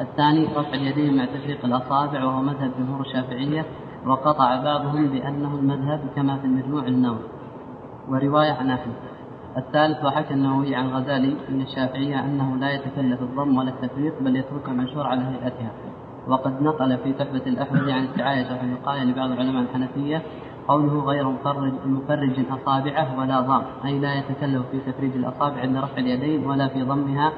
[0.00, 3.64] الثاني رفع اليدين مع تفريق الأصابع وهو مذهب جمهور الشافعية
[4.06, 7.24] وقطع بعضهم بأنه المذهب كما في المجموع النووي.
[8.08, 8.94] ورواية عن أحمد
[9.56, 14.72] الثالث وحكى النووي عن غزالي من الشافعية أنه لا يتكلف الضم ولا التفريق بل يتركها
[14.72, 15.70] منشور على هيئتها.
[16.28, 20.22] وقد نقل في تحفة الأحمد عن السعاية وفي الوقاية لبعض العلماء الحنفية
[20.68, 25.98] قوله غير مفرج مفرج أصابعه ولا ضام أي لا يتكلف في تفريج الأصابع عند رفع
[25.98, 27.32] اليدين ولا في ضمها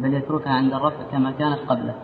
[0.00, 1.94] بل يتركها عند الرفع كما كانت قبله.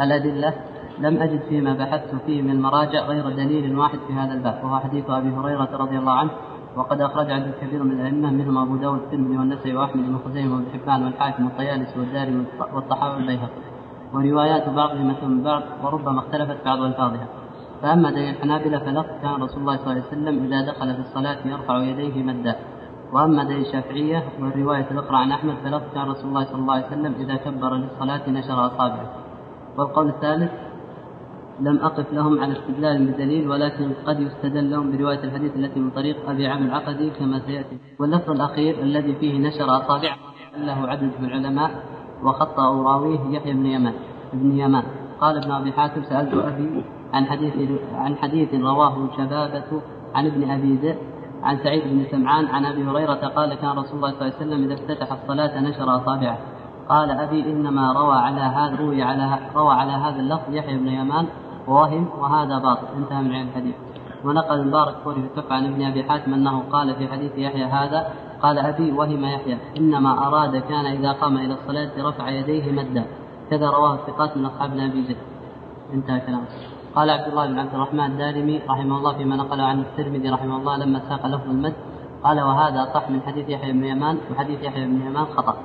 [0.00, 0.54] الأدلة
[0.98, 5.10] لم أجد فيما بحثت فيه من المراجع غير دليل واحد في هذا الباب وهو حديث
[5.10, 6.30] أبي هريرة رضي الله عنه
[6.78, 10.66] وقد أخرج عدد كبير من الأئمة منهم أبو داود الترمذي والنسائي وأحمد بن خزيمة وابن
[10.72, 13.60] حبان والحاكم والطيالسي والداري والطحاوي والبيهقي.
[14.14, 17.26] وروايات بعضهم مثل بعض وربما اختلفت بعض ألفاظها.
[17.82, 21.38] فأما دليل الحنابلة فلفظ كان رسول الله صلى الله عليه وسلم إذا دخل في الصلاة
[21.44, 22.56] يرفع يديه مدا
[23.12, 27.14] وأما دليل الشافعية والرواية الأخرى عن أحمد فلفظ كان رسول الله صلى الله عليه وسلم
[27.18, 29.10] إذا كبر للصلاة نشر أصابعه.
[29.78, 30.50] والقول الثالث
[31.60, 36.30] لم أقف لهم على استدلال بدليل ولكن قد يستدل لهم برواية الحديث التي من طريق
[36.30, 37.78] أبي عامر العقدي كما سيأتي.
[37.98, 40.16] واللفظ الأخير الذي فيه نشر أصابعه
[40.58, 41.70] له عدد من العلماء
[42.22, 43.94] وخطأ راويه يحيى بن يمان
[44.32, 44.82] بن يمان.
[45.20, 47.52] قال ابن أبي حاتم سألت أبي عن حديث
[47.94, 49.82] عن حديث رواه شبابة
[50.14, 50.98] عن ابن أبي ذئب
[51.42, 54.64] عن سعيد بن سمعان عن أبي هريرة قال كان رسول الله صلى الله عليه وسلم
[54.64, 56.38] إذا افتتح الصلاة نشر أصابعه
[56.88, 61.26] قال أبي إنما روى على هذا روي على روى على هذا اللفظ يحيى بن يمان
[61.68, 62.86] ووهم وهذا باطل.
[62.96, 63.74] انتهى من علم الحديث.
[64.24, 68.12] ونقل المبارك فوري في عن ابن أبي حاتم أنه قال في حديث يحيى هذا
[68.42, 73.04] قال أبي وهم يحيى إنما أراد كان إذا قام إلى الصلاة رفع يديه مدا.
[73.50, 75.16] كذا رواه الثقات من أصحاب أبي ذر
[75.94, 76.46] انتهى كلامه
[76.94, 80.76] قال عبد الله بن عبد الرحمن الدارمي رحمه الله فيما نقله عن الترمذي رحمه الله
[80.76, 81.74] لما ساق لفظ المد.
[82.24, 85.56] قال وهذا صح من حديث يحيى بن يمان وحديث يحيى بن يمان خطأ.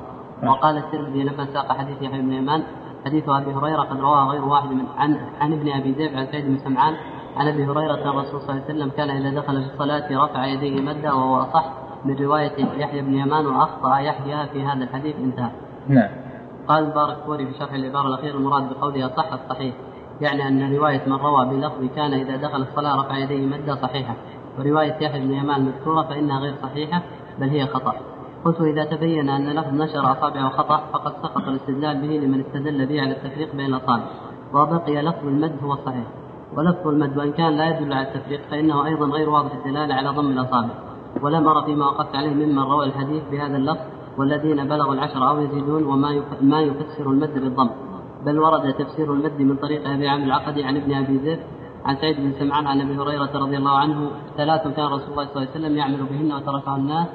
[0.43, 2.63] وقال الترمذي لما ساق حديث يحيى بن يمان
[3.05, 6.45] حديث أبي هريرة قد رواه غير واحد من عن عن ابن أبي ذئب عن سعيد
[6.45, 6.95] بن سمعان
[7.37, 10.45] عن أبي هريرة أن الرسول صلى الله عليه وسلم كان إذا دخل في الصلاة رفع
[10.45, 11.65] يديه مدا وهو أصح
[12.05, 15.51] من رواية يحيى بن يمان وأخطأ يحيى في هذا الحديث انتهى.
[15.87, 16.09] نعم.
[16.67, 19.75] قال مبارك فوري في شرح العبارة الاخيره المراد بقوله صح الصحيح
[20.21, 24.15] يعني أن رواية من روى بلفظ كان إذا دخل الصلاة رفع يديه مدا صحيحة
[24.59, 27.01] ورواية يحيى بن يمان المذكوره فإنها غير صحيحة
[27.39, 27.95] بل هي خطأ
[28.45, 33.01] قلت إذا تبين أن لفظ نشر أصابعه خطأ فقد سقط الاستدلال به لمن استدل به
[33.01, 34.03] على التفريق بين الأصابع
[34.53, 36.07] وبقي لفظ المد هو الصحيح
[36.57, 40.31] ولفظ المد وإن كان لا يدل على التفريق فإنه أيضا غير واضح الدلالة على ضم
[40.31, 40.73] الأصابع.
[41.21, 43.81] ولم أرى فيما وقفت عليه ممن روى الحديث بهذا اللفظ
[44.17, 47.69] والذين بلغوا العشر أو يزيدون وما ما يفسر المد بالضم.
[48.25, 51.39] بل ورد تفسير المد من طريق أبي عامر العقدي عن ابن أبي ذئب
[51.85, 55.35] عن سعيد بن سمعان عن أبي هريرة رضي الله عنه ثلاث كان رسول الله صلى
[55.35, 57.07] الله عليه وسلم يعمل بهن وتركه الناس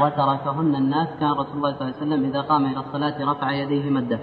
[0.00, 3.90] وتركهن الناس كان رسول الله صلى الله عليه وسلم إذا قام إلى الصلاة رفع يديه
[3.90, 4.18] مدا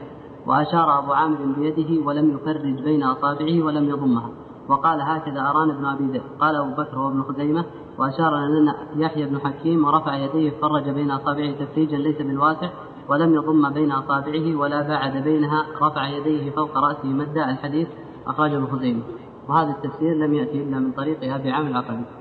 [0.47, 4.29] وأشار أبو عامر بيده ولم يفرج بين أصابعه ولم يضمها.
[4.67, 7.65] وقال هكذا أران بن أبي ذئب قال أبو بكر وابن خزيمة
[7.97, 12.69] وأشار لنا يحيى بن حكيم ورفع يديه فرج بين أصابعه تفريجا ليس بالواسع
[13.07, 17.87] ولم يضم بين أصابعه ولا باعد بينها رفع يديه فوق رأسه مدا الحديث
[18.27, 19.01] أخرجه ابن خزيمة.
[19.49, 22.20] وهذا التفسير لم يأتي إلا من طريق أبي عامر العقدي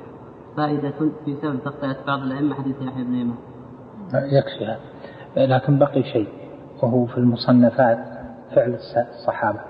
[0.57, 0.93] فائدة
[1.25, 3.37] في سبب تغطية بعض الأئمة حديث يحيى بن إمام
[4.15, 4.81] يكفي هذا.
[5.47, 6.29] لكن بقي شيء
[6.83, 7.99] وهو في المصنفات
[8.55, 8.79] فعل
[9.11, 9.61] الصحابة.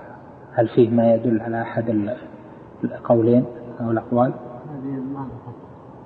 [0.53, 2.09] هل فيه ما يدل على أحد
[2.83, 3.45] القولين
[3.81, 4.33] أو الأقوال؟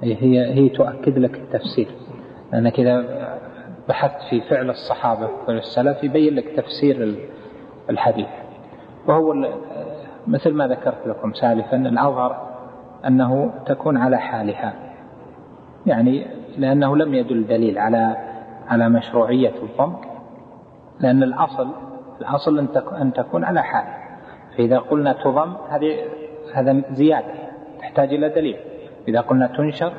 [0.03, 1.88] هي هي تؤكد لك التفسير.
[2.53, 3.03] لأنك إذا
[3.89, 7.15] بحثت في فعل الصحابة والسلف يبين لك تفسير
[7.89, 8.28] الحديث.
[9.07, 9.34] وهو
[10.28, 12.55] مثل ما ذكرت لكم سالفا الأظهر
[13.08, 14.74] أنه تكون على حالها.
[15.86, 16.28] يعني
[16.58, 18.16] لأنه لم يدل دليل على
[18.68, 19.95] على مشروعية الضم
[20.99, 21.68] لأن الأصل
[22.22, 22.68] الأصل
[23.01, 23.86] أن تكون على حال.
[24.58, 25.95] فإذا قلنا تضم هذه
[26.53, 27.34] هذا زيادة
[27.80, 28.58] تحتاج إلى دليل.
[29.08, 29.93] إذا قلنا تنشر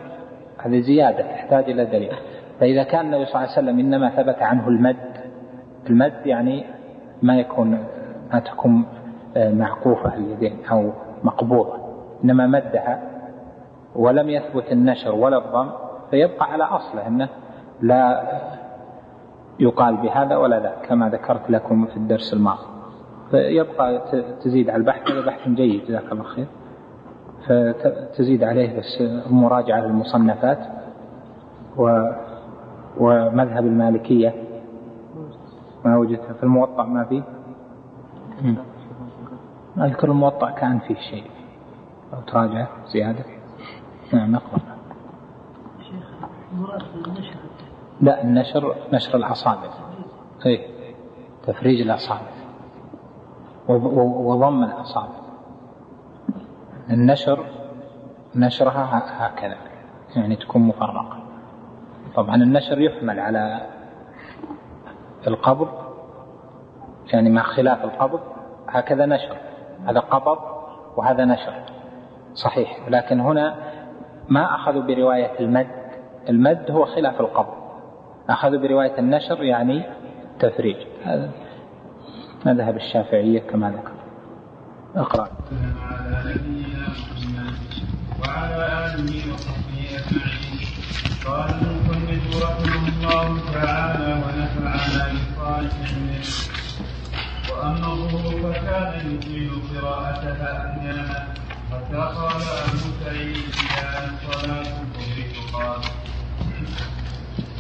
[0.58, 2.12] هذه زيادة تحتاج إلى دليل.
[2.60, 4.96] فإذا كان النبي صلى الله عليه وسلم إنما ثبت عنه المد
[5.90, 6.64] المد يعني
[7.22, 7.84] ما يكون
[8.32, 8.84] ما تكون
[9.36, 10.92] آه، معقوفة اليدين أو
[11.24, 11.85] مقبوضة
[12.26, 13.02] إنما مدها
[13.96, 15.70] ولم يثبت النشر ولا الضم
[16.10, 17.28] فيبقى على أصله أنه
[17.80, 18.22] لا
[19.60, 22.66] يقال بهذا ولا ذاك كما ذكرت لكم في الدرس الماضي.
[23.30, 24.02] فيبقى
[24.44, 26.46] تزيد على البحث هذا بحث جيد جزاك الله خير.
[27.46, 30.58] فتزيد عليه بس مراجعة للمصنفات
[31.76, 32.10] و
[33.00, 34.34] ومذهب المالكية.
[35.84, 37.22] ما وجدتها في الموطأ ما في؟
[39.78, 41.30] أذكر الموطأ كان فيه شيء.
[42.14, 43.24] أو تراجع زيادة.
[44.12, 44.60] نعم نقرأ.
[48.00, 49.70] لا النشر نشر الأصابع
[50.46, 50.66] أي
[51.46, 52.30] تفريج الأصابع
[53.68, 55.16] وضم الأصابع
[56.90, 57.46] النشر
[58.34, 59.56] نشرها هكذا.
[60.16, 61.18] يعني تكون مفرقة.
[62.14, 63.66] طبعا النشر يحمل على
[65.26, 65.68] القبض.
[67.12, 68.20] يعني مع خلاف القبض
[68.68, 69.36] هكذا نشر.
[69.86, 70.38] هذا قبض
[70.96, 71.54] وهذا نشر.
[72.36, 72.78] صحيح.
[72.88, 73.56] لكن هنا
[74.28, 75.66] ما أخذوا برواية المد.
[76.28, 77.54] المد هو خلاف القبض
[78.28, 79.82] أخذوا برواية النشر يعني
[80.38, 80.76] تفريج.
[81.04, 81.30] هذا
[82.46, 83.92] مذهب الشافعية كما ذكر.
[84.96, 85.28] اقرأ.
[88.20, 90.46] وعلى آله وصحبه أجمعين.
[91.26, 96.26] قال المصنف رحمه الله تعالى ونفعنا بصالح منه
[97.52, 101.26] وأما الظهور فكان يطيل قراءتها أحيانا
[101.76, 105.80] حتى قال أبو سعيد إذا صلاة الظهر تقام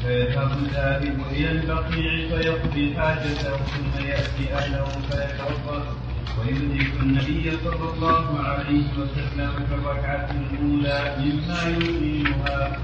[0.02, 5.82] فيذهب الذاهب إلى البقيع فيقضي حاجته ثم يأتي أهله فيتوضأ
[6.38, 12.76] ويدرك النبي صلى الله عليه وسلم في الركعة الأولى مما يؤمنها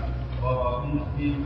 [0.43, 1.45] رواه مسلم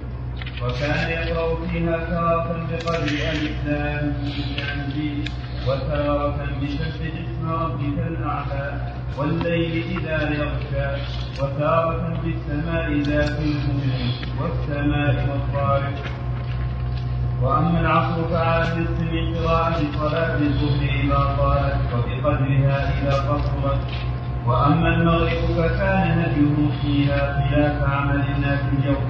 [0.63, 5.25] وكان يقرأ فيها تارة بقدر الإسلام من
[5.67, 11.03] وتارة بسبح ربك الأعلى والليل إذا يغشى
[11.43, 15.99] وتارة بالسماء ذات الهدى والسماء والطارق.
[17.43, 18.81] وأما العصر فعلى
[19.13, 23.81] من قراءة صلاة الظهر إذا طالت وبقدرها إذا قصرت
[24.47, 29.05] وأما المغرب فكان هديه فيها خلاف عمل الناس اليوم.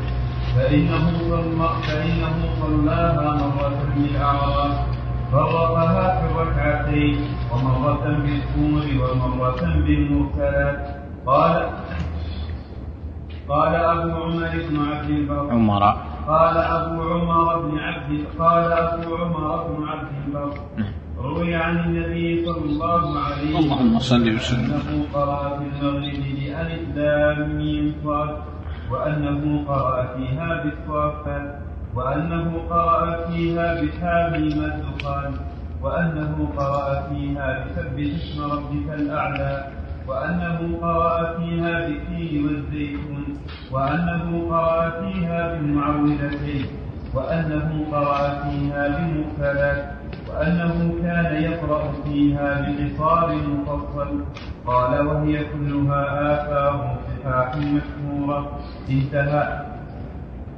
[0.56, 4.86] فإنه صلى فإنه صلاها مرة بالأعراف
[5.32, 10.78] فرقها في الركعتين ومرة بالطور ومرة بالمرسلات.
[11.26, 11.54] قال
[13.48, 15.82] قال أبو عمر بن عبد البر عمر.
[16.28, 20.52] قال أبو عمر بن عبد قال أبو عمر بن عبد البر.
[21.16, 24.70] روي عن النبي صلى الله عليه وسلم اللهم صل وسلم.
[24.76, 28.32] أنه قرأ في المغرب بألف لام صاد
[28.90, 31.46] وأنه قرأ فيها بالصافات
[31.94, 35.32] وأنه قرأ فيها بحاميم الدخان.
[35.82, 39.68] وأنه قرأ فيها بسبح اسم ربك الأعلى
[40.08, 43.24] وأنه قرأ فيها بالتين والزيتون
[43.72, 46.66] وأنه قرأ فيها بالمعوذتين
[47.14, 49.84] وأنه قرأ فيها بالمرسلات
[50.28, 54.24] وأنه كان يقرأ فيها بقصار مفصل.
[54.66, 56.02] قال وهي كلها
[56.34, 58.58] آثار صفاح مشهورة
[58.90, 59.75] انتهى.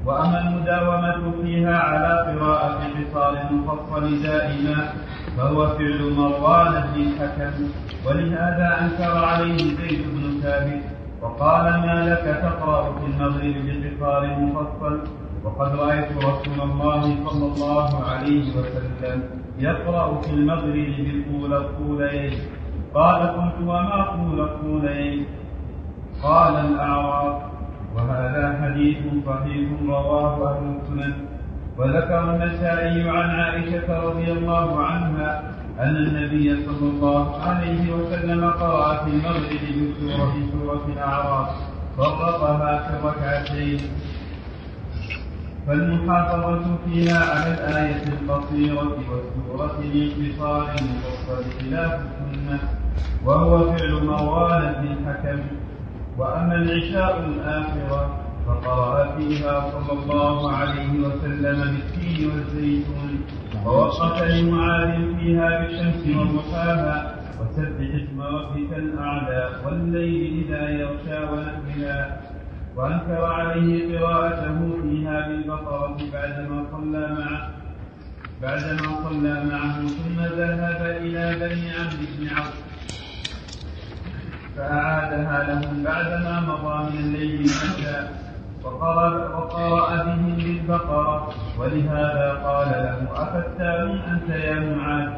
[0.06, 4.92] وأما المداومة فيها على قراءة قصار مفصل دائما
[5.36, 7.64] فهو فعل مروان بن الحكم.
[8.06, 10.82] ولهذا أنكر عليه زيد بن ثابت
[11.22, 15.00] وقال ما لك تقرأ في المغرب بقصار مفصل؟
[15.44, 19.22] وقد رأيت رسول الله صلى الله عليه وسلم
[19.58, 22.32] يقرأ في المغرب بالأولى الطولين
[22.94, 25.26] قال قلت وما طول الطولين
[26.22, 27.42] قال الأعراب
[27.96, 31.12] وهذا حديث صحيح رواه أهل السنن
[31.78, 35.42] وذكر النسائي عن عائشة رضي الله عنها
[35.80, 41.48] أن النبي صلى الله عليه وسلم قرأ في المغرب بسورة سورة الأعراف
[41.96, 43.80] فرقها في الركعتين.
[45.66, 52.58] فالمحافظة فيها على الآية القصيرة والسورة الانتصار المفصل خلاف السنة
[53.24, 55.38] وهو فعل موالة الحكم
[56.18, 63.20] وأما العشاء الآخرة فقرأ فيها صلى الله عليه وسلم بالتين والزيتون
[63.66, 72.20] ووقف لمعاذ فيها بالشمس وضحاها وسبح اسم ربك الأعلى والليل إذا يغشى ونحوها
[72.76, 77.50] وأنكر عليه قراءته فيها بالبقرة بعدما صلى معه
[78.42, 82.54] بعدما صلى معه ثم ذهب إلى بني عمرو بن عوف.
[84.58, 88.08] فأعادها لهم بعدما مضى من الليل متى
[88.64, 95.08] وقرأ, بهم بالبقرة ولهذا قال له أفتان أنت يا معاذ؟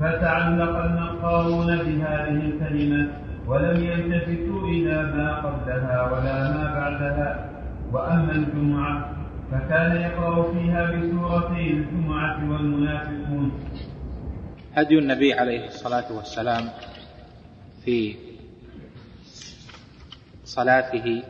[0.00, 3.08] فتعلق النقارون بهذه الكلمة
[3.46, 7.50] ولم يلتفتوا إلى ما قبلها ولا ما بعدها.
[7.92, 9.10] وأما الجمعة
[9.52, 13.52] فكان يقرأ فيها بسورتي الجمعة والمنافقون.
[14.74, 16.62] هدي النبي عليه الصلاة والسلام
[17.84, 18.16] في
[20.44, 21.22] صلاته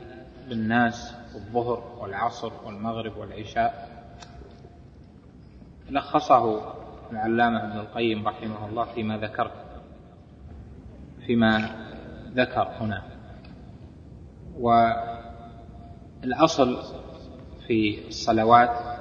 [0.48, 3.88] بالناس الظهر والعصر والمغرب والعشاء.
[5.90, 6.72] لخصه
[7.12, 9.52] العلامة ابن القيم رحمه الله فيما ذكرت
[11.26, 11.70] فيما
[12.34, 13.02] ذكر هنا.
[16.24, 16.78] والأصل
[17.66, 19.00] في الصلوات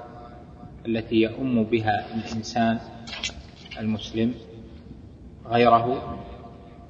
[0.86, 2.80] التي يؤم بها الإنسان
[3.80, 4.36] المسلم
[5.46, 6.18] غيره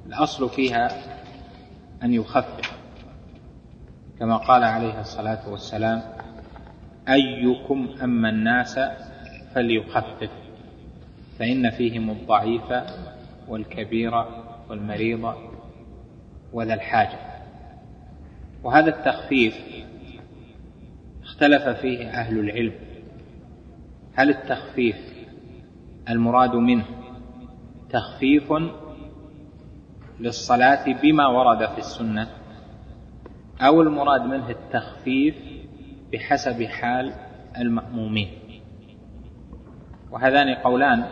[0.06, 0.88] الأصل فيها
[2.02, 2.73] أن يخفف
[4.24, 6.02] كما قال عليه الصلاة والسلام
[7.08, 8.80] أيكم أما الناس
[9.54, 10.30] فليخفف
[11.38, 12.72] فإن فيهم الضعيف
[13.48, 14.24] والكبير
[14.68, 15.34] والمريض
[16.52, 17.18] وذا الحاجة.
[18.62, 19.56] وهذا التخفيف
[21.22, 22.74] اختلف فيه أهل العلم.
[24.14, 24.96] هل التخفيف
[26.08, 26.84] المراد منه
[27.90, 28.52] تخفيف
[30.20, 32.43] للصلاة بما ورد في السنة؟
[33.60, 35.34] أو المراد منه التخفيف
[36.12, 37.12] بحسب حال
[37.58, 38.28] المأمومين.
[40.10, 41.04] وهذان قولان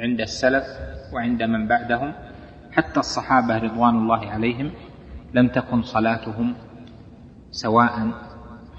[0.00, 0.64] عند السلف
[1.12, 2.12] وعند من بعدهم
[2.72, 4.70] حتى الصحابة رضوان الله عليهم
[5.34, 6.54] لم تكن صلاتهم
[7.50, 8.10] سواء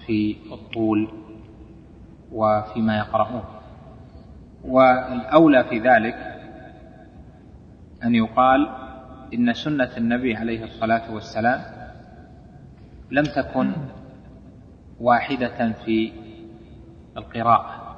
[0.05, 1.11] في الطول
[2.31, 3.43] وفيما يقرؤون.
[4.65, 6.37] والأولى في ذلك
[8.03, 8.69] أن يقال
[9.33, 11.76] إن سنة النبي عليه الصلاة والسلام
[13.11, 13.73] لم تكن
[14.99, 16.11] واحدة في
[17.17, 17.97] القراءة.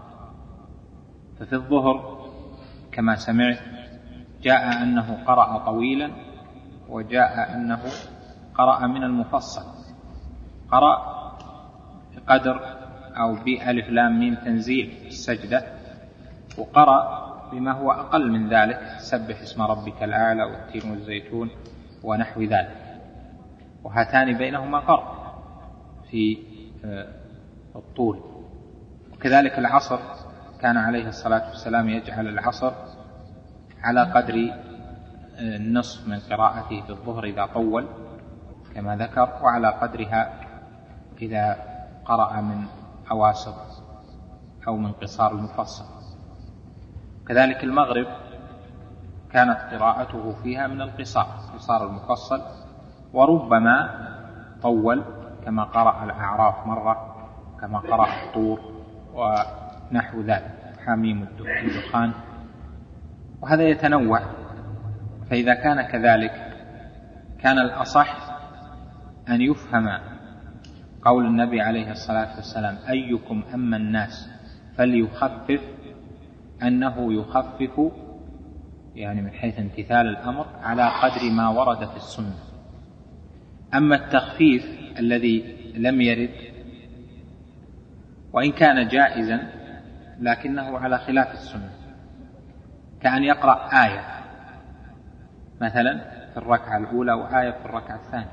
[1.40, 2.30] ففي الظهر
[2.92, 3.60] كما سمعت
[4.42, 6.12] جاء أنه قرأ طويلا
[6.90, 7.82] وجاء أنه
[8.56, 9.66] قرأ من المفصل.
[10.72, 11.20] قرأ
[12.16, 12.62] بقدر
[13.18, 15.64] أو بألف لام ميم تنزيل السجدة
[16.58, 21.50] وقرأ بما هو أقل من ذلك سبح اسم ربك الأعلى والتين والزيتون
[22.04, 22.89] ونحو ذلك.
[23.84, 25.20] وهاتان بينهما فرق
[26.12, 26.38] في
[26.86, 27.08] آه،
[27.76, 28.20] الطول.
[29.14, 30.00] وكذلك العصر
[30.62, 32.72] كان عليه الصلاة والسلام يجعل العصر
[33.84, 34.54] على قدر
[35.36, 37.88] آه، النصف من قراءته في الظهر إذا طول
[38.76, 40.34] كما ذكر وعلى قدرها
[41.22, 41.58] إذا
[42.06, 42.66] قرأ من
[43.12, 43.56] أواسط
[44.68, 45.86] أو من قصار المفصل.
[47.28, 48.08] كذلك المغرب
[49.32, 52.42] كانت قراءته فيها من القصار قصار المفصل
[53.14, 53.90] وربما
[54.62, 55.04] طول
[55.46, 57.16] كما قرأ الأعراف مرة
[57.62, 58.60] كما قرأ الطور
[59.14, 60.56] ونحو ذلك.
[60.86, 62.12] حميم الدخان.
[63.42, 64.22] وهذا يتنوع.
[65.30, 66.50] فإذا كان كذلك
[67.40, 68.18] كان الأصح
[69.30, 70.00] أن يفهم
[71.06, 74.30] قول النبي عليه الصلاة والسلام أيكم أما الناس
[74.78, 75.62] فليخفف
[76.64, 77.92] أنه يخفف
[78.96, 82.49] يعني من حيث امتثال الأمر على قدر ما ورد في السنة.
[83.74, 84.66] أما التخفيف
[85.00, 86.30] الذي لم يرد
[88.34, 89.40] وإن كان جائزا
[90.20, 91.70] لكنه على خلاف السنة
[93.02, 94.06] كأن يقرأ آية
[95.62, 95.98] مثلا
[96.34, 98.32] في الركعة الأولى وآية في الركعة الثانية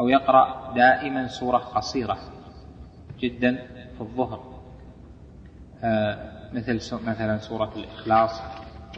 [0.00, 2.18] أو يقرأ دائما سورة قصيرة
[3.18, 3.54] جدا
[3.94, 4.62] في الظهر
[5.84, 6.74] آه مثل
[7.06, 8.42] مثلا سورة الإخلاص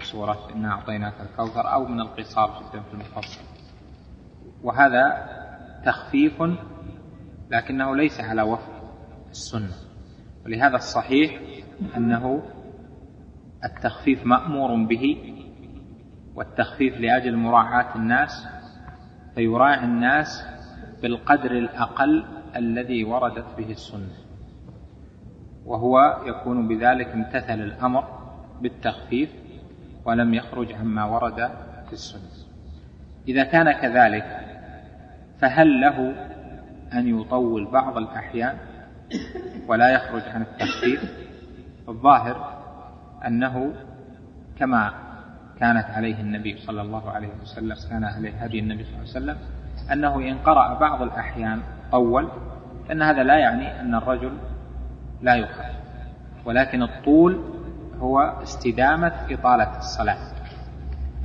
[0.03, 3.41] سورة إنا أعطيناك الكوثر أو من القصار جدا في المفصل.
[4.65, 5.29] وهذا
[5.85, 6.43] تخفيف
[7.51, 8.73] لكنه ليس على وفق
[9.31, 9.75] السنة.
[10.45, 11.41] ولهذا الصحيح
[11.97, 12.43] أنه
[13.65, 15.35] التخفيف مأمور به
[16.35, 18.49] والتخفيف لأجل مراعاة الناس
[19.35, 20.47] فيراعي الناس
[21.03, 22.25] بالقدر الأقل
[22.57, 24.13] الذي وردت به السنة.
[25.67, 28.05] وهو يكون بذلك امتثل الأمر
[28.61, 29.31] بالتخفيف
[30.05, 31.51] ولم يخرج عما ورد
[31.87, 32.45] في السنة.
[33.29, 34.44] إذا كان كذلك
[35.41, 36.15] فهل له
[36.93, 38.57] أن يطول بعض الأحيان
[39.69, 41.13] ولا يخرج عن التخفيف
[41.89, 42.63] الظاهر
[43.27, 43.73] أنه
[44.59, 44.93] كما
[45.61, 49.37] كانت عليه النبي صلى الله عليه وسلم كان عليه هدي النبي صلى الله عليه وسلم
[49.93, 51.63] أنه إن قرأ بعض الأحيان
[51.93, 52.29] طول
[52.89, 54.33] فإن هذا لا يعني أن الرجل
[55.23, 55.75] لا يخفف
[56.45, 57.45] ولكن الطول
[57.99, 60.19] هو استدامة إطالة الصلاة.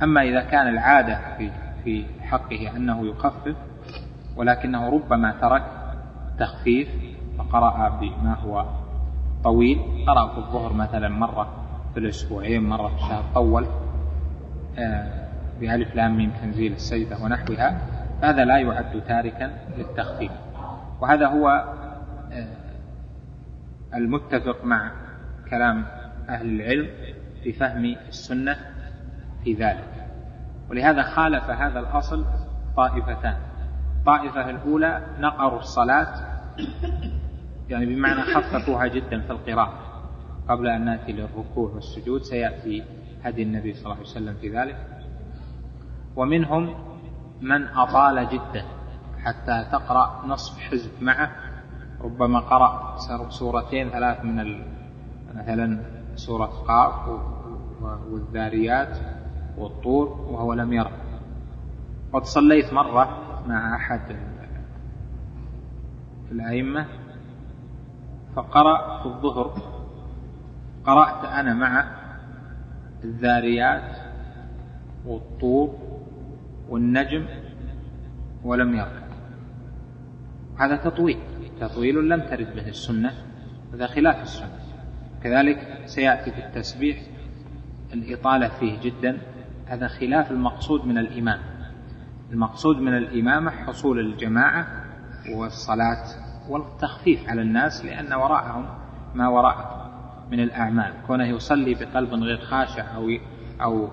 [0.02, 1.50] أما إذا كان العادة في
[1.84, 3.56] في حقه أنه يخفف
[4.40, 5.62] ولكنه ربما ترك
[6.38, 6.88] تخفيف
[7.38, 8.64] فقرأ بما هو
[9.44, 9.78] طويل.
[10.06, 11.48] قرأ في الظهر مثلا مرة
[11.94, 13.66] في الأسبوعين مرة في الشهر طول
[14.78, 15.28] آه،
[15.60, 17.80] بألف لام ميم تنزيل السجدة ونحوها.
[18.22, 20.32] هذا لا يعد تاركا للتخفيف.
[21.00, 21.48] وهذا هو
[22.32, 22.56] آه،
[23.94, 24.92] المتفق مع
[25.50, 25.84] كلام
[26.28, 26.88] أهل العلم
[27.42, 28.56] في فهم السنة
[29.44, 30.06] في ذلك.
[30.70, 32.24] ولهذا خالف هذا الأصل
[32.76, 33.49] طائفتان.
[34.00, 36.14] الطائفة الأولى نقروا الصلاة
[37.68, 39.78] يعني بمعنى خففوها جدا في القراءة
[40.48, 42.84] قبل أن نأتي للركوع والسجود سيأتي
[43.22, 44.76] هدي النبي صلى الله عليه وسلم في ذلك.
[46.16, 46.74] ومنهم
[47.40, 48.64] من أطال جدا
[49.24, 51.30] حتى تقرأ نصف حزب معه.
[52.00, 52.96] ربما قرأ
[53.28, 54.64] سورتين ثلاث من
[55.34, 55.80] مثلا
[56.14, 57.20] سورة قاف
[58.10, 58.98] والذاريات
[59.58, 60.92] والطور وهو لم يرى.
[62.12, 64.16] قد صليت مرة مع أحد
[66.32, 66.86] الأئمة
[68.36, 69.62] فقرأ في الظهر.
[70.84, 71.84] قرأت أنا مع
[73.04, 73.96] الذاريات
[75.06, 75.78] والطور
[76.68, 77.26] والنجم
[78.44, 79.10] ولم يركع
[80.58, 81.18] هذا تطويل
[81.60, 83.12] تطويل لم ترد به السنة
[83.74, 84.58] هذا خلاف السنة.
[85.22, 86.98] كذلك سيأتي في التسبيح
[87.92, 89.18] الإطالة فيه جدا
[89.66, 91.38] هذا خلاف المقصود من الإمام.
[92.32, 94.66] المقصود من الإمامة حصول الجماعة
[95.34, 96.04] والصلاة
[96.48, 98.66] والتخفيف على الناس لأن وراءهم
[99.14, 99.90] ما وراءهم
[100.30, 100.92] من الأعمال.
[101.06, 103.10] كونه يصلي بقلب غير خاشع أو
[103.62, 103.88] أو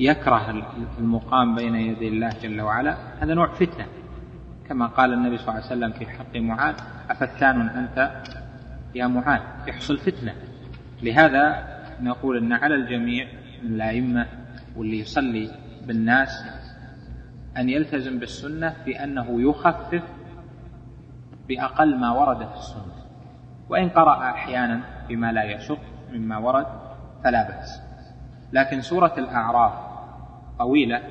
[0.00, 0.50] يكره
[0.98, 3.86] المقام بين يدي الله جل وعلا هذا نوع فتنة.
[4.68, 6.74] كما قال النبي صلى الله عليه وسلم في حق معاذ
[7.10, 8.22] أفتان أنت
[8.94, 10.34] يا معاذ؟ يحصل فتنة.
[11.02, 11.66] لهذا
[12.00, 13.26] نقول أن على الجميع
[13.62, 14.26] من الأئمة
[14.76, 15.50] واللي يصلي
[15.86, 16.44] بالناس
[17.56, 20.02] أن يلتزم بالسنة في أنه يخفف
[21.48, 23.00] بأقل ما ورد في السنة.
[23.68, 25.80] وإن قرأ أحيانا بما لا يشق
[26.12, 26.66] مما ورد
[27.24, 27.82] فلا بأس.
[28.52, 29.72] لكن سورة الأعراف
[30.58, 31.02] طويلة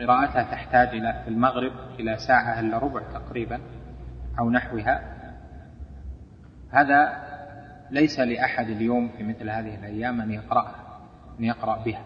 [0.00, 3.60] قراءتها تحتاج إلى في المغرب إلى ساعة إلا ربع تقريبا
[4.38, 5.00] أو نحوها.
[6.70, 7.12] هذا
[7.90, 11.00] ليس لأحد اليوم في مثل هذه الأيام أن يقرأها
[11.38, 12.04] أن يقرأ بها.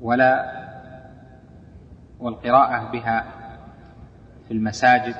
[0.00, 0.59] ولا
[2.20, 3.24] والقراءة بها
[4.48, 5.14] في المساجد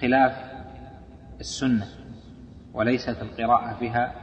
[0.00, 0.32] خلاف
[1.40, 1.86] السنة
[2.74, 4.14] وليست القراءة بها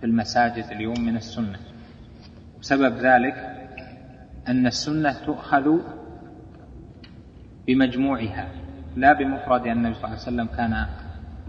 [0.00, 1.58] في المساجد اليوم من السنة.
[2.60, 3.34] سبب ذلك
[4.48, 5.78] أن السنة تؤخذ
[7.66, 8.48] بمجموعها
[8.96, 10.86] لا بمفرد النبي صلى الله عليه وسلم كان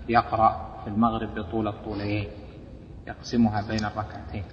[0.09, 2.27] يقرأ في المغرب بطول الطولين
[3.07, 4.43] يقسمها بين الركعتين.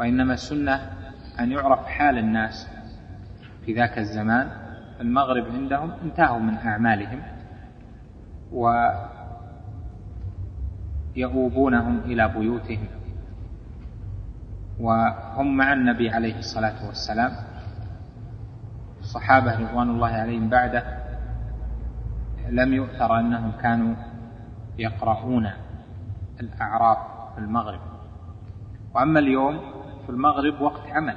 [0.00, 0.92] وإنما السنة
[1.40, 2.68] أن يعرف حال الناس
[3.66, 4.50] في ذاك الزمان
[5.00, 7.22] المغرب عندهم انتهوا من أعمالهم
[11.16, 12.86] ويؤوبونهم إلى بيوتهم
[14.80, 17.32] وهم مع النبي عليه الصلاة والسلام
[19.00, 20.82] الصحابة رضوان الله عليهم بعده
[22.48, 23.94] لم يؤثر أنهم كانوا
[24.78, 25.50] يقرؤون
[26.40, 26.98] الأعراف
[27.34, 27.80] في المغرب
[28.94, 29.60] وأما اليوم
[30.06, 31.16] في المغرب وقت عمل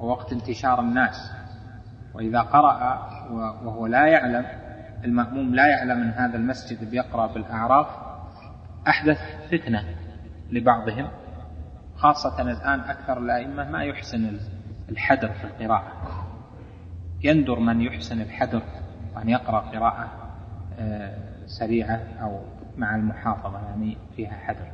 [0.00, 1.32] ووقت انتشار الناس.
[2.14, 3.08] وإذا قرأ
[3.64, 4.46] وهو لا يعلم
[5.04, 7.86] المأموم لا يعلم أن هذا المسجد بيقرأ بالأعراف
[8.88, 9.18] أحدث
[9.50, 9.84] فتنة
[10.50, 11.08] لبعضهم
[11.96, 14.38] خاصة الآن أكثر الأئمة ما يحسن
[14.88, 15.92] الحدر في القراءة.
[17.24, 18.62] يندر من يحسن الحدر
[19.16, 20.08] وأن يقرأ قراءة
[20.78, 22.40] آه، سريعة أو
[22.76, 24.72] مع المحافظة يعني فيها حدر.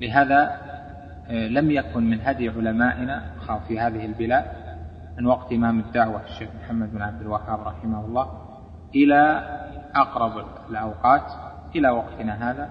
[0.00, 0.60] لهذا
[1.30, 3.30] لم يكن من هدي علمائنا
[3.68, 4.44] في هذه البلاد
[5.18, 8.30] من وقت إمام الدعوة الشيخ محمد بن عبد الوهاب رحمه الله
[8.94, 9.44] إلى
[9.94, 11.32] أقرب الأوقات
[11.76, 12.68] إلى وقتنا هذا.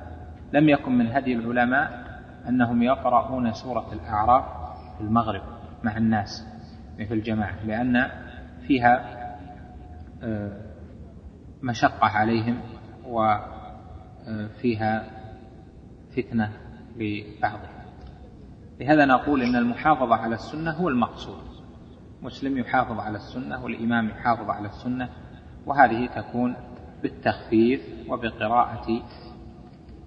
[0.53, 2.09] لم يكن من هدي العلماء
[2.47, 4.43] أنهم يقرؤون سورة الأعراف
[4.97, 5.41] في المغرب
[5.83, 6.47] مع الناس
[6.97, 8.07] في الجماعة لأن
[8.67, 9.19] فيها
[10.23, 10.51] آه،
[11.63, 12.59] مشقة عليهم
[13.05, 15.03] وفيها
[16.17, 16.51] فتنة
[16.97, 17.78] لبعضهم.
[18.79, 21.43] لهذا نقول إن المحافظة على السنة هو المقصود.
[22.21, 25.09] مسلم يحافظ على السنة والإمام يحافظ على السنة
[25.65, 26.55] وهذه تكون
[27.03, 29.01] بالتخفيف وبقراءة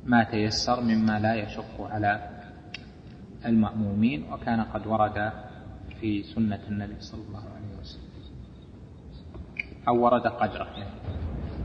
[0.04, 2.28] ما تيسر مما لا يشق على
[3.46, 5.32] المأمومين وكان قد ورد
[6.00, 8.02] في سنة النبي صلى الله عليه وسلم.
[9.88, 10.64] أو ورد قدره.
[10.64, 10.90] يعني.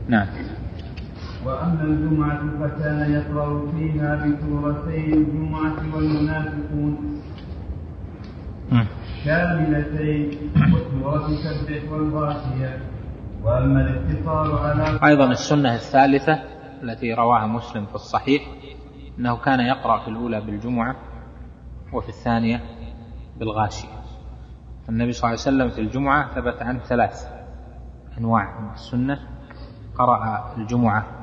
[0.08, 0.28] نعم.
[1.48, 7.20] وأما الجمعة فكان يقرأ فيها بسورتي الجمعة والمنافقون.
[9.24, 10.30] كاملتين
[10.74, 12.78] وسورة سبح والغاشية.
[13.44, 16.42] وأما الاقتصار على أيضا السنة الثالثة
[16.82, 18.42] التي رواها مسلم في الصحيح
[19.18, 20.96] أنه كان يقرأ في الأولى بالجمعة
[21.92, 22.60] وفي الثانية
[23.38, 23.88] بالغاشية.
[24.88, 27.26] النبي صلى الله عليه وسلم في الجمعة ثبت عن ثلاث
[28.18, 29.18] أنواع من السنة.
[29.98, 31.17] قرأ الجمعة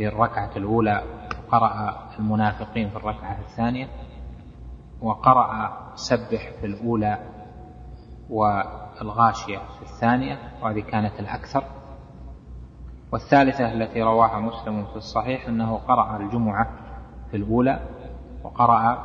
[0.00, 1.02] في الركعة الأولى
[1.50, 3.88] قرأ المنافقين في الركعة الثانية
[5.02, 7.18] وقرأ سبح في الأولى
[8.30, 11.64] والغاشية في الثانية وهذه كانت الأكثر.
[13.12, 16.70] والثالثة التي رواها مسلم في الصحيح أنه قرأ الجمعة
[17.30, 17.80] في الأولى
[18.44, 18.98] وقرأ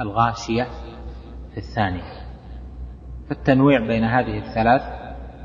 [0.00, 0.64] الغاشية
[1.50, 2.26] في الثانية.
[3.28, 4.82] فالتنويع بين هذه الثلاث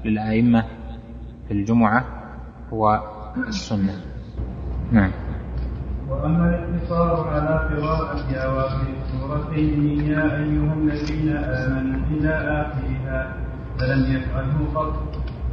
[0.06, 0.66] للأئمة
[1.48, 2.06] في الجمعة
[2.74, 3.02] هو
[3.48, 4.11] السنة.
[4.92, 5.12] نعم.
[6.10, 13.34] وأما الاقتصار على قراءة أواخر السورتين يا أيها الذين آمنوا إلى آخرها
[13.80, 14.94] فلم يفعله قط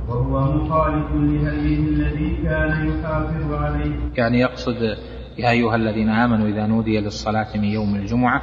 [0.08, 3.96] وهو مخالف لهديه الذي كان يحافظ عليه.
[4.16, 4.96] يعني يقصد
[5.38, 8.42] يا أيها الذين آمنوا إذا نودي للصلاة من يوم الجمعة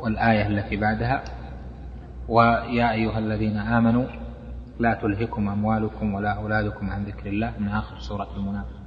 [0.00, 1.24] والآية التي بعدها
[2.28, 4.04] ويا أيها الذين آمنوا
[4.78, 8.83] لا تلهكم أموالكم ولا أولادكم عن ذكر الله من آخر سورة المنافقون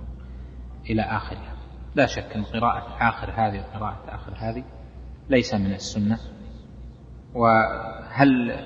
[0.89, 1.53] إلى آخرها.
[1.95, 4.63] لا شك أن قراءة آخر هذه وقراءة آخر هذه
[5.29, 6.19] ليس من السنة.
[7.33, 8.59] وهل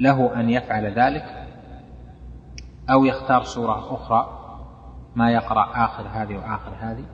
[0.00, 1.48] له أن يفعل ذلك؟
[2.90, 4.38] أو يختار سورة أخرى
[5.16, 7.04] ما يقرأ آخر هذه وآخر هذه؟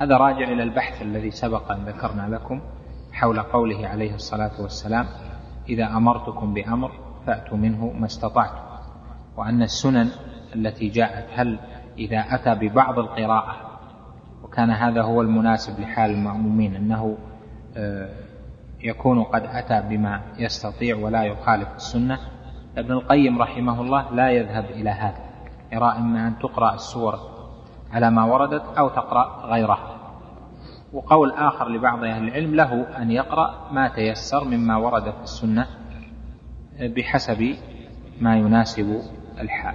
[0.00, 2.60] هذا راجع إلى البحث الذي سبق أن ذكرنا لكم
[3.12, 5.06] حول قوله عليه الصلاة والسلام
[5.68, 6.92] إذا أمرتكم بأمر
[7.26, 8.68] فأتوا منه ما استطعتم.
[9.36, 10.10] وأن السنن
[10.54, 11.58] التي جاءت هل
[11.98, 13.56] إذا أتى ببعض القراءة.
[14.42, 17.18] وكان هذا هو المناسب لحال المأمومين أنه
[17.76, 18.08] آه،
[18.80, 22.18] يكون قد أتى بما يستطيع ولا يخالف السنة.
[22.76, 25.28] ابن القيم رحمه الله لا يذهب إلى هذا.
[25.72, 27.18] يرى إما أن تقرأ السور
[27.92, 29.98] على ما وردت أو تقرأ غيرها
[30.92, 35.66] وقول آخر لبعض أهل العلم له أن يقرأ ما تيسر مما ورد في السنة
[36.80, 37.56] بحسب
[38.20, 39.00] ما يناسب
[39.40, 39.74] الحال.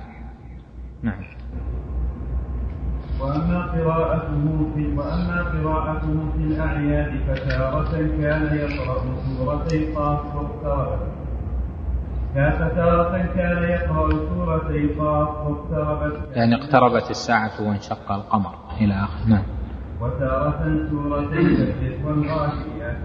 [1.01, 1.32] نعم.
[3.23, 7.91] وأما قراءته في وأما قراءته في الأعياد فتارة
[8.21, 8.97] كان يقرأ
[9.37, 10.99] سورتي قاف واقتربت
[12.33, 19.43] فتارة كان يقرأ سورتي قاف واقتربت يعني اقتربت الساعة وانشق القمر إلى آخر نعم.
[20.01, 22.97] وتارة سورتي الفتح والغاشية.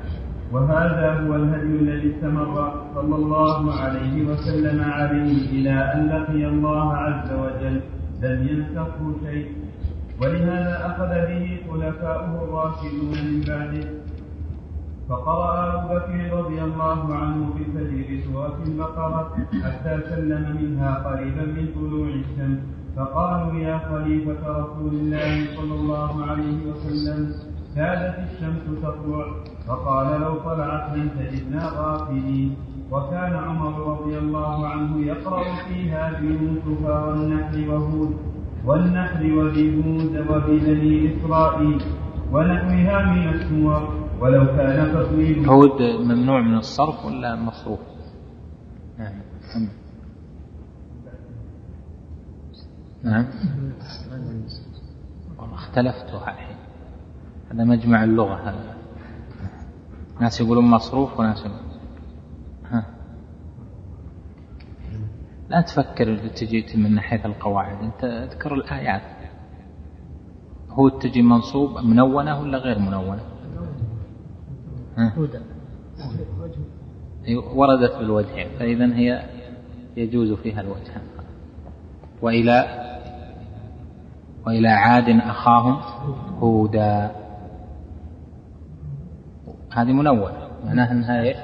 [0.53, 7.33] وهذا هو الهدي الذي استمر صلى الله عليه وسلم عليه إلى أن لقي الله عز
[7.33, 7.81] وجل.
[8.23, 9.68] لم ينسخه شيء.
[10.21, 13.89] ولهذا أخذ به خلفاؤه الراشدون من بعده
[15.09, 19.31] فقرأ أبو بكر رضي الله عنه في الفجر سورة البقرة
[19.65, 22.59] حتى سلم منها قريبا من طلوع الشمس.
[22.97, 27.35] فقالوا يا خليفة رسول الله صلى الله عليه وسلم
[27.77, 29.27] كادت الشمس تطلع؟
[29.69, 32.57] فقال لو طلعت لم تجدنا غافلين.
[32.91, 38.17] وكان عمر رضي الله عنه يقرأ فيها بيوسف والنحل وهود.
[38.69, 41.83] والنحل وبهود وببني إسرائيل
[42.33, 43.81] ونحوها من السور
[44.21, 47.81] ولو كان تطويل هود ممنوع من الصرف ولا مصروف؟
[48.99, 49.15] نعم
[53.03, 53.27] نعم.
[55.39, 56.57] والله اختلفتها الحين.
[57.51, 58.77] هذا مجمع اللغة هذا.
[60.21, 61.68] ناس يقولون مصروف وناس ها
[65.49, 67.85] لا تفكر تجي من ناحية القواعد.
[67.85, 69.03] أنت اذكر الآيات.
[70.71, 73.23] هو تجي منصوب منونة ولا غير منونة؟
[74.97, 75.39] هدى
[77.55, 79.23] وردت بالوجهين فإذا هي
[79.97, 81.03] يجوز فيها الوجهان
[82.23, 82.85] وإلى
[84.47, 85.81] وإلى عاد أخاهم
[86.39, 87.11] هودا.
[89.73, 90.49] هذه منونة.
[90.65, 91.37] معناها أنها إيش؟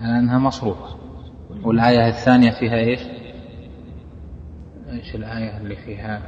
[0.00, 1.05] أنها مصروفة.
[1.66, 3.00] والآية الثانية فيها إيش؟
[4.92, 6.22] إيش الآية اللي فيها؟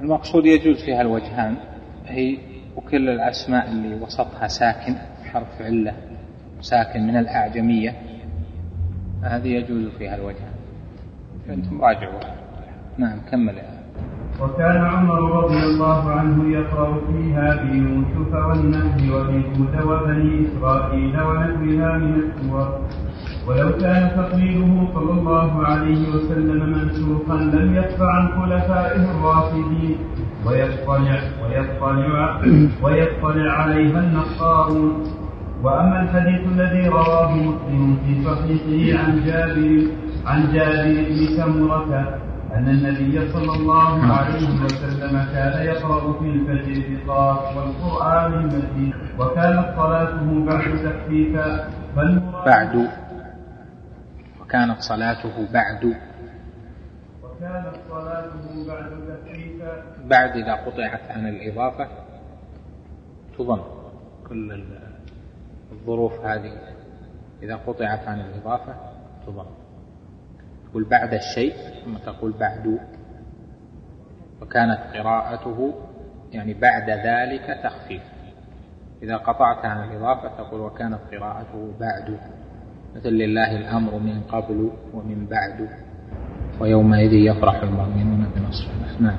[0.00, 1.56] المقصود يجوز فيها الوجهان
[2.06, 2.38] هي
[2.76, 4.94] وكل الأسماء اللي وسطها ساكن
[5.24, 5.94] حرف علة
[6.60, 7.94] ساكن من الأعجمية
[9.22, 10.54] هذه يجوز فيها الوجهان.
[11.48, 12.20] أنتم راجعوا.
[12.98, 13.56] نعم كمل.
[13.56, 13.76] يا
[14.40, 22.86] وكان عمر رضي الله عنه يقرأ فيها بيوسف والنهل وبهود وبني إسرائيل ونحوها من السور
[23.46, 29.96] ولو كان تقليده صلى الله عليه وسلم منسوخا لم يدفع عن خلفائه الراشدين
[30.46, 32.40] ويطلع ويطلع
[32.82, 35.04] ويطلع عليها النصارون
[35.62, 39.82] وأما الحديث الذي رواه مسلم في صحيحه عن جابر
[40.26, 42.18] عن جابر بن سمرة
[42.54, 50.44] أن النبي صلى الله عليه وسلم كان يقرأ في الفجر بقاف والقرآن المجيد وكانت صلاته
[50.46, 51.68] بعد تخفيفا
[52.46, 52.88] بعد
[54.46, 55.84] وكانت صلاته بعد
[57.22, 61.88] وكانت صلاته بعد تخفيفا بعد إذا قطعت عن الإضافة
[63.38, 63.60] تضم
[64.28, 64.64] كل
[65.72, 66.52] الظروف هذه.
[67.42, 68.74] إذا قطعت عن الإضافة
[69.26, 69.46] تضم
[70.70, 71.54] تقول بعد الشيء
[71.84, 72.78] ثم تقول بعد.
[74.42, 75.74] وكانت قراءته
[76.32, 78.02] يعني بعد ذلك تخفيف.
[79.02, 82.18] إذا قطعت عن الإضافة تقول وكانت قراءته بعد.
[82.96, 85.68] مثل لله الأمر من قبل ومن بعد
[86.60, 89.18] ويومئذ يفرح المؤمنون بنصر الله نعم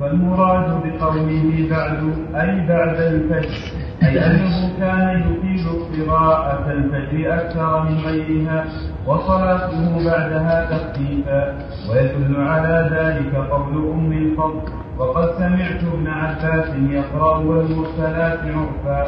[0.00, 1.98] والمراد بقوله بعد
[2.34, 3.54] أي بعد الفجر
[4.02, 5.66] أي أنه كان يطيل
[6.06, 8.64] قراءة الفجر أكثر من غيرها
[9.06, 11.58] وصلاته بعدها تخفيفا
[11.90, 19.04] ويدل على ذلك قول أم الفضل وقد سمعت ابن عباس يقرأ والمرسلات عرفا.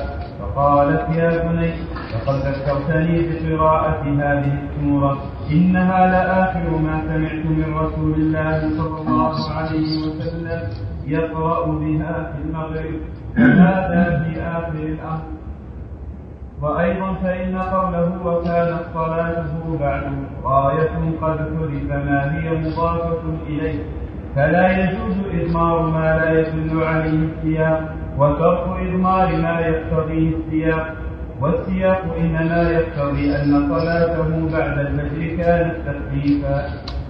[0.55, 1.71] فقالت يا بني
[2.15, 5.19] لقد ذكرتني بقراءة هذه السورة.
[5.53, 10.61] إنها لآخر ما سمعت من رسول الله صلى الله عليه وسلم
[11.07, 12.95] يقرأ بها في المغرب.
[13.37, 15.23] هذا في آخر الأمر.
[16.63, 20.03] وأيضا فإن قوله وكانت صلاته بعد
[20.45, 23.79] غاية قد ترك ما هي مضافة إليه.
[24.37, 30.95] فلا يجوز إضمار ما لا يدل عليه السياق وترك إضمار ما يقتضيه السياق
[31.41, 36.57] والسياق إنما يقتضي أن صلاته بعد الفجر كانت تخفيفا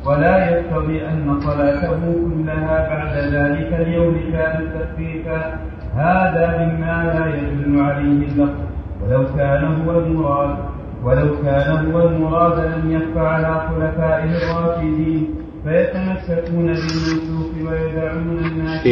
[0.06, 5.40] ولا يقتضي أن صلاته كلها بعد ذلك اليوم كانت تخفيفا.
[5.94, 8.60] هذا مما لا يدل عليه اللفظ.
[9.02, 10.56] ولو كان هو المراد
[11.04, 15.28] ولو كان هو المراد لم يخف على خلفائه الراشدين
[15.64, 18.82] فيتمسكون بالمنسوخ ويدعون الناس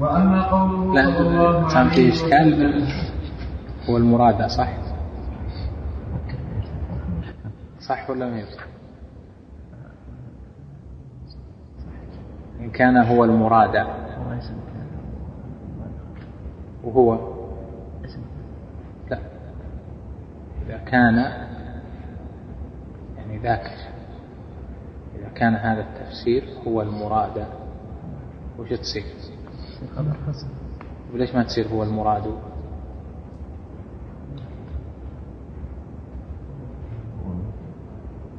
[0.00, 2.82] وأما قوله لا صلى الله كان في اشكال
[3.88, 4.68] هو المراد صح؟
[7.80, 8.64] صح ولا ما يصح؟
[12.60, 13.86] إن كان هو المراد.
[16.84, 17.18] وهو؟
[19.10, 19.18] لا.
[20.66, 21.16] إذا كان
[23.16, 23.72] يعني ذاك
[25.18, 27.46] إذا كان هذا التفسير هو المراد.
[28.58, 29.21] وش تصير؟
[31.14, 32.22] وليش ما تصير هو المراد؟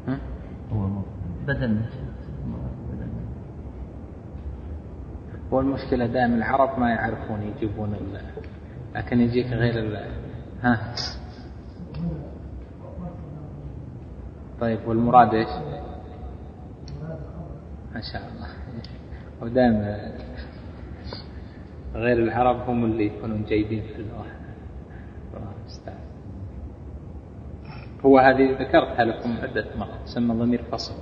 [0.07, 0.19] ها؟
[1.47, 1.81] بدل
[5.53, 8.21] هو المشكلة دائما العرب ما يعرفون يجيبون ال...
[8.95, 10.11] لكن يجيك غير ال...
[10.61, 10.93] ها
[14.59, 15.49] طيب والمراد إيش؟
[17.95, 18.47] ما شاء الله
[19.41, 20.11] ودائما
[21.95, 24.25] غير العرب هم اللي يكونون جيدين في اللغة
[28.05, 29.99] هو هذه ذكرتها لكم عدة مرات.
[30.05, 30.93] تسمى ضمير فصل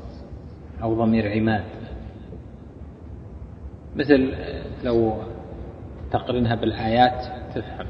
[0.83, 1.63] أو ضمير عماد.
[3.95, 4.33] مثل
[4.83, 5.13] لو
[6.11, 7.87] تقرنها بالآيات تفهم.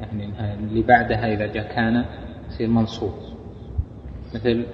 [0.00, 2.04] يعني إنها اللي بعدها إذا جاء كان
[2.48, 3.12] يصير منصوب.
[4.34, 4.66] مثل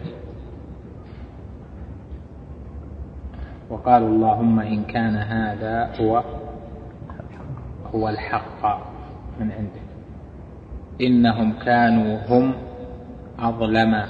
[3.71, 6.25] وقالوا اللهم إن كان هذا هو
[7.97, 8.65] هو الحق
[9.41, 9.87] من عندك.
[11.01, 12.55] إنهم كانوا هم
[13.39, 14.07] أظلم.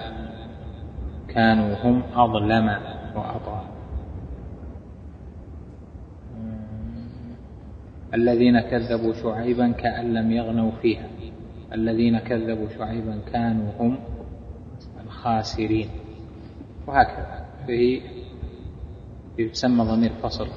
[1.29, 2.69] كانوا هم أظلم
[3.15, 3.63] وأطغى.
[8.15, 11.07] الذين كذبوا شعيبا كأن لم يغنوا فيها.
[11.73, 13.99] الذين كذبوا شعيبا كانوا هم
[15.05, 15.89] الخاسرين.
[16.87, 17.47] وهكذا.
[17.67, 18.03] فيه
[19.39, 20.49] يسمى ضمير فصل.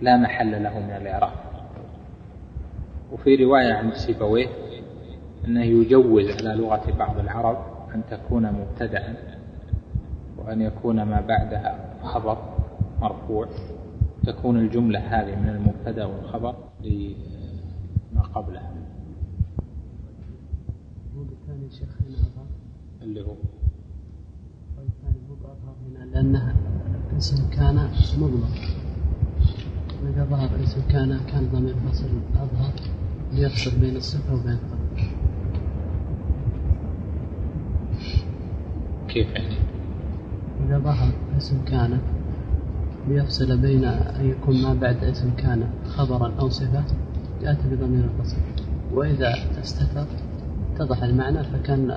[0.00, 1.43] لا محل له من الإعراب.
[3.14, 4.46] وفي رواية عند سيبويه
[5.46, 7.58] أنه يجوز على لغة بعض العرب
[7.94, 9.16] أن تكون مبتدأ
[10.38, 12.38] وأن يكون ما بعدها خبر
[13.00, 13.48] مرفوع.
[14.26, 18.72] تكون الجملة هذه من المبتدأ والخبر لما قبلها
[21.16, 21.88] الثاني شيخ
[23.02, 23.34] اللي هو؟
[24.78, 26.54] الثاني مو بأظهر هنا لأنها
[27.16, 28.48] اسم كان مضمر
[30.02, 32.72] وإذا ظهر اسم كان كان ضمير فصل أظهر.
[33.34, 35.08] ليفصل بين الصفة وبين الخبر
[39.08, 39.56] كيف يعني؟
[40.66, 41.98] إذا ظهر اسم كان
[43.08, 46.84] ليفصل بين أن يكون ما بعد اسم كان خبرا أو صفة
[47.42, 48.36] يأتي بضمير الفصل
[48.92, 50.06] وإذا استتر
[50.74, 51.88] اتضح المعنى فكان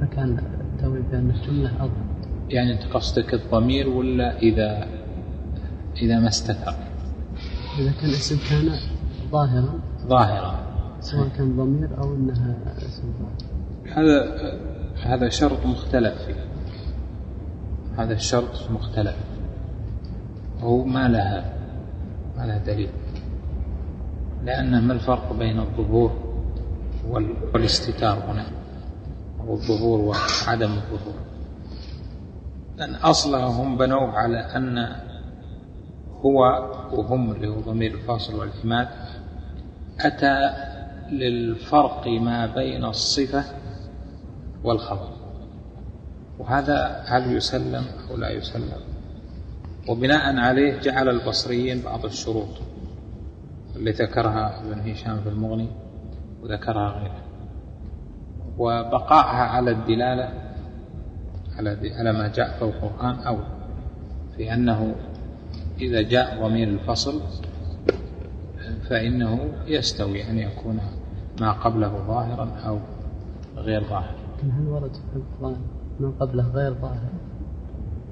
[0.00, 2.06] فكان التأويل بأن الجملة أظهر
[2.50, 4.88] يعني أنت قصدك الضمير ولا إذا
[6.02, 6.74] إذا ما استتر؟
[7.78, 8.78] إذا كان اسم كان
[9.30, 10.54] ظاهرا ظاهرا
[11.00, 13.52] سواء كان ضمير أو أنها اسم ظاهر.
[13.96, 14.32] هذا
[15.02, 16.44] هذا شرط مختلف فيه.
[17.96, 19.16] هذا الشرط مختلف.
[20.60, 21.54] هو ما لها
[22.38, 22.90] ما لها دليل.
[24.44, 26.12] لأن ما الفرق بين الظهور
[27.54, 28.46] والاستتار هنا؟
[29.40, 31.14] أو الظهور وعدم الظهور.
[32.76, 34.96] لأن أصلها هم بنوه على أن
[36.20, 36.38] هو
[36.92, 38.88] وهم اللي هو ضمير الفاصل والإثمات
[40.06, 40.54] أتى
[41.10, 43.44] للفرق ما بين الصفة
[44.64, 45.08] والخبر.
[46.38, 48.80] وهذا هل يسلم أو لا يسلم؟
[49.88, 52.48] وبناء عليه جعل البصريين بعض الشروط
[53.76, 55.68] اللي ذكرها ابن هشام في المغني
[56.42, 57.22] وذكرها غيره.
[58.58, 60.28] وبقائها على الدلالة
[61.58, 63.38] على على ما جاء في القرآن أو
[64.36, 64.94] في أنه
[65.80, 67.20] إذا جاء ضمير الفصل
[68.88, 70.80] فإنه يستوي أن يكون
[71.40, 72.78] ما قبله ظاهرا أو
[73.56, 74.14] غير ظاهر.
[74.38, 75.56] لكن هل ورد في القرآن
[76.00, 77.10] ما قبله غير ظاهر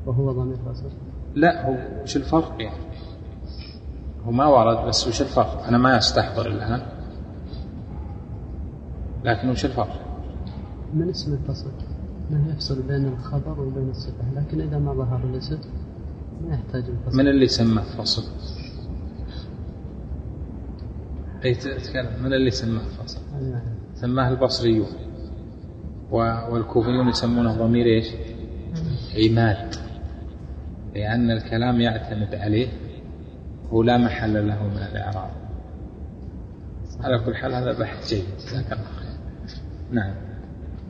[0.06, 0.90] وهو ضمير فصل؟
[1.34, 2.84] لا هو وش الفرق يعني؟
[4.26, 6.82] هو ما ورد بس وش الفرق؟ أنا ما أستحضر الآن.
[9.24, 10.00] لكن وش الفرق؟
[10.94, 11.70] من اسم الفصل؟
[12.30, 15.58] ما يفصل بين الخبر وبين الصفة؟ لكن إذا ما ظهر الاسم
[16.48, 17.18] ما يحتاج الفصل.
[17.18, 18.22] من اللي سماه فصل
[21.44, 23.20] أي تتكلم من اللي سماه فصل
[23.94, 24.86] سماه البصريون.
[26.10, 28.06] والكوفيون يسمونه ضمير إيش؟
[29.16, 29.74] عماد
[30.94, 32.68] لأن الكلام يعتمد عليه
[33.70, 35.30] هو لا محل له من الإعراب.
[37.00, 38.24] على كل حال هذا بحث جيد.
[38.38, 39.18] جزاك الله خير.
[39.92, 40.14] نعم.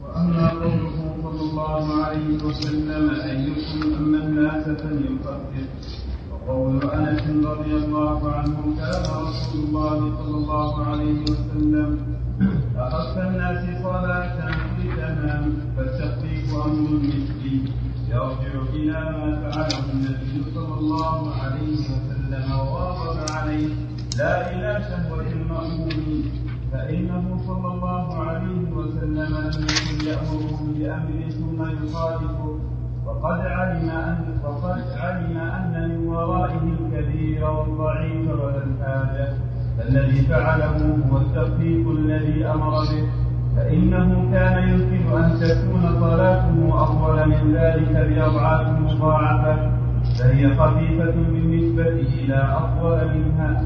[0.02, 5.40] وأما قوله صلى الله عليه وسلم أيكم أما الناس فليكفر
[6.50, 11.90] وقول أنس رضي الله عنه كان رسول الله صلى الله عليه وسلم
[12.76, 14.36] أخف الناس صلاة
[14.78, 15.44] بتمام
[15.76, 17.56] فالتخفيف أمر مثلي.
[18.10, 23.68] يرجع إلى ما فعله النبي صلى الله عليه وسلم وواظب عليه
[24.18, 26.22] لا إلى شهوة المأمون
[26.72, 32.59] فإنه صلى الله عليه وسلم لم يكن يأمره بأمر ثم يخالفه.
[33.10, 39.28] وقد علم أن وقد علم أن من ورائه الكبير والضعيف ولا الحاجة
[39.78, 40.76] فالذي فعله
[41.10, 43.08] هو التخفيف الذي أمر به.
[43.56, 49.70] فإنه كان يمكن أن تكون صلاته أفضل من ذلك بأضعاف مضاعفة
[50.18, 53.62] فهي خفيفة بالنسبة إلى أفضل منها.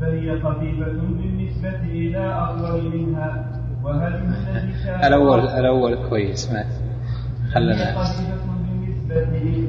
[0.00, 3.44] فهي خفيفة بالنسبة إلى أفضل منها.
[3.84, 6.64] وهل الذي كان الأول الأول كويس ما
[7.54, 7.94] خلنا
[8.70, 9.24] بالنسبة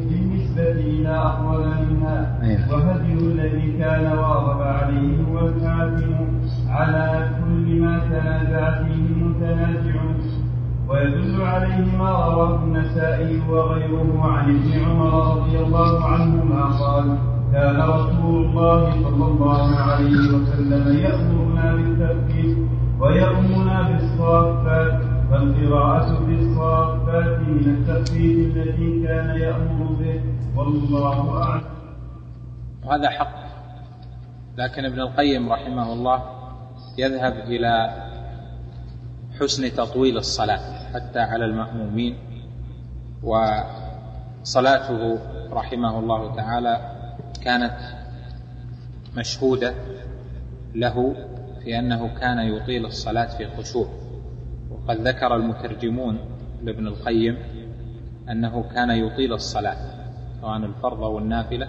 [0.09, 2.73] بالنسبة إلى أفضل منها أيوة.
[2.73, 6.15] وهدي الذي كان واظب عليه هو الحاكم
[6.69, 10.01] على كل ما تنازع فيه المتنازع
[10.89, 17.17] ويدل عليه ما رواه النسائي وغيره عن ابن عمر رضي الله عنهما قال
[17.53, 22.57] كان رسول الله صلى الله عليه وسلم يأمرنا بالتخفيف
[22.99, 30.21] ويأمرنا بالصافات فالقراءة بالصافات من التخفيف الذي كان يأمر به.
[30.55, 31.63] والله أعلم.
[32.85, 33.41] وهذا حق.
[34.57, 36.23] لكن ابن القيم رحمه الله
[36.97, 37.89] يذهب إلى
[39.39, 42.17] حسن تطويل الصلاة حتى على المأمومين.
[43.23, 45.19] وصلاته
[45.51, 46.91] رحمه الله تعالى
[47.43, 47.77] كانت
[49.17, 49.73] مشهودة
[50.75, 51.15] له
[51.63, 54.00] في أنه كان يطيل الصلاة في خشوع.
[54.85, 56.17] وقد ذكر المترجمون
[56.63, 57.37] لابن القيم
[58.29, 59.77] أنه كان يطيل الصلاة
[60.41, 61.67] سواء الفرض أو النافلة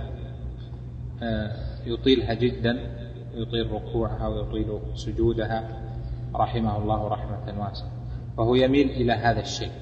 [1.22, 1.56] آه،
[1.86, 2.78] يطيلها جدا
[3.34, 5.68] يطيل ركوعها ويطيل سجودها
[6.34, 7.90] رحمه الله رحمة واسعة.
[8.36, 9.72] وهو يميل إلى هذا الشيء.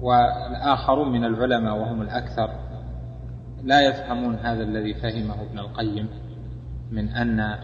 [0.00, 2.50] والآخرون من العلماء وهم الأكثر
[3.64, 6.08] لا يفهمون هذا الذي فهمه ابن القيم
[6.90, 7.58] من أن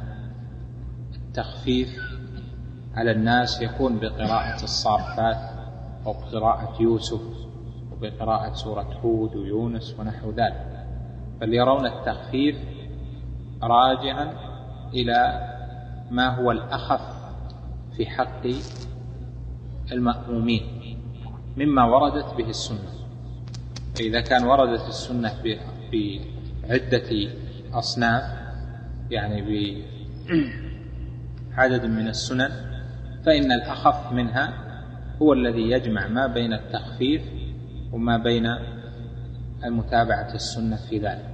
[1.14, 2.15] التخفيف
[2.96, 5.36] على الناس يكون بقراءة الصافات
[6.06, 7.20] أو بقراءة يوسف
[7.92, 10.86] وبقراءة سورة هود ويونس ونحو ذلك
[11.40, 12.56] بل يرون التخفيف
[13.62, 14.32] راجعا
[14.94, 15.48] إلى
[16.10, 17.00] ما هو الأخف
[17.96, 18.46] في حق
[19.92, 20.62] المأمومين
[21.56, 22.90] مما وردت به السنة.
[23.94, 27.30] فإذا كان وردت السنة بعدة
[27.72, 28.22] أصناف
[29.10, 29.42] يعني
[31.56, 32.75] بعدد من السنن
[33.26, 34.52] فإن الأخف منها
[35.22, 37.22] هو الذي يجمع ما بين التخفيف
[37.92, 38.46] وما بين
[39.64, 41.30] المتابعة السنة في ذلك.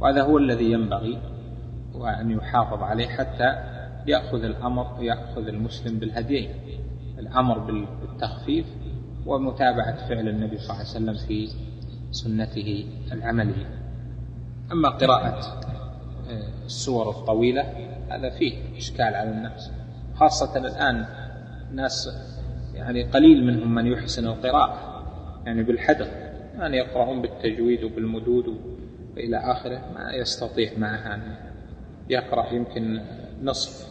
[0.00, 1.18] وهذا هو الذي ينبغي
[1.94, 3.56] وأن يحافظ عليه حتى
[4.06, 6.50] يأخذ الأمر يأخذ المسلم بالهديين.
[7.18, 8.66] الأمر بالتخفيف
[9.26, 11.48] ومتابعة فعل النبي صلى الله عليه وسلم في
[12.10, 13.66] سنته العملية.
[14.72, 15.60] أما قراءة
[16.30, 17.62] آه، السور الطويلة
[18.10, 19.70] هذا فيه إشكال على الناس
[20.14, 21.06] خاصة الآن
[21.72, 22.08] الناس
[22.74, 25.02] يعني قليل منهم من يحسن القراءة
[25.46, 26.08] يعني بالحدث
[26.58, 28.60] يعني يقرؤون بالتجويد وبالمدود
[29.16, 31.34] وإلى آخره ما يستطيع معها أن
[32.10, 33.00] يقرأ يمكن
[33.42, 33.86] نصف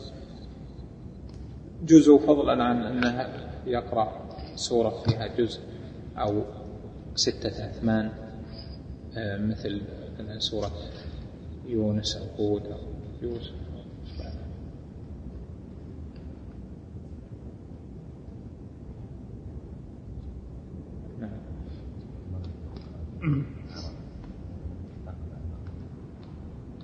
[1.86, 3.28] جزء فضلا عن أنه
[3.68, 4.12] يقرأ
[4.56, 5.60] سورة فيها جزء
[6.18, 6.42] أو
[7.16, 8.10] ستة أثمان
[9.16, 9.82] آه، مثل
[10.38, 10.72] سورة
[11.68, 12.78] يونس أو هود أو
[13.22, 13.54] يوسف.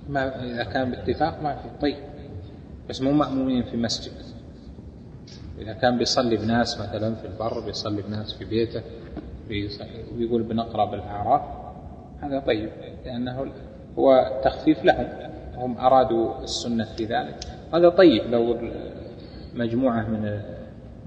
[0.08, 1.68] ما إذا كان باتفاق ما في.
[1.80, 1.96] طيب.
[2.88, 4.12] بس مو مأمومين في مسجد.
[5.58, 8.82] إذا كان بيصلي بناس مثلا في البر بيصلي بناس في بيته
[10.16, 11.42] ويقول بنقرأ بالأعراف
[12.20, 12.70] هذا طيب
[13.04, 13.52] لأنه
[13.98, 15.06] هو تخفيف لهم.
[15.54, 17.36] هم أرادوا السنة في ذلك.
[17.74, 18.22] هذا طيب.
[18.30, 18.58] لو
[19.54, 20.40] مجموعة من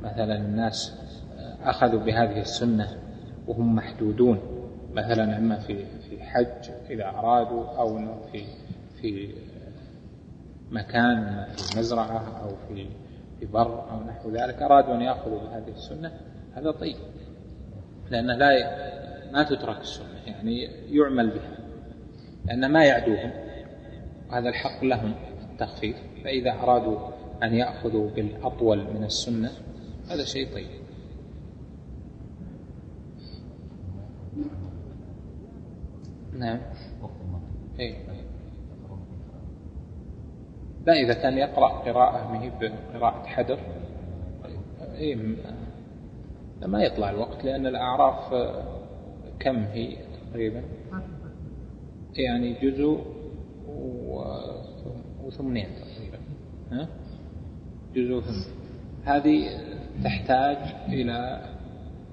[0.04, 0.94] مثلا الناس
[1.64, 2.88] أخذوا بهذه السنة
[3.48, 4.61] وهم محدودون
[4.94, 8.00] مثلا إما في في حج إذا أرادوا أو
[8.32, 8.44] في
[9.02, 9.30] في
[10.72, 12.88] مكان في مزرعة أو في
[13.40, 16.12] في بر أو نحو ذلك أرادوا أن يأخذوا بهذه السنة
[16.54, 16.96] هذا طيب
[18.12, 18.64] لأنه لا ي...
[19.34, 21.58] ما تترك السنة يعني يعمل بها
[22.46, 23.32] لأن ما يعدوهم
[24.30, 25.14] وهذا الحق لهم
[25.52, 27.00] التخفيف فإذا أرادوا
[27.44, 29.52] أن يأخذوا بالأطول من السنة
[30.10, 30.81] هذا شيء طيب.
[36.42, 36.60] نعم.
[37.80, 37.96] إيه.
[40.86, 43.60] لا إذا كان يقرأ قراءة ما هي بقراءة حدر
[44.96, 45.36] إيه
[46.66, 48.34] ما يطلع الوقت لأن الأعراف
[49.40, 49.98] كم هي
[50.32, 50.64] تقريبا؟
[52.16, 53.02] يعني جزء
[55.24, 56.18] وثمنين تقريبا.
[56.72, 56.88] ها؟
[57.96, 58.62] جزء وثمنين
[59.06, 59.50] هذه
[60.04, 60.58] تحتاج
[60.88, 61.42] إلى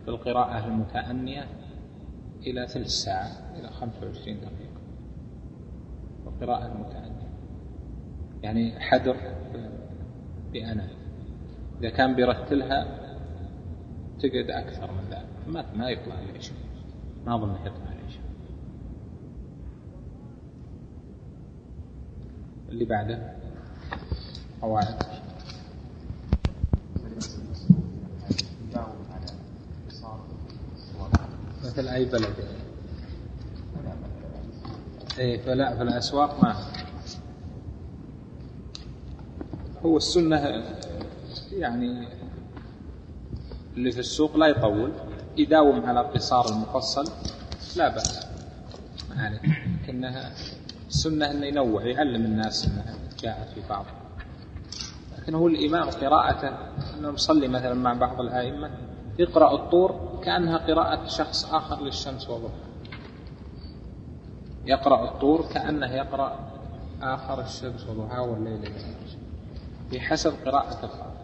[0.05, 1.47] في القراءة المتأنية
[2.47, 4.79] إلى ثلث ساعة إلى 25 دقيقة.
[6.27, 7.29] القراءة المتأنية
[8.43, 9.17] يعني حدر
[10.53, 10.89] بأنا.
[11.81, 12.99] إذا كان بيرتلها
[14.19, 15.29] تقعد أكثر من ذلك.
[15.49, 16.57] ما ما يطلع لي شيء.
[17.27, 18.23] ما أظن يطلع لي شيء.
[22.69, 23.33] اللي بعده؟
[24.63, 25.03] قواعد
[31.69, 32.35] مثل أي بلد.
[35.19, 36.57] إيه فلا في الأسواق ما.
[39.85, 40.65] هو السنة
[41.53, 42.09] يعني
[43.77, 44.93] اللي في السوق لا يطول.
[45.37, 47.13] يداوم على قصار المفصل
[47.77, 48.27] لا بأس.
[49.17, 49.41] عليه
[49.83, 50.33] لكنها
[50.89, 53.85] السنة أنه ينوع يعلم الناس أنها جاءت في بعض.
[55.19, 56.49] لكن هو الإمام قراءته
[56.99, 58.71] أنه يصلي مثلا مع بعض الأئمة.
[59.19, 62.69] يقرأ الطور كأنها قراءة شخص آخر للشمس والضحى
[64.65, 66.39] يقرأ الطور كأنه يقرأ
[67.03, 68.73] آخر الشمس وضحاها والليل
[69.93, 71.19] بحسب قراءة الخاطر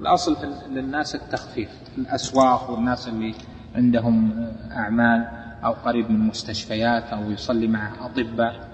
[0.00, 0.36] الأصل
[0.68, 1.70] للناس التخفيف.
[1.92, 3.34] في الأسواق والناس اللي
[3.74, 5.28] عندهم أعمال
[5.64, 8.68] أو قريب من مستشفيات أو يصلي مع أطباء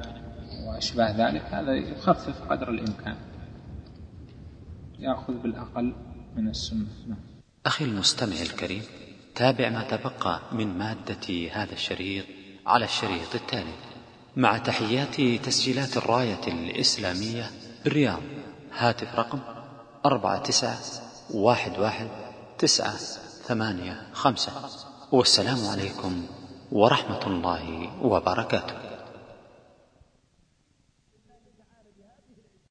[0.68, 3.16] وأشباه ذلك هذا يخفف قدر الإمكان.
[4.98, 5.94] يأخذ بالأقل
[6.36, 6.86] من السنة.
[7.08, 7.33] نعم.
[7.66, 8.82] أخي المستمع الكريم
[9.34, 12.24] تابع ما تبقى من مادة هذا الشريط
[12.66, 13.74] على الشريط التالي.
[14.36, 17.50] مع تحيات تسجيلات الراية الإسلامية
[17.84, 18.20] بالرياض
[18.72, 19.38] هاتف رقم
[20.06, 20.78] أربعة تسعة
[21.30, 22.08] واحد واحد
[22.58, 22.96] تسعة
[23.46, 24.52] ثمانية خمسة.
[25.12, 26.26] والسلام عليكم
[26.72, 28.83] ورحمة الله وبركاته.